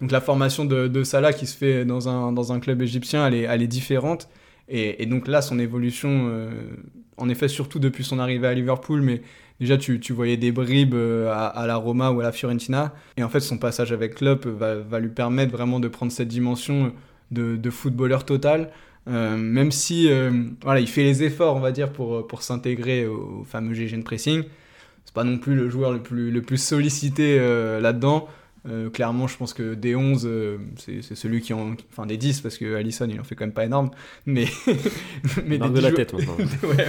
Donc 0.01 0.11
la 0.11 0.21
formation 0.21 0.65
de, 0.65 0.87
de 0.87 1.03
Salah 1.03 1.33
qui 1.33 1.47
se 1.47 1.57
fait 1.57 1.85
dans 1.85 2.09
un, 2.09 2.31
dans 2.33 2.51
un 2.51 2.59
club 2.59 2.81
égyptien, 2.81 3.25
elle 3.25 3.33
est, 3.35 3.43
elle 3.43 3.61
est 3.63 3.67
différente. 3.67 4.27
Et, 4.75 5.05
donc 5.05 5.27
là, 5.27 5.43
son 5.43 5.59
évolution, 5.59 6.29
euh, 6.31 6.49
en 7.17 7.29
effet, 7.29 7.47
surtout 7.47 7.77
depuis 7.77 8.03
son 8.03 8.17
arrivée 8.17 8.47
à 8.47 8.55
Liverpool, 8.55 9.01
mais 9.01 9.21
déjà 9.59 9.77
tu, 9.77 9.99
voyais 10.09 10.35
des 10.35 10.51
bribes 10.51 10.95
euh, 10.95 11.31
à, 11.31 11.67
la 11.67 11.75
Roma 11.75 12.09
ou 12.09 12.21
à 12.21 12.23
la 12.23 12.31
Fiorentina. 12.31 12.91
Et 13.15 13.23
en 13.23 13.29
fait, 13.29 13.39
son 13.39 13.59
passage 13.59 13.91
avec 13.91 14.15
Klopp 14.15 14.47
va, 14.47 14.99
lui 14.99 15.09
permettre 15.09 15.51
vraiment 15.51 15.79
de 15.79 15.87
prendre 15.87 16.11
cette 16.11 16.27
dimension 16.27 16.91
de, 17.29 17.69
footballeur 17.69 18.25
total. 18.25 18.71
Euh, 19.07 19.37
même 19.37 19.71
si 19.71 20.09
voilà, 20.63 20.79
il 20.79 20.87
fait 20.87 21.03
les 21.03 21.21
efforts, 21.21 21.55
on 21.55 21.59
va 21.59 21.71
dire, 21.71 21.93
pour, 21.93 22.25
pour 22.25 22.41
s'intégrer 22.41 23.05
au, 23.05 23.43
fameux 23.45 23.75
GGN 23.75 24.01
pressing. 24.01 24.41
C'est 25.05 25.13
pas 25.13 25.23
non 25.23 25.37
plus 25.37 25.53
le 25.53 25.69
joueur 25.69 25.91
le 25.91 26.01
plus, 26.01 26.31
le 26.31 26.41
plus 26.41 26.57
sollicité 26.57 27.37
là-dedans. 27.79 28.27
Euh, 28.65 28.89
clairement, 28.89 29.27
je 29.27 29.35
pense 29.35 29.53
que 29.53 29.73
des 29.73 29.95
11, 29.95 30.25
euh, 30.25 30.57
c'est 30.77 31.01
c'est 31.01 31.15
celui 31.15 31.41
qui 31.41 31.53
en. 31.53 31.75
Enfin, 31.91 32.05
des 32.05 32.15
10, 32.15 32.39
parce 32.41 32.57
que 32.57 32.75
Allison, 32.75 33.07
il 33.09 33.19
en 33.19 33.23
fait 33.23 33.35
quand 33.35 33.43
même 33.45 33.53
pas 33.53 33.65
énorme. 33.65 33.91
Mais. 34.25 34.45
mais 35.45 35.57
des 35.57 35.69
de 35.69 35.79
la 35.79 35.89
10 35.89 35.95
tête 35.95 36.13
maintenant. 36.13 36.37
Ouais, 36.63 36.87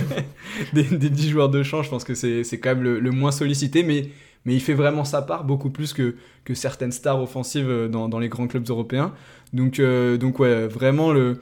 des, 0.73 0.85
des 0.85 1.11
10 1.11 1.31
joueurs 1.31 1.49
de 1.49 1.63
champ, 1.65 1.83
je 1.83 1.91
pense 1.91 2.05
que 2.05 2.15
c'est 2.15 2.45
c'est 2.45 2.59
quand 2.61 2.71
même 2.71 2.85
le, 2.85 3.01
le 3.01 3.11
moins 3.11 3.33
sollicité, 3.33 3.83
mais, 3.83 4.09
mais 4.45 4.55
il 4.55 4.61
fait 4.61 4.75
vraiment 4.75 5.05
sa 5.05 5.23
part, 5.23 5.45
beaucoup 5.45 5.71
plus 5.71 5.93
que, 5.93 6.15
que 6.45 6.55
certaines 6.55 6.93
stars 6.93 7.21
offensives 7.21 7.69
euh, 7.69 7.89
dans, 7.89 8.09
dans 8.09 8.19
les 8.21 8.29
grands 8.29 8.47
clubs 8.47 8.69
européens. 8.69 9.13
Donc, 9.53 9.81
euh, 9.81 10.17
donc 10.17 10.39
ouais, 10.39 10.69
vraiment, 10.69 11.13
le, 11.13 11.41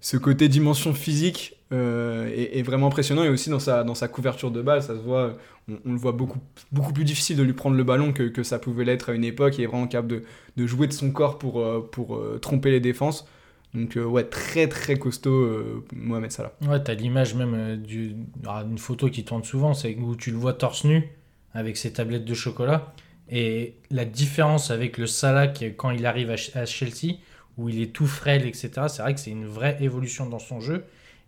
ce 0.00 0.16
côté 0.16 0.48
dimension 0.48 0.94
physique 0.94 1.59
euh, 1.72 2.28
est, 2.34 2.62
vraiment 2.62 2.88
impressionnant, 2.88 3.22
et 3.24 3.28
aussi 3.28 3.50
dans 3.50 3.58
sa, 3.60 3.84
dans 3.84 3.94
sa 3.94 4.08
couverture 4.08 4.50
de 4.50 4.60
balle, 4.62 4.82
ça 4.82 4.94
se 4.94 5.00
voit, 5.00 5.36
on, 5.68 5.92
le 5.92 5.98
voit 5.98 6.12
beaucoup, 6.12 6.40
beaucoup 6.72 6.92
plus 6.92 7.04
difficile 7.04 7.36
de 7.36 7.42
lui 7.42 7.52
prendre 7.52 7.76
le 7.76 7.84
ballon 7.84 8.12
que, 8.12 8.24
que 8.24 8.42
ça 8.42 8.58
pouvait 8.58 8.84
l'être 8.84 9.10
à 9.10 9.12
une 9.12 9.24
époque, 9.24 9.58
il 9.58 9.64
est 9.64 9.66
vraiment 9.66 9.86
capable 9.86 10.08
de, 10.08 10.22
de 10.56 10.66
jouer 10.66 10.86
de 10.86 10.92
son 10.92 11.10
corps 11.12 11.38
pour, 11.38 11.60
euh, 11.60 11.88
pour 11.92 12.16
euh, 12.16 12.38
tromper 12.40 12.70
les 12.70 12.80
défenses. 12.80 13.26
Donc 13.72 13.96
euh, 13.96 14.04
ouais, 14.04 14.24
très 14.24 14.66
très 14.66 14.96
costaud 14.96 15.84
Mohamed 15.92 16.32
Salah. 16.32 16.52
Ouais, 16.66 16.82
t'as 16.82 16.94
l'image 16.94 17.34
même 17.36 17.54
euh, 17.54 17.76
du- 17.76 18.16
ah, 18.44 18.64
d'une 18.64 18.78
photo 18.78 19.08
qui 19.08 19.22
tourne 19.24 19.44
souvent, 19.44 19.74
c'est 19.74 19.94
où 19.96 20.16
tu 20.16 20.32
le 20.32 20.36
vois 20.36 20.54
torse 20.54 20.82
nu 20.82 21.08
avec 21.54 21.76
ses 21.76 21.92
tablettes 21.92 22.24
de 22.24 22.34
chocolat. 22.34 22.92
Et 23.28 23.76
la 23.92 24.04
différence 24.04 24.72
avec 24.72 24.98
le 24.98 25.06
Salah 25.06 25.46
quand 25.76 25.90
il 25.90 26.04
arrive 26.04 26.30
à 26.30 26.66
Chelsea, 26.66 27.18
où 27.56 27.68
il 27.68 27.80
est 27.80 27.92
tout 27.92 28.06
frêle, 28.06 28.44
etc., 28.44 28.70
c'est 28.88 29.02
vrai 29.02 29.14
que 29.14 29.20
c'est 29.20 29.30
une 29.30 29.46
vraie 29.46 29.76
évolution 29.80 30.26
dans 30.26 30.40
son 30.40 30.58
jeu. 30.60 30.84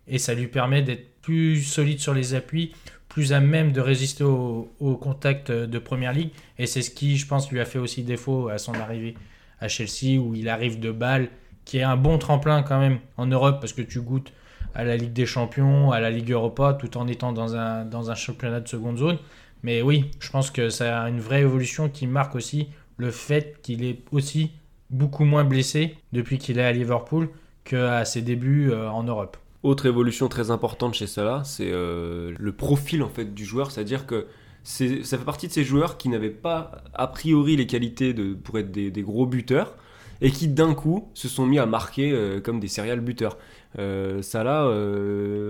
Et 0.08 0.18
ça 0.18 0.34
lui 0.34 0.48
permet 0.48 0.82
d'être 0.82 1.20
plus 1.22 1.62
solide 1.62 2.00
sur 2.00 2.14
les 2.14 2.34
appuis, 2.34 2.72
plus 3.08 3.32
à 3.32 3.40
même 3.40 3.72
de 3.72 3.80
résister 3.80 4.24
au, 4.24 4.72
au 4.80 4.96
contact 4.96 5.50
de 5.52 5.78
Première 5.78 6.12
Ligue. 6.12 6.30
Et 6.58 6.66
c'est 6.66 6.82
ce 6.82 6.90
qui, 6.90 7.16
je 7.16 7.26
pense, 7.26 7.50
lui 7.50 7.60
a 7.60 7.64
fait 7.64 7.78
aussi 7.78 8.02
défaut 8.02 8.48
à 8.48 8.58
son 8.58 8.74
arrivée 8.74 9.14
à 9.60 9.68
Chelsea, 9.68 10.18
où 10.18 10.34
il 10.34 10.48
arrive 10.48 10.80
de 10.80 10.90
balle, 10.90 11.28
qui 11.64 11.78
est 11.78 11.82
un 11.82 11.96
bon 11.96 12.18
tremplin 12.18 12.62
quand 12.62 12.80
même 12.80 12.98
en 13.16 13.26
Europe, 13.26 13.60
parce 13.60 13.72
que 13.72 13.82
tu 13.82 14.00
goûtes 14.00 14.32
à 14.74 14.84
la 14.84 14.96
Ligue 14.96 15.12
des 15.12 15.26
Champions, 15.26 15.92
à 15.92 16.00
la 16.00 16.10
Ligue 16.10 16.32
Europa, 16.32 16.74
tout 16.74 16.96
en 16.96 17.06
étant 17.06 17.32
dans 17.32 17.54
un, 17.54 17.84
dans 17.84 18.10
un 18.10 18.14
championnat 18.14 18.60
de 18.60 18.68
seconde 18.68 18.98
zone. 18.98 19.18
Mais 19.62 19.82
oui, 19.82 20.10
je 20.18 20.30
pense 20.30 20.50
que 20.50 20.70
ça 20.70 21.02
a 21.02 21.08
une 21.08 21.20
vraie 21.20 21.42
évolution 21.42 21.88
qui 21.88 22.06
marque 22.06 22.34
aussi 22.34 22.68
le 22.96 23.10
fait 23.10 23.60
qu'il 23.62 23.84
est 23.84 24.00
aussi 24.10 24.52
beaucoup 24.90 25.24
moins 25.24 25.44
blessé 25.44 25.96
depuis 26.12 26.38
qu'il 26.38 26.58
est 26.58 26.64
à 26.64 26.72
Liverpool 26.72 27.28
qu'à 27.64 28.04
ses 28.04 28.22
débuts 28.22 28.70
euh, 28.70 28.90
en 28.90 29.04
Europe. 29.04 29.36
Autre 29.62 29.86
évolution 29.86 30.28
très 30.28 30.50
importante 30.50 30.94
chez 30.94 31.06
Salah, 31.06 31.42
c'est 31.44 31.70
euh, 31.70 32.34
le 32.36 32.52
profil 32.52 33.04
en 33.04 33.08
fait 33.08 33.32
du 33.32 33.44
joueur, 33.44 33.70
c'est-à-dire 33.70 34.06
que 34.06 34.26
ça 34.64 35.18
fait 35.18 35.24
partie 35.24 35.46
de 35.46 35.52
ces 35.52 35.62
joueurs 35.62 35.98
qui 35.98 36.08
n'avaient 36.08 36.30
pas 36.30 36.82
a 36.94 37.06
priori 37.06 37.56
les 37.56 37.66
qualités 37.66 38.12
pour 38.12 38.58
être 38.58 38.72
des, 38.72 38.90
gros 39.02 39.26
buteurs 39.26 39.76
et 40.20 40.30
qui 40.30 40.48
d'un 40.48 40.74
coup 40.74 41.08
se 41.14 41.28
sont 41.28 41.46
mis 41.46 41.60
à 41.60 41.66
marquer 41.66 42.10
euh, 42.12 42.40
comme 42.40 42.58
des 42.58 42.66
serial 42.66 43.00
buteurs. 43.00 43.38
Euh, 43.78 44.20
Salah, 44.20 44.62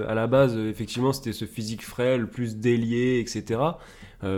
à 0.06 0.14
la 0.14 0.26
base, 0.26 0.58
effectivement, 0.58 1.14
c'était 1.14 1.32
ce 1.32 1.46
physique 1.46 1.82
frêle, 1.82 2.28
plus 2.28 2.56
délié, 2.56 3.18
etc. 3.18 3.60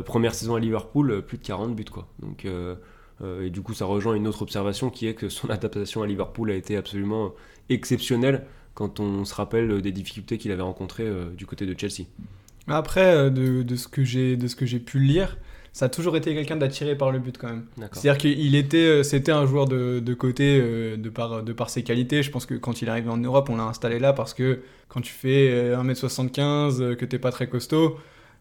Première 0.04 0.34
saison 0.37 0.54
à 0.54 0.60
Liverpool, 0.60 1.22
plus 1.22 1.38
de 1.38 1.42
40 1.42 1.74
buts 1.74 1.84
quoi. 1.84 2.06
Donc 2.20 2.46
et 2.46 3.50
du 3.50 3.60
coup, 3.60 3.74
ça 3.74 3.87
rejoint 3.87 4.14
une 4.14 4.28
autre 4.28 4.42
observation 4.42 4.90
qui 4.90 5.08
est 5.08 5.14
que 5.14 5.28
son 5.28 5.50
adaptation 5.50 6.02
à 6.02 6.06
Liverpool 6.06 6.52
a 6.52 6.54
été 6.54 6.76
absolument 6.76 7.32
exceptionnelle 7.68 8.46
quand 8.74 9.00
on 9.00 9.24
se 9.24 9.34
rappelle 9.34 9.80
des 9.80 9.92
difficultés 9.92 10.38
qu'il 10.38 10.52
avait 10.52 10.62
rencontrées 10.62 11.06
euh, 11.06 11.30
du 11.30 11.46
côté 11.46 11.66
de 11.66 11.78
Chelsea. 11.78 12.06
Après, 12.66 13.14
euh, 13.14 13.30
de, 13.30 13.62
de 13.62 13.76
ce 13.76 13.88
que 13.88 14.04
j'ai 14.04 14.37
de 14.37 14.48
ce 14.48 14.56
que 14.56 14.66
j'ai 14.66 14.78
pu 14.78 14.98
lire, 14.98 15.37
ça 15.72 15.87
a 15.87 15.88
toujours 15.88 16.16
été 16.16 16.34
quelqu'un 16.34 16.56
d'attiré 16.56 16.96
par 16.96 17.10
le 17.10 17.18
but 17.18 17.37
quand 17.37 17.48
même. 17.48 17.64
C'est-à-dire 17.92 18.16
qu'il 18.16 18.54
était, 18.54 18.78
euh, 18.78 19.02
c'était 19.02 19.32
un 19.32 19.44
joueur 19.44 19.66
de, 19.66 20.00
de 20.00 20.14
côté 20.14 20.60
de, 20.96 21.08
par, 21.10 21.42
de 21.42 21.52
par 21.52 21.68
ses 21.68 21.82
qualités. 21.82 22.22
Je 22.22 22.30
pense 22.30 22.46
que 22.46 22.54
quand 22.54 22.80
il 22.80 22.88
est 22.88 22.90
arrivé 22.90 23.10
en 23.10 23.16
Europe, 23.18 23.48
on 23.50 23.56
l'a 23.56 23.64
installé 23.64 23.98
là 23.98 24.12
parce 24.12 24.34
que 24.34 24.60
quand 24.88 25.00
tu 25.00 25.12
fais 25.12 25.50
euh, 25.50 25.82
1m75, 25.82 26.80
euh, 26.80 26.94
que 26.94 27.04
t'es 27.04 27.18
pas 27.18 27.32
très 27.32 27.48
costaud, 27.48 27.98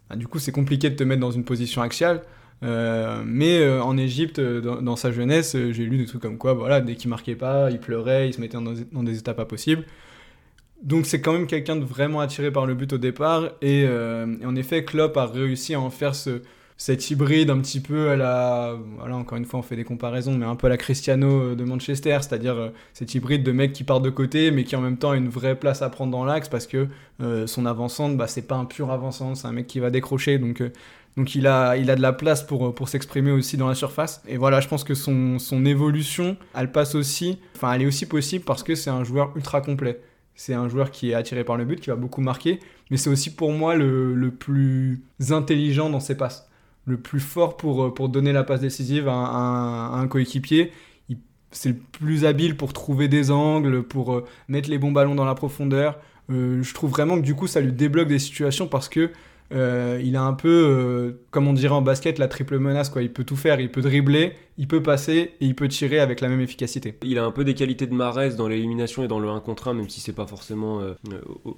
bah, 0.10 0.16
du 0.16 0.28
coup 0.28 0.38
c'est 0.38 0.52
compliqué 0.52 0.92
de 0.92 0.96
te 0.96 1.04
mettre 1.04 1.22
dans 1.22 1.32
une 1.32 1.44
position 1.44 1.82
axiale. 1.82 2.22
Euh, 2.62 3.24
mais 3.26 3.60
euh, 3.60 3.82
en 3.82 3.98
Égypte, 3.98 4.40
dans, 4.40 4.82
dans 4.82 4.96
sa 4.96 5.12
jeunesse, 5.12 5.58
j'ai 5.58 5.86
lu 5.86 5.98
des 5.98 6.06
trucs 6.06 6.22
comme 6.22 6.38
quoi, 6.38 6.54
voilà, 6.54 6.80
dès 6.80 6.96
qu'il 6.96 7.10
marquait 7.10 7.36
pas, 7.36 7.72
il 7.72 7.80
pleurait, 7.80 8.30
il 8.30 8.34
se 8.34 8.40
mettait 8.40 8.58
dans, 8.58 8.74
dans 8.92 9.04
des 9.04 9.18
états 9.18 9.34
pas 9.34 9.46
possibles. 9.46 9.84
Donc 10.84 11.06
c'est 11.06 11.22
quand 11.22 11.34
même 11.34 11.48
quelqu'un 11.48 11.78
de 11.78 11.86
vraiment 11.86 12.20
attiré 12.20 12.52
par 12.52 12.66
le 12.66 12.76
but 12.76 12.92
au 12.94 12.98
départ. 12.98 13.46
Et, 13.62 13.86
euh, 13.88 14.36
et 14.42 14.46
en 14.46 14.56
effet, 14.56 14.84
Klopp 14.84 15.16
a 15.18 15.26
réussi 15.26 15.74
à 15.74 15.80
en 15.80 15.90
faire 15.90 16.14
ce, 16.14 16.42
cet 16.76 17.10
hybride 17.10 17.50
un 17.50 17.60
petit 17.60 17.80
peu 17.80 18.10
à 18.10 18.18
la... 18.18 18.76
Voilà, 18.98 19.16
encore 19.16 19.38
une 19.38 19.46
fois, 19.46 19.60
on 19.60 19.64
fait 19.64 19.78
des 19.78 19.86
comparaisons, 19.86 20.36
mais 20.38 20.46
un 20.46 20.56
peu 20.56 20.68
à 20.68 20.70
la 20.70 20.78
Cristiano 20.78 21.56
de 21.56 21.64
Manchester, 21.64 22.18
c'est-à-dire 22.20 22.56
euh, 22.56 22.70
cet 22.94 23.16
hybride 23.16 23.44
de 23.44 23.54
mec 23.54 23.72
qui 23.72 23.86
part 23.86 24.02
de 24.02 24.10
côté, 24.10 24.52
mais 24.52 24.66
qui 24.66 24.76
en 24.76 24.82
même 24.82 24.98
temps 24.98 25.12
a 25.12 25.16
une 25.16 25.30
vraie 25.30 25.56
place 25.56 25.82
à 25.82 25.90
prendre 25.90 26.12
dans 26.12 26.26
l'axe, 26.26 26.50
parce 26.50 26.68
que 26.68 26.88
euh, 27.22 27.48
son 27.48 27.66
avançante, 27.66 28.18
bah, 28.18 28.28
c'est 28.28 28.48
pas 28.48 28.56
un 28.56 28.66
pur 28.66 28.92
avançant, 28.92 29.36
c'est 29.36 29.48
un 29.48 29.54
mec 29.54 29.68
qui 29.68 29.80
va 29.80 29.90
décrocher, 29.90 30.38
donc... 30.38 30.62
euh, 30.62 30.72
donc 31.16 31.36
il 31.36 31.46
a, 31.46 31.78
il 31.78 31.92
a 31.92 31.96
de 31.96 32.02
la 32.02 32.12
place 32.12 32.42
pour, 32.42 32.74
pour 32.74 32.90
s'exprimer 32.90 33.30
aussi 33.30 33.56
dans 33.56 33.68
la 33.68 33.76
surface. 33.76 34.24
Et 34.28 34.38
voilà, 34.38 34.62
je 34.62 34.68
pense 34.68 34.84
que 34.84 34.96
son, 34.96 35.38
son 35.38 35.64
évolution, 35.64 36.38
elle 36.56 36.72
passe 36.72 36.96
aussi, 36.96 37.38
enfin 37.56 37.72
elle 37.74 37.84
est 37.84 37.86
aussi 37.86 38.08
possible 38.08 38.44
parce 38.44 38.64
que 38.64 38.74
c'est 38.74 38.90
un 38.90 39.04
joueur 39.04 39.32
ultra 39.36 39.62
complet. 39.62 40.02
C'est 40.36 40.54
un 40.54 40.68
joueur 40.68 40.92
qui 40.92 41.12
est 41.12 41.14
attiré 41.14 41.44
par 41.44 41.58
le 41.58 41.66
but, 41.66 41.80
qui 41.80 41.90
va 41.90 41.96
beaucoup 41.96 42.22
marquer, 42.22 42.60
mais 42.90 42.98
c'est 42.98 43.10
aussi 43.10 43.34
pour 43.34 43.52
moi 43.52 43.76
le, 43.76 44.14
le 44.14 44.32
plus 44.32 45.04
intelligent 45.30 45.90
dans 45.90 46.00
ses 46.00 46.16
passes. 46.16 46.50
Le 46.86 46.98
plus 46.98 47.20
fort 47.20 47.56
pour, 47.56 47.94
pour 47.94 48.10
donner 48.10 48.34
la 48.34 48.44
passe 48.44 48.62
décisive 48.62 49.08
à 49.08 49.14
un, 49.14 50.08
coéquipier. 50.08 50.72
C'est 51.52 51.70
le 51.70 51.76
plus 51.76 52.26
habile 52.26 52.58
pour 52.58 52.74
trouver 52.74 53.08
des 53.08 53.30
angles, 53.30 53.84
pour 53.84 54.14
euh, 54.14 54.26
mettre 54.48 54.72
les 54.72 54.80
bons 54.80 54.92
ballons 54.92 55.14
dans 55.14 55.24
la 55.24 55.36
profondeur. 55.36 56.00
Euh, 56.30 56.64
je 56.64 56.74
trouve 56.74 56.90
vraiment 56.90 57.16
que 57.16 57.22
du 57.22 57.36
coup 57.36 57.48
ça 57.48 57.62
lui 57.62 57.72
débloque 57.72 58.08
des 58.08 58.18
situations 58.18 58.68
parce 58.68 58.90
que 58.90 59.12
euh, 59.54 60.02
il 60.04 60.16
a 60.16 60.24
un 60.24 60.34
peu, 60.34 60.50
euh, 60.50 61.26
comme 61.32 61.48
on 61.48 61.54
dirait 61.54 61.74
en 61.74 61.82
basket, 61.82 62.18
la 62.18 62.28
triple 62.28 62.58
menace. 62.58 62.90
Quoi. 62.90 63.04
Il 63.04 63.14
peut 63.14 63.24
tout 63.24 63.36
faire, 63.36 63.60
il 63.60 63.70
peut 63.70 63.82
dribbler, 63.82 64.34
il 64.58 64.68
peut 64.68 64.82
passer 64.82 65.34
et 65.40 65.46
il 65.46 65.56
peut 65.56 65.68
tirer 65.68 66.00
avec 66.00 66.22
la 66.22 66.30
même 66.30 66.42
efficacité. 66.42 66.98
Il 67.04 67.20
a 67.20 67.26
un 67.26 67.32
peu 67.32 67.44
des 67.44 67.54
qualités 67.54 67.86
de 67.86 67.94
Mahrez 67.94 68.32
dans 68.32 68.48
l'élimination 68.48 69.04
et 69.04 69.08
dans 69.08 69.20
le 69.20 69.30
1 69.30 69.40
contre 69.42 69.68
1, 69.68 69.76
même 69.76 69.90
si 69.90 70.02
c'est 70.02 70.14
pas 70.14 70.26
forcément 70.26 70.82
euh, 70.82 70.94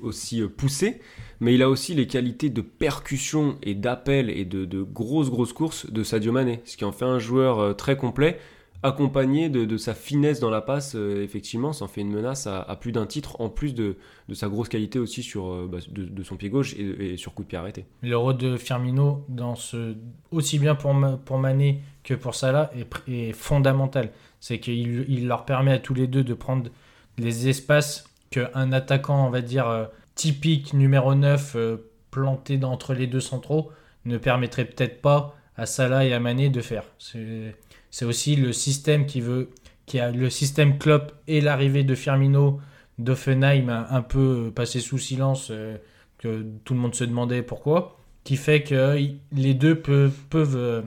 aussi 0.01 0.41
poussé. 0.41 0.99
Mais 1.39 1.53
il 1.53 1.61
a 1.61 1.69
aussi 1.69 1.93
les 1.93 2.07
qualités 2.07 2.49
de 2.49 2.61
percussion 2.61 3.57
et 3.63 3.75
d'appel 3.75 4.29
et 4.29 4.45
de, 4.45 4.65
de 4.65 4.81
grosses 4.81 5.29
grosses 5.29 5.53
courses 5.53 5.91
de 5.91 6.03
Sadio 6.03 6.31
Mané, 6.31 6.61
ce 6.65 6.77
qui 6.77 6.85
en 6.85 6.91
fait 6.91 7.05
un 7.05 7.19
joueur 7.19 7.75
très 7.75 7.97
complet 7.97 8.39
accompagné 8.85 9.49
de, 9.49 9.65
de 9.65 9.77
sa 9.77 9.93
finesse 9.93 10.39
dans 10.39 10.49
la 10.49 10.61
passe, 10.61 10.95
euh, 10.95 11.23
effectivement, 11.23 11.73
ça 11.73 11.85
en 11.85 11.87
fait 11.87 12.01
une 12.01 12.11
menace 12.11 12.47
à, 12.47 12.75
plus 12.79 12.91
d'un 12.91 13.05
titre, 13.05 13.39
en 13.41 13.49
plus 13.49 13.73
de, 13.73 13.97
de 14.29 14.33
sa 14.33 14.47
grosse 14.47 14.69
qualité 14.69 14.99
aussi 14.99 15.23
sur, 15.23 15.47
euh, 15.47 15.69
bah, 15.71 15.79
de, 15.89 16.23
son 16.23 16.35
pied 16.35 16.49
gauche 16.49 16.75
et, 16.77 17.17
sur 17.17 17.33
coup 17.33 17.43
de 17.43 17.47
pied 17.47 17.57
arrêté. 17.57 17.85
Le 18.01 18.17
rôle 18.17 18.37
de 18.37 18.57
Firmino, 18.57 19.25
dans 19.29 19.55
ce, 19.55 19.95
aussi 20.31 20.59
bien 20.59 20.75
pour, 20.75 20.95
pour 21.25 21.37
Mané 21.37 21.81
que 22.03 22.13
pour 22.13 22.35
Salah, 22.35 22.71
est, 23.07 23.31
fondamental. 23.33 24.11
C'est 24.39 24.59
qu'il 24.59 25.05
il 25.09 25.27
leur 25.27 25.45
permet 25.45 25.71
à 25.71 25.79
tous 25.79 25.93
les 25.93 26.07
deux 26.07 26.23
de 26.23 26.33
prendre 26.33 26.69
les 27.17 27.47
espaces 27.47 28.05
qu'un 28.29 28.71
attaquant, 28.71 29.25
on 29.25 29.29
va 29.29 29.41
dire, 29.41 29.67
euh, 29.67 29.85
typique 30.15 30.73
numéro 30.73 31.15
9, 31.15 31.53
euh, 31.55 31.77
planté 32.11 32.59
entre 32.63 32.93
les 32.93 33.07
deux 33.07 33.19
centraux, 33.19 33.71
ne 34.05 34.17
permettrait 34.17 34.65
peut-être 34.65 35.01
pas 35.01 35.35
à 35.57 35.65
Salah 35.65 36.05
et 36.05 36.13
à 36.13 36.19
Mané 36.19 36.49
de 36.49 36.61
faire. 36.61 36.83
C'est 36.99 37.55
c'est 37.95 38.03
aussi 38.03 38.35
le 38.35 38.51
système 38.51 39.05
qui 39.05 39.21
veut, 39.21 39.51
qui 39.85 40.01
a 40.01 40.11
le 40.11 40.29
système 40.29 40.77
Klopp 40.77 41.13
et 41.29 41.39
l'arrivée 41.39 41.85
de 41.85 41.95
Firmino, 41.95 42.59
d'Offenheim 42.97 43.69
un 43.69 44.01
peu 44.01 44.51
passé 44.53 44.81
sous 44.81 44.97
silence, 44.97 45.47
euh, 45.49 45.77
que 46.17 46.43
tout 46.65 46.73
le 46.73 46.81
monde 46.81 46.93
se 46.93 47.05
demandait 47.05 47.41
pourquoi, 47.41 47.97
qui 48.25 48.35
fait 48.35 48.63
que 48.63 48.97
les 49.31 49.53
deux 49.53 49.79
peuvent, 49.79 50.11
peuvent, 50.29 50.83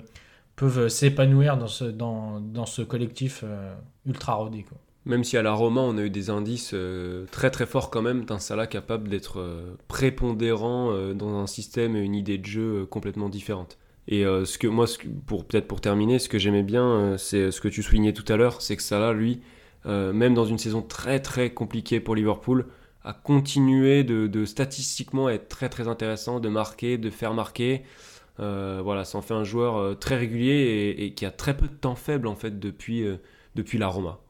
peuvent 0.54 0.88
s'épanouir 0.88 1.56
dans 1.56 1.66
ce, 1.66 1.84
dans, 1.84 2.40
dans 2.40 2.66
ce 2.66 2.82
collectif 2.82 3.40
euh, 3.42 3.74
ultra 4.04 4.34
rodé. 4.34 4.64
Quoi. 4.64 4.76
Même 5.06 5.24
si 5.24 5.38
à 5.38 5.42
la 5.42 5.54
Roma, 5.54 5.80
on 5.80 5.96
a 5.96 6.02
eu 6.02 6.11
des 6.11 6.28
indices 6.28 6.72
euh, 6.74 7.24
très 7.32 7.50
très 7.50 7.64
forts 7.64 7.88
quand 7.88 8.02
même 8.02 8.26
d'un 8.26 8.38
Salah 8.38 8.66
capable 8.66 9.09
d'être 9.09 9.42
prépondérant 9.88 10.92
dans 11.14 11.38
un 11.38 11.46
système 11.46 11.96
et 11.96 12.00
une 12.00 12.14
idée 12.14 12.36
de 12.36 12.44
jeu 12.44 12.84
complètement 12.84 13.30
différente. 13.30 13.78
Et 14.11 14.24
euh, 14.24 14.46
ce 14.46 14.56
que 14.56 14.66
moi, 14.66 14.86
pour 15.26 15.44
peut-être 15.44 15.68
pour 15.68 15.82
terminer, 15.82 16.18
ce 16.18 16.30
que 16.30 16.38
j'aimais 16.38 16.62
bien, 16.62 16.84
euh, 16.84 17.16
c'est 17.18 17.50
ce 17.50 17.61
que 17.61 17.68
tu 17.68 17.82
soulignais 17.82 18.14
tout 18.14 18.24
à 18.32 18.36
l'heure, 18.36 18.62
c'est 18.62 18.74
que 18.74 18.82
Salah, 18.82 19.12
lui, 19.12 19.42
euh, 19.84 20.14
même 20.14 20.32
dans 20.32 20.46
une 20.46 20.56
saison 20.56 20.80
très 20.80 21.20
très 21.20 21.50
compliquée 21.50 22.00
pour 22.00 22.14
Liverpool, 22.14 22.66
a 23.04 23.12
continué 23.12 24.04
de, 24.04 24.26
de 24.26 24.46
statistiquement 24.46 25.28
être 25.28 25.48
très 25.48 25.68
très 25.68 25.88
intéressant, 25.88 26.40
de 26.40 26.48
marquer, 26.48 26.96
de 26.96 27.11
faire 27.11 27.34
marquer. 27.34 27.82
Voilà, 28.38 29.04
ça 29.04 29.18
en 29.18 29.22
fait 29.22 29.34
un 29.34 29.44
joueur 29.44 29.98
très 29.98 30.16
régulier 30.16 30.54
et, 30.54 31.04
et 31.04 31.12
qui 31.12 31.26
a 31.26 31.32
très 31.32 31.56
peu 31.56 31.66
de 31.66 31.72
temps 31.72 31.96
faible 31.96 32.28
en 32.28 32.36
fait 32.36 32.61
depuis, 32.61 33.04
depuis 33.56 33.78
la 33.78 33.88
Roma. 33.88 34.20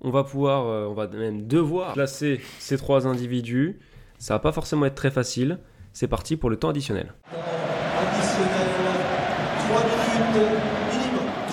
On 0.00 0.10
va 0.10 0.24
pouvoir, 0.24 0.64
on 0.90 0.94
va 0.94 1.06
même 1.08 1.46
devoir 1.46 1.92
classer 1.92 2.40
ces 2.58 2.78
trois 2.78 3.06
individus. 3.06 3.78
Ça 4.18 4.34
va 4.34 4.38
pas 4.38 4.52
forcément 4.52 4.86
être 4.86 4.94
très 4.94 5.10
facile. 5.10 5.58
C'est 5.92 6.08
parti 6.08 6.36
pour 6.36 6.48
le 6.48 6.56
temps 6.56 6.70
additionnel. 6.70 7.12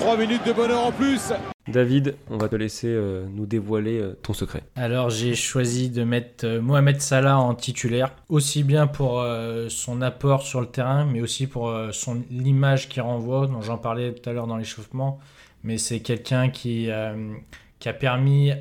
3 0.02 0.18
minutes 0.18 0.44
de 0.48 0.52
bonheur 0.52 0.88
en 0.88 0.92
plus. 0.92 1.32
David, 1.68 2.16
on 2.32 2.38
va 2.38 2.50
te 2.50 2.56
laisser 2.56 2.88
euh, 2.88 3.28
nous 3.30 3.46
dévoiler 3.46 4.00
euh, 4.00 4.18
ton 4.24 4.34
secret. 4.34 4.64
Alors 4.76 5.12
j'ai 5.12 5.36
choisi 5.36 5.92
de 5.92 6.04
mettre 6.04 6.44
euh, 6.48 6.60
Mohamed 6.60 7.00
Salah 7.00 7.38
en 7.38 7.54
titulaire, 7.54 8.12
aussi 8.28 8.64
bien 8.64 8.88
pour 8.88 9.20
euh, 9.22 9.70
son 9.70 10.02
apport 10.02 10.42
sur 10.42 10.60
le 10.60 10.66
terrain, 10.66 11.06
mais 11.06 11.22
aussi 11.22 11.46
pour 11.46 11.70
euh, 11.70 11.92
son 11.92 12.24
l'image 12.32 12.90
qu'il 12.90 13.04
renvoie, 13.04 13.46
dont 13.46 13.62
j'en 13.62 13.78
parlais 13.78 14.12
tout 14.12 14.28
à 14.28 14.34
l'heure 14.34 14.48
dans 14.48 14.58
l'échauffement. 14.58 15.20
Mais 15.64 15.78
c'est 15.78 16.00
quelqu'un 16.00 16.50
qui, 16.50 16.90
euh, 16.90 17.36
qui 17.78 17.88
a 17.88 17.94
permis 17.94 18.54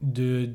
de 0.00 0.48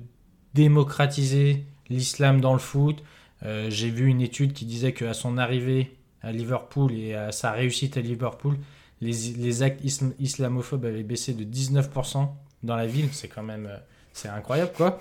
démocratiser 0.55 1.63
l'islam 1.89 2.41
dans 2.41 2.53
le 2.53 2.59
foot. 2.59 3.03
Euh, 3.45 3.67
j'ai 3.69 3.91
vu 3.91 4.07
une 4.07 4.21
étude 4.21 4.53
qui 4.53 4.65
disait 4.65 4.93
qu'à 4.93 5.13
son 5.13 5.37
arrivée 5.37 5.91
à 6.23 6.31
Liverpool 6.31 6.91
et 6.93 7.13
à 7.13 7.31
sa 7.31 7.51
réussite 7.51 7.97
à 7.97 8.01
Liverpool, 8.01 8.57
les, 9.01 9.61
actes 9.63 9.83
islam- 9.83 10.13
islamophobes 10.19 10.85
avaient 10.85 11.03
baissé 11.03 11.33
de 11.33 11.43
19% 11.43 12.27
dans 12.63 12.75
la 12.75 12.87
ville. 12.87 13.09
C'est 13.11 13.27
quand 13.27 13.43
même... 13.43 13.67
euh, 13.67 13.77
c'est 14.13 14.29
incroyable 14.29 14.71
quoi. 14.75 14.99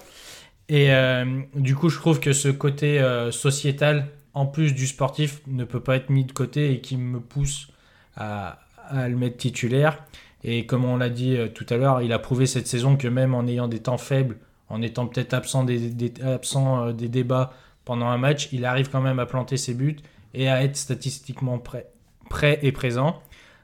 Et 0.68 0.92
euh, 0.92 1.40
du 1.54 1.74
coup, 1.76 1.88
je 1.88 1.96
trouve 1.98 2.20
que 2.20 2.32
ce 2.32 2.48
côté 2.48 3.00
euh, 3.00 3.30
sociétal, 3.30 4.08
en 4.34 4.46
plus 4.46 4.74
du 4.74 4.86
sportif, 4.86 5.40
ne 5.46 5.64
peut 5.64 5.80
pas 5.80 5.96
être 5.96 6.10
mis 6.10 6.24
de 6.24 6.32
côté 6.32 6.72
et 6.72 6.80
qui 6.80 6.96
me 6.96 7.20
pousse 7.20 7.68
à, 8.16 8.58
le 8.92 9.16
mettre 9.16 9.36
titulaire. 9.36 10.04
Et 10.44 10.66
comme 10.66 10.84
on 10.84 10.96
l'a 10.96 11.08
dit 11.08 11.36
tout 11.54 11.66
à 11.70 11.76
l'heure, 11.76 12.02
il 12.02 12.12
a 12.12 12.18
prouvé 12.18 12.46
cette 12.46 12.66
saison 12.66 12.96
que 12.96 13.08
même 13.08 13.34
en 13.34 13.46
ayant 13.46 13.68
des 13.68 13.80
temps 13.80 13.98
faibles, 13.98 14.36
en 14.68 14.82
étant 14.82 15.06
peut-être 15.06 15.34
absent 15.34 15.64
des, 15.64 15.78
des- 15.90 16.12
des 16.12 17.08
débats 17.08 17.52
pendant 17.84 18.06
un 18.08 18.18
match, 18.18 18.48
il 18.52 18.64
arrive 18.64 18.90
quand 18.90 19.00
même 19.00 19.18
à 19.18 19.26
planter 19.26 19.56
ses 19.56 19.74
buts 19.74 19.96
et 20.34 20.48
à 20.48 20.62
être 20.62 20.76
statistiquement 20.76 21.58
prêt, 21.58 21.86
prêt 22.28 22.58
et 22.62 22.72
présent. 22.72 23.20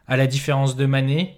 À 0.08 0.16
la 0.16 0.26
différence 0.26 0.76
de 0.76 0.86
Mané, 0.86 1.36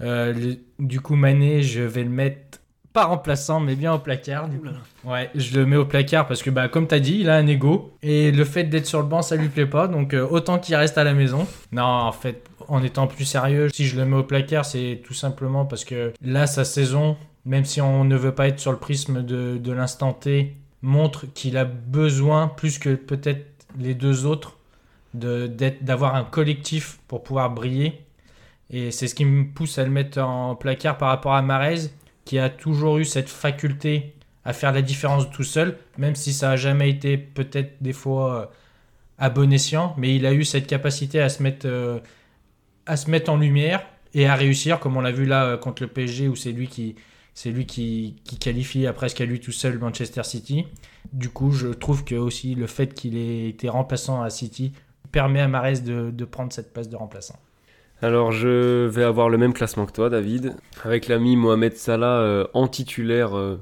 euh, 0.00 0.32
le- 0.32 0.56
du 0.78 1.00
coup 1.00 1.14
Mané, 1.16 1.62
je 1.62 1.80
vais 1.82 2.02
le 2.04 2.10
mettre 2.10 2.58
pas 2.92 3.04
remplaçant, 3.04 3.60
mais 3.60 3.76
bien 3.76 3.92
au 3.92 3.98
placard. 3.98 4.48
du 4.48 4.58
coup. 4.58 4.66
Ouais, 5.04 5.30
je 5.34 5.56
le 5.58 5.66
mets 5.66 5.76
au 5.76 5.84
placard 5.84 6.26
parce 6.26 6.42
que, 6.42 6.50
bah, 6.50 6.68
comme 6.68 6.86
t'as 6.86 6.98
dit, 6.98 7.18
il 7.20 7.30
a 7.30 7.36
un 7.36 7.46
ego. 7.46 7.92
Et 8.02 8.32
le 8.32 8.44
fait 8.44 8.64
d'être 8.64 8.86
sur 8.86 9.00
le 9.00 9.06
banc, 9.06 9.22
ça 9.22 9.36
lui 9.36 9.48
plaît 9.48 9.66
pas. 9.66 9.86
Donc, 9.88 10.14
euh, 10.14 10.26
autant 10.28 10.58
qu'il 10.58 10.74
reste 10.74 10.98
à 10.98 11.04
la 11.04 11.12
maison. 11.14 11.46
Non, 11.70 11.82
en 11.84 12.12
fait, 12.12 12.42
en 12.66 12.82
étant 12.82 13.06
plus 13.06 13.24
sérieux, 13.24 13.68
si 13.72 13.86
je 13.86 13.96
le 13.96 14.04
mets 14.06 14.16
au 14.16 14.24
placard, 14.24 14.64
c'est 14.64 15.00
tout 15.04 15.14
simplement 15.14 15.64
parce 15.64 15.84
que 15.84 16.12
là, 16.22 16.46
sa 16.46 16.64
saison, 16.64 17.16
même 17.44 17.64
si 17.64 17.80
on 17.80 18.04
ne 18.04 18.16
veut 18.16 18.34
pas 18.34 18.48
être 18.48 18.58
sur 18.58 18.72
le 18.72 18.78
prisme 18.78 19.22
de, 19.22 19.58
de 19.58 19.72
l'instant 19.72 20.12
T, 20.12 20.56
montre 20.82 21.26
qu'il 21.34 21.56
a 21.56 21.64
besoin, 21.64 22.48
plus 22.48 22.78
que 22.78 22.94
peut-être 22.94 23.44
les 23.78 23.94
deux 23.94 24.26
autres, 24.26 24.57
d'avoir 25.14 26.14
un 26.14 26.24
collectif 26.24 26.98
pour 27.08 27.22
pouvoir 27.22 27.50
briller. 27.50 28.04
Et 28.70 28.90
c'est 28.90 29.08
ce 29.08 29.14
qui 29.14 29.24
me 29.24 29.46
pousse 29.46 29.78
à 29.78 29.84
le 29.84 29.90
mettre 29.90 30.18
en 30.18 30.54
placard 30.54 30.98
par 30.98 31.08
rapport 31.08 31.34
à 31.34 31.42
Marez, 31.42 31.90
qui 32.24 32.38
a 32.38 32.50
toujours 32.50 32.98
eu 32.98 33.04
cette 33.04 33.30
faculté 33.30 34.14
à 34.44 34.52
faire 34.52 34.72
la 34.72 34.82
différence 34.82 35.30
tout 35.30 35.44
seul, 35.44 35.76
même 35.96 36.14
si 36.14 36.32
ça 36.32 36.48
n'a 36.48 36.56
jamais 36.56 36.90
été 36.90 37.16
peut-être 37.18 37.82
des 37.82 37.92
fois 37.92 38.34
euh, 38.34 38.46
à 39.18 39.30
bon 39.30 39.52
escient, 39.52 39.94
mais 39.98 40.14
il 40.14 40.26
a 40.26 40.32
eu 40.32 40.44
cette 40.44 40.66
capacité 40.66 41.20
à 41.20 41.28
se 41.28 41.42
mettre, 41.42 41.66
euh, 41.66 41.98
à 42.86 42.96
se 42.96 43.10
mettre 43.10 43.30
en 43.30 43.36
lumière 43.36 43.84
et 44.14 44.26
à 44.26 44.34
réussir, 44.34 44.80
comme 44.80 44.96
on 44.96 45.00
l'a 45.00 45.12
vu 45.12 45.26
là 45.26 45.44
euh, 45.44 45.56
contre 45.56 45.82
le 45.82 45.88
PSG, 45.88 46.28
où 46.28 46.36
c'est 46.36 46.52
lui 46.52 46.66
qui, 46.68 46.96
c'est 47.34 47.50
lui 47.50 47.66
qui, 47.66 48.16
qui 48.24 48.38
qualifie 48.38 48.86
presque 48.94 49.20
à 49.20 49.24
lui 49.24 49.40
tout 49.40 49.52
seul 49.52 49.78
Manchester 49.78 50.22
City. 50.24 50.66
Du 51.12 51.30
coup, 51.30 51.52
je 51.52 51.68
trouve 51.68 52.04
que 52.04 52.14
aussi 52.14 52.54
le 52.54 52.66
fait 52.66 52.94
qu'il 52.94 53.16
ait 53.16 53.48
été 53.48 53.68
remplaçant 53.68 54.22
à 54.22 54.30
City 54.30 54.72
permet 55.18 55.40
à 55.40 55.48
Marez 55.48 55.80
de, 55.80 56.24
prendre 56.24 56.52
cette 56.52 56.72
place 56.72 56.88
de 56.88 56.94
remplaçant. 56.94 57.34
Alors 58.02 58.30
je 58.30 58.86
vais 58.86 59.02
avoir 59.02 59.28
le 59.28 59.36
même 59.36 59.52
classement 59.52 59.84
que 59.84 59.90
toi, 59.90 60.08
David, 60.08 60.54
avec 60.84 61.08
l'ami 61.08 61.34
Mohamed 61.34 61.74
Salah 61.76 62.20
euh, 62.20 62.46
en 62.54 62.68
titulaire, 62.68 63.36
euh, 63.36 63.60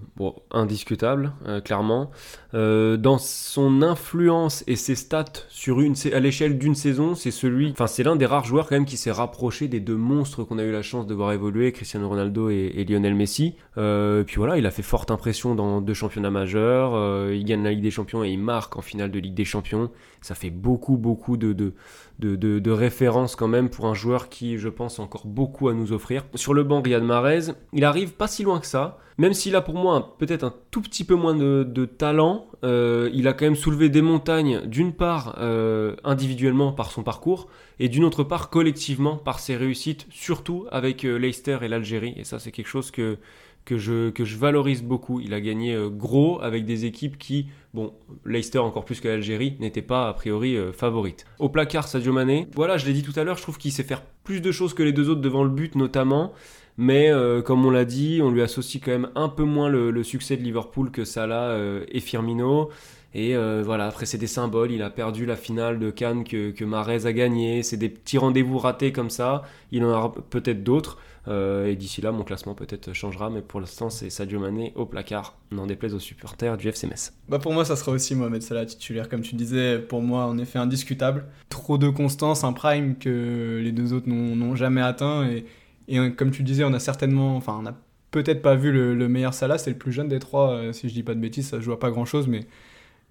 indiscutable, 0.50 1.32
euh, 1.46 1.62
clairement. 1.62 2.10
Euh, 2.56 2.96
dans 2.96 3.18
son 3.18 3.82
influence 3.82 4.64
et 4.66 4.76
ses 4.76 4.94
stats 4.94 5.24
sur 5.50 5.82
une, 5.82 5.94
à 6.14 6.20
l'échelle 6.20 6.56
d'une 6.56 6.74
saison, 6.74 7.14
c'est 7.14 7.30
celui, 7.30 7.70
enfin 7.70 7.86
c'est 7.86 8.02
l'un 8.02 8.16
des 8.16 8.24
rares 8.24 8.46
joueurs 8.46 8.66
quand 8.66 8.76
même 8.76 8.86
qui 8.86 8.96
s'est 8.96 9.10
rapproché 9.10 9.68
des 9.68 9.78
deux 9.78 9.96
monstres 9.96 10.42
qu'on 10.42 10.56
a 10.56 10.62
eu 10.62 10.72
la 10.72 10.80
chance 10.80 11.06
de 11.06 11.12
voir 11.12 11.32
évoluer, 11.32 11.70
Cristiano 11.72 12.08
Ronaldo 12.08 12.48
et, 12.48 12.86
Lionel 12.88 13.14
Messi. 13.14 13.56
Euh, 13.76 14.24
puis 14.24 14.36
voilà, 14.36 14.56
il 14.56 14.64
a 14.64 14.70
fait 14.70 14.82
forte 14.82 15.10
impression 15.10 15.54
dans 15.54 15.82
deux 15.82 15.92
championnats 15.92 16.30
majeurs. 16.30 16.94
euh, 16.94 17.34
il 17.34 17.44
gagne 17.44 17.62
la 17.62 17.72
Ligue 17.72 17.82
des 17.82 17.90
Champions 17.90 18.24
et 18.24 18.30
il 18.30 18.38
marque 18.38 18.76
en 18.76 18.80
finale 18.80 19.10
de 19.10 19.18
Ligue 19.18 19.34
des 19.34 19.44
Champions. 19.44 19.90
Ça 20.22 20.34
fait 20.34 20.50
beaucoup, 20.50 20.96
beaucoup 20.96 21.36
de, 21.36 21.52
de, 21.52 21.74
de, 22.18 22.70
références 22.70 23.36
quand 23.36 23.48
même 23.48 23.68
pour 23.68 23.86
un 23.86 23.94
joueur 23.94 24.30
qui, 24.30 24.56
je 24.56 24.68
pense, 24.68 24.98
a 24.98 25.02
encore 25.02 25.26
beaucoup 25.26 25.68
à 25.68 25.74
nous 25.74 25.92
offrir. 25.92 26.24
Sur 26.34 26.54
le 26.54 26.64
banc, 26.64 26.80
Riyad 26.80 27.02
Mahrez, 27.02 27.52
il 27.74 27.84
arrive 27.84 28.14
pas 28.14 28.28
si 28.28 28.42
loin 28.42 28.60
que 28.60 28.66
ça. 28.66 28.98
Même 29.18 29.32
s'il 29.32 29.56
a 29.56 29.62
pour 29.62 29.74
moi 29.74 30.16
peut-être 30.18 30.44
un 30.44 30.52
tout 30.70 30.82
petit 30.82 31.04
peu 31.04 31.14
moins 31.14 31.34
de, 31.34 31.66
de 31.66 31.84
talent, 31.86 32.45
euh, 32.64 33.10
il 33.12 33.28
a 33.28 33.32
quand 33.32 33.44
même 33.44 33.56
soulevé 33.56 33.88
des 33.88 34.02
montagnes, 34.02 34.62
d'une 34.66 34.92
part 34.92 35.36
euh, 35.38 35.96
individuellement 36.04 36.72
par 36.72 36.90
son 36.90 37.02
parcours, 37.02 37.48
et 37.78 37.88
d'une 37.88 38.04
autre 38.04 38.24
part 38.24 38.50
collectivement 38.50 39.16
par 39.16 39.38
ses 39.38 39.56
réussites, 39.56 40.06
surtout 40.10 40.66
avec 40.70 41.04
euh, 41.04 41.16
Leicester 41.16 41.58
et 41.62 41.68
l'Algérie. 41.68 42.14
Et 42.16 42.24
ça, 42.24 42.38
c'est 42.38 42.52
quelque 42.52 42.68
chose 42.68 42.90
que, 42.90 43.18
que, 43.64 43.78
je, 43.78 44.10
que 44.10 44.24
je 44.24 44.36
valorise 44.36 44.82
beaucoup. 44.82 45.20
Il 45.20 45.34
a 45.34 45.40
gagné 45.40 45.76
gros 45.90 46.40
avec 46.40 46.64
des 46.64 46.84
équipes 46.84 47.18
qui, 47.18 47.46
bon, 47.74 47.92
Leicester 48.24 48.58
encore 48.58 48.84
plus 48.84 49.00
que 49.00 49.08
l'Algérie, 49.08 49.56
n'étaient 49.60 49.82
pas 49.82 50.08
a 50.08 50.14
priori 50.14 50.56
favorites. 50.72 51.26
Au 51.38 51.48
placard, 51.48 51.88
Sadio 51.88 52.12
Mané, 52.12 52.48
voilà, 52.54 52.78
je 52.78 52.86
l'ai 52.86 52.92
dit 52.92 53.02
tout 53.02 53.18
à 53.18 53.24
l'heure, 53.24 53.36
je 53.36 53.42
trouve 53.42 53.58
qu'il 53.58 53.72
sait 53.72 53.82
faire 53.82 54.02
plus 54.24 54.40
de 54.40 54.50
choses 54.50 54.74
que 54.74 54.82
les 54.82 54.92
deux 54.92 55.10
autres 55.10 55.20
devant 55.20 55.44
le 55.44 55.50
but 55.50 55.74
notamment. 55.74 56.32
Mais 56.78 57.10
euh, 57.10 57.42
comme 57.42 57.64
on 57.64 57.70
l'a 57.70 57.84
dit, 57.84 58.20
on 58.22 58.30
lui 58.30 58.42
associe 58.42 58.82
quand 58.82 58.90
même 58.90 59.08
un 59.14 59.28
peu 59.28 59.44
moins 59.44 59.68
le, 59.68 60.02
succès 60.02 60.36
de 60.36 60.42
Liverpool 60.42 60.90
que 60.90 61.04
Salah 61.04 61.50
euh, 61.50 61.84
et 61.90 62.00
Firmino. 62.00 62.70
Et 63.14 63.34
euh, 63.34 63.62
voilà, 63.64 63.86
après 63.86 64.04
c'est 64.04 64.18
des 64.18 64.26
symboles, 64.26 64.72
il 64.72 64.82
a 64.82 64.90
perdu 64.90 65.24
la 65.24 65.36
finale 65.36 65.78
de 65.78 65.90
Cannes 65.90 66.22
que, 66.22 66.50
que 66.50 66.64
Mahrez 66.64 67.06
a 67.06 67.12
gagné, 67.14 67.62
c'est 67.62 67.78
des 67.78 67.88
petits 67.88 68.18
rendez-vous 68.18 68.58
ratés 68.58 68.92
comme 68.92 69.08
ça, 69.08 69.42
il 69.72 69.82
en 69.84 69.90
aura 69.90 70.12
peut-être 70.12 70.62
d'autres. 70.62 70.98
Et 71.28 71.74
d'ici 71.74 72.00
là, 72.02 72.12
mon 72.12 72.22
classement 72.22 72.54
peut-être 72.54 72.92
changera, 72.92 73.30
mais 73.30 73.42
pour 73.42 73.58
l'instant 73.58 73.90
c'est 73.90 74.10
Sadio 74.10 74.38
Mané 74.38 74.72
au 74.76 74.86
placard, 74.86 75.36
n'en 75.50 75.66
déplaise 75.66 75.92
aux 75.92 75.98
supporters 75.98 76.56
du 76.56 76.68
FC 76.68 76.86
Metz. 76.86 77.14
Bah 77.28 77.40
pour 77.40 77.52
moi, 77.52 77.64
ça 77.64 77.74
sera 77.74 77.90
aussi 77.90 78.14
Mohamed 78.14 78.42
Salah 78.42 78.64
titulaire, 78.64 79.08
comme 79.08 79.22
tu 79.22 79.34
disais. 79.34 79.80
Pour 79.80 80.02
moi, 80.02 80.26
en 80.26 80.38
effet, 80.38 80.60
indiscutable. 80.60 81.24
Trop 81.48 81.78
de 81.78 81.88
constance, 81.88 82.44
un 82.44 82.52
prime 82.52 82.96
que 82.96 83.60
les 83.60 83.72
deux 83.72 83.92
autres 83.92 84.08
n'ont 84.08 84.54
jamais 84.54 84.82
atteint. 84.82 85.28
Et 85.28 85.46
Et 85.88 86.12
comme 86.12 86.30
tu 86.30 86.42
disais, 86.42 86.64
on 86.64 86.72
a 86.72 86.80
certainement, 86.80 87.36
enfin, 87.36 87.58
on 87.62 87.66
a 87.66 87.74
peut-être 88.10 88.42
pas 88.42 88.54
vu 88.54 88.72
le, 88.72 88.94
le 88.94 89.08
meilleur 89.08 89.34
Salah, 89.34 89.58
c'est 89.58 89.70
le 89.70 89.78
plus 89.78 89.92
jeune 89.92 90.08
des 90.08 90.18
trois, 90.18 90.52
euh, 90.52 90.72
si 90.72 90.88
je 90.88 90.94
dis 90.94 91.02
pas 91.02 91.14
de 91.14 91.20
bêtises, 91.20 91.48
ça 91.48 91.60
joue 91.60 91.72
à 91.72 91.78
pas 91.78 91.90
grand 91.90 92.04
chose, 92.04 92.26
mais, 92.28 92.46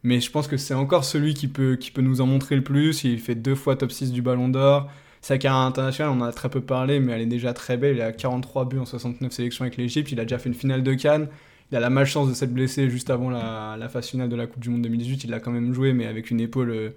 mais 0.04 0.20
je 0.20 0.32
pense 0.32 0.48
que 0.48 0.58
c'est 0.58 0.74
encore 0.74 1.06
celui 1.06 1.34
qui 1.34 1.48
peut, 1.48 1.76
qui 1.76 1.92
peut 1.92 2.02
nous 2.02 2.22
en 2.22 2.28
montrer 2.28 2.56
le 2.56 2.64
plus. 2.64 3.04
Il 3.04 3.20
fait 3.20 3.36
deux 3.36 3.56
fois 3.56 3.76
top 3.76 3.92
6 3.92 4.12
du 4.12 4.22
Ballon 4.22 4.50
d'Or. 4.50 4.90
Sa 5.22 5.38
carrière 5.40 5.62
internationale, 5.62 6.14
on 6.16 6.22
en 6.22 6.26
a 6.26 6.32
très 6.32 6.50
peu 6.50 6.62
parlé, 6.62 7.00
mais 7.00 7.14
elle 7.14 7.22
est 7.22 7.26
déjà 7.26 7.54
très 7.54 7.78
belle. 7.78 7.96
Il 7.96 8.02
a 8.02 8.12
43 8.12 8.66
buts 8.66 8.78
en 8.78 8.86
69 8.86 9.32
sélections 9.32 9.64
avec 9.64 9.78
l'Égypte. 9.78 10.12
Il 10.12 10.20
a 10.20 10.24
déjà 10.24 10.38
fait 10.38 10.50
une 10.50 10.56
finale 10.56 10.84
de 10.84 10.94
Cannes. 10.94 11.28
Il 11.72 11.78
a 11.78 11.80
la 11.80 11.90
malchance 11.90 12.30
de 12.30 12.36
s'être 12.36 12.54
blessé 12.54 12.90
juste 12.92 13.10
avant 13.10 13.32
la, 13.32 13.76
la 13.80 13.90
phase 13.90 14.08
finale 14.08 14.30
de 14.30 14.36
la 14.36 14.46
Coupe 14.46 14.62
du 14.62 14.70
Monde 14.70 14.84
2018. 14.84 15.24
Il 15.24 15.32
l'a 15.32 15.40
quand 15.40 15.52
même 15.52 15.74
joué, 15.74 15.94
mais 15.94 16.06
avec 16.06 16.30
une 16.30 16.40
épaule, 16.40 16.70
euh, 16.70 16.90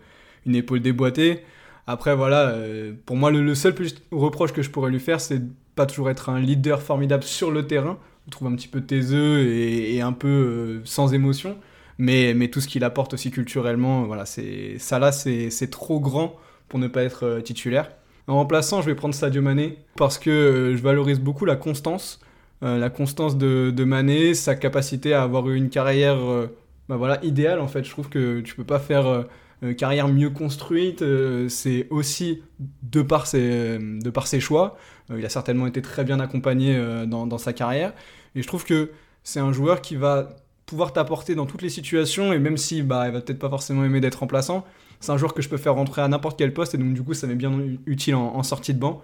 une 0.45 0.57
épaule 0.57 0.81
déboîtée. 0.81 1.41
Après, 1.87 2.14
voilà, 2.14 2.49
euh, 2.51 2.93
pour 3.07 3.16
moi, 3.16 3.31
le, 3.31 3.43
le 3.43 3.55
seul 3.55 3.74
reproche 4.12 4.53
que 4.53 4.61
je 4.61 4.68
pourrais 4.68 4.91
lui 4.91 5.01
faire, 5.01 5.22
c'est 5.22 5.41
pas 5.79 5.87
toujours 5.87 6.11
être 6.11 6.29
un 6.29 6.41
leader 6.41 6.83
formidable 6.83 7.22
sur 7.22 7.53
le 7.53 7.68
terrain. 7.68 7.99
Le 8.26 8.33
trouve 8.33 8.49
un 8.49 8.57
petit 8.57 8.66
peu 8.66 8.81
taiseux 8.81 9.47
et, 9.47 10.01
un 10.01 10.12
peu 10.12 10.29
euh, 10.29 10.81
sans 10.85 11.14
émotion. 11.14 11.57
Mais, 11.99 12.35
mais 12.35 12.49
tout 12.49 12.61
ce 12.61 12.66
qu'il 12.66 12.83
apporte 12.83 13.14
aussi 13.14 13.31
culturellement, 13.31 14.03
voilà, 14.03 14.26
c'est 14.26 14.76
ça 14.79 14.99
là, 14.99 15.12
c'est 15.12 15.70
trop 15.70 16.01
grand 16.01 16.37
pour 16.68 16.81
ne 16.81 16.89
pas 16.89 17.03
être 17.05 17.24
euh, 17.24 17.41
titulaire. 17.41 17.91
En 18.26 18.35
remplaçant, 18.35 18.83
je 18.83 18.87
vais 18.87 18.97
prendre 18.97 19.14
Sadio 19.14 19.41
Mané 19.41 19.79
parce 19.97 20.18
que 20.18 20.31
euh, 20.31 20.76
je 20.76 20.83
valorise 20.83 21.20
beaucoup 21.20 21.45
la 21.45 21.57
constance, 21.57 22.20
euh, 22.64 22.76
la 22.79 22.91
constance 22.91 23.39
de, 23.39 23.70
de 23.70 23.85
Mané, 23.85 24.35
sa 24.35 24.57
capacité 24.57 25.14
à 25.14 25.22
avoir 25.22 25.49
eu 25.49 25.57
une 25.57 25.70
carrière 25.70 26.18
euh, 26.18 26.49
bah 26.89 26.97
voilà, 26.97 27.24
idéale 27.24 27.61
en 27.61 27.68
fait. 27.68 27.85
Je 27.85 27.91
trouve 27.91 28.09
que 28.09 28.41
tu 28.41 28.55
peux 28.57 28.64
pas 28.64 28.81
faire 28.81 29.26
euh, 29.64 29.74
carrière 29.74 30.09
mieux 30.09 30.31
construite. 30.31 31.03
euh, 31.03 31.49
c'est 31.49 31.87
aussi 31.91 32.43
de 32.83 33.03
par 33.03 33.26
ses, 33.26 33.41
euh, 33.41 33.99
de 34.01 34.11
par 34.11 34.26
ses 34.26 34.41
choix. 34.41 34.76
Euh, 35.11 35.19
il 35.19 35.25
a 35.25 35.29
certainement 35.29 35.67
été 35.67 35.83
très 35.83 36.05
bien 36.05 36.21
accompagné 36.21 36.77
euh, 36.77 37.07
dans, 37.07 37.39
sa 37.39 37.53
carrière. 37.53 37.93
Et 38.35 38.43
je 38.43 38.47
trouve 38.47 38.65
que 38.65 38.91
c'est 39.25 39.41
un 39.41 39.53
joueur 39.53 39.81
qui 39.81 39.97
va 39.97 40.29
pouvoir 40.67 40.93
t'apporter 40.93 41.35
dans 41.35 41.47
toutes 41.47 41.63
les 41.63 41.71
situations 41.71 42.33
et 42.33 42.39
même 42.39 42.59
si 42.59 42.83
bah 42.83 43.07
il 43.07 43.13
va 43.13 43.23
peut-être 43.23 43.39
pas 43.39 43.49
forcément 43.49 43.85
aimer 43.85 44.01
d'être 44.01 44.17
remplaçant, 44.17 44.67
c'est 45.01 45.13
un 45.13 45.17
joueur 45.17 45.33
que 45.33 45.41
je 45.41 45.49
peux 45.49 45.57
faire 45.57 45.75
rentrer 45.75 46.03
à 46.03 46.09
n'importe 46.09 46.39
quel 46.39 46.53
poste 46.53 46.75
et 46.75 46.79
donc 46.79 46.93
du 46.93 47.03
coup 47.03 47.15
ça 47.15 47.27
m'est 47.27 47.37
bien 47.37 47.59
utile 47.87 48.15
en, 48.15 48.43
sortie 48.43 48.75
de 48.75 48.79
banc. 48.79 49.03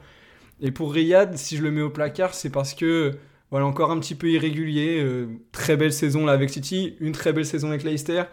Et 0.60 0.70
pour 0.70 0.92
Riyad, 0.92 1.38
si 1.38 1.56
je 1.56 1.62
le 1.62 1.70
mets 1.70 1.80
au 1.80 1.88
placard, 1.88 2.34
c'est 2.34 2.50
parce 2.50 2.74
que 2.74 3.12
voilà 3.50 3.64
encore 3.64 3.90
un 3.90 3.98
petit 3.98 4.14
peu 4.14 4.28
irrégulier, 4.30 5.00
euh, 5.00 5.26
très 5.52 5.78
belle 5.78 5.92
saison 5.92 6.26
là 6.26 6.32
avec 6.32 6.50
City, 6.50 6.96
une 7.00 7.12
très 7.12 7.32
belle 7.32 7.46
saison 7.46 7.68
avec 7.68 7.82
Leicester, 7.82 8.24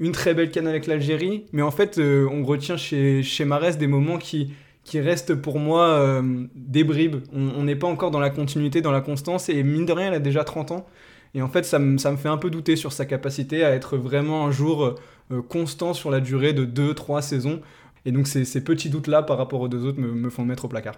une 0.00 0.10
très 0.10 0.34
belle 0.34 0.50
canne 0.50 0.66
avec 0.66 0.88
l'Algérie, 0.88 1.44
mais 1.52 1.62
en 1.62 1.70
fait 1.70 1.98
on 2.00 2.42
retient 2.44 2.76
chez 2.76 3.22
chez 3.22 3.46
des 3.78 3.86
moments 3.86 4.18
qui 4.18 4.52
qui 4.84 5.00
restent 5.00 5.34
pour 5.34 5.58
moi 5.58 5.86
euh, 5.86 6.46
des 6.54 6.84
bribes. 6.84 7.22
On 7.32 7.62
n'est 7.62 7.76
pas 7.76 7.86
encore 7.86 8.10
dans 8.10 8.20
la 8.20 8.30
continuité, 8.30 8.80
dans 8.80 8.90
la 8.90 9.00
constance 9.00 9.48
et 9.48 9.62
mine 9.62 9.86
de 9.86 9.92
rien, 9.92 10.08
il 10.08 10.14
a 10.14 10.18
déjà 10.18 10.44
30 10.44 10.72
ans. 10.72 10.86
Et 11.34 11.42
en 11.42 11.48
fait, 11.48 11.64
ça 11.64 11.78
me, 11.78 11.96
fait 11.98 12.28
un 12.28 12.36
peu 12.36 12.50
douter 12.50 12.76
sur 12.76 12.92
sa 12.92 13.06
capacité 13.06 13.64
à 13.64 13.70
être 13.70 13.96
vraiment 13.96 14.46
un 14.46 14.50
jour 14.50 14.96
euh, 15.30 15.42
constant 15.42 15.94
sur 15.94 16.10
la 16.10 16.20
durée 16.20 16.52
de 16.52 16.66
2-3 16.66 17.22
saisons. 17.22 17.60
Et 18.04 18.12
donc 18.12 18.26
ces, 18.26 18.64
petits 18.64 18.90
doutes-là 18.90 19.22
par 19.22 19.38
rapport 19.38 19.60
aux 19.60 19.68
deux 19.68 19.86
autres 19.86 20.00
me, 20.00 20.28
font 20.28 20.44
mettre 20.44 20.64
au 20.64 20.68
placard. 20.68 20.96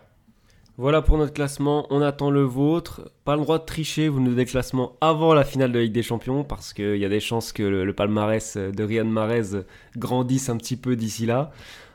Voilà 0.77 1.03
pour 1.03 1.19
notre 1.19 1.35
classement, 1.35 1.87
on 1.91 2.01
attend 2.01 2.31
le 2.31 2.43
vôtre. 2.43 3.13
Pas 3.25 3.37
le 3.37 3.43
droit 3.43 3.59
de 3.59 3.65
tricher, 3.65 4.09
vous 4.09 4.19
nous 4.19 4.31
donnez 4.31 4.45
le 4.45 4.51
classement 4.51 4.97
avant 5.01 5.35
la 5.35 5.45
finale 5.45 5.71
de 5.71 5.79
Ligue 5.79 5.93
des 5.93 6.03
Champions, 6.03 6.43
parce 6.43 6.73
qu'il 6.73 6.97
y 6.97 7.05
a 7.05 7.09
des 7.09 7.21
chances 7.21 7.53
que 7.53 7.63
le, 7.63 7.85
le 7.85 7.93
palmarès 7.93 8.57
de 8.57 8.83
Riyad 8.83 9.07
Mahrez 9.07 9.63
grandisse 9.97 10.49
un 10.49 10.57
petit 10.57 10.77
peu 10.77 10.97
d'ici 10.97 11.27
là. 11.27 11.53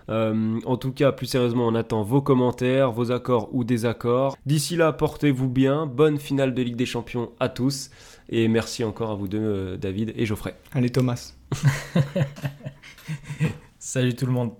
Euh, 0.09 0.59
en 0.65 0.77
tout 0.77 0.91
cas, 0.91 1.11
plus 1.11 1.27
sérieusement, 1.27 1.67
on 1.67 1.75
attend 1.75 2.01
vos 2.01 2.21
commentaires, 2.21 2.91
vos 2.91 3.11
accords 3.11 3.49
ou 3.53 3.63
désaccords. 3.63 4.35
D'ici 4.45 4.75
là, 4.75 4.91
portez-vous 4.91 5.47
bien, 5.47 5.85
bonne 5.85 6.17
finale 6.17 6.53
de 6.53 6.61
Ligue 6.61 6.75
des 6.75 6.85
Champions 6.85 7.31
à 7.39 7.49
tous, 7.49 7.89
et 8.29 8.47
merci 8.47 8.83
encore 8.83 9.11
à 9.11 9.15
vous 9.15 9.27
deux, 9.27 9.39
euh, 9.39 9.77
David 9.77 10.13
et 10.15 10.25
Geoffrey. 10.25 10.55
Allez 10.73 10.89
Thomas. 10.89 11.33
Salut 13.79 14.15
tout 14.15 14.25
le 14.25 14.31
monde. 14.31 14.51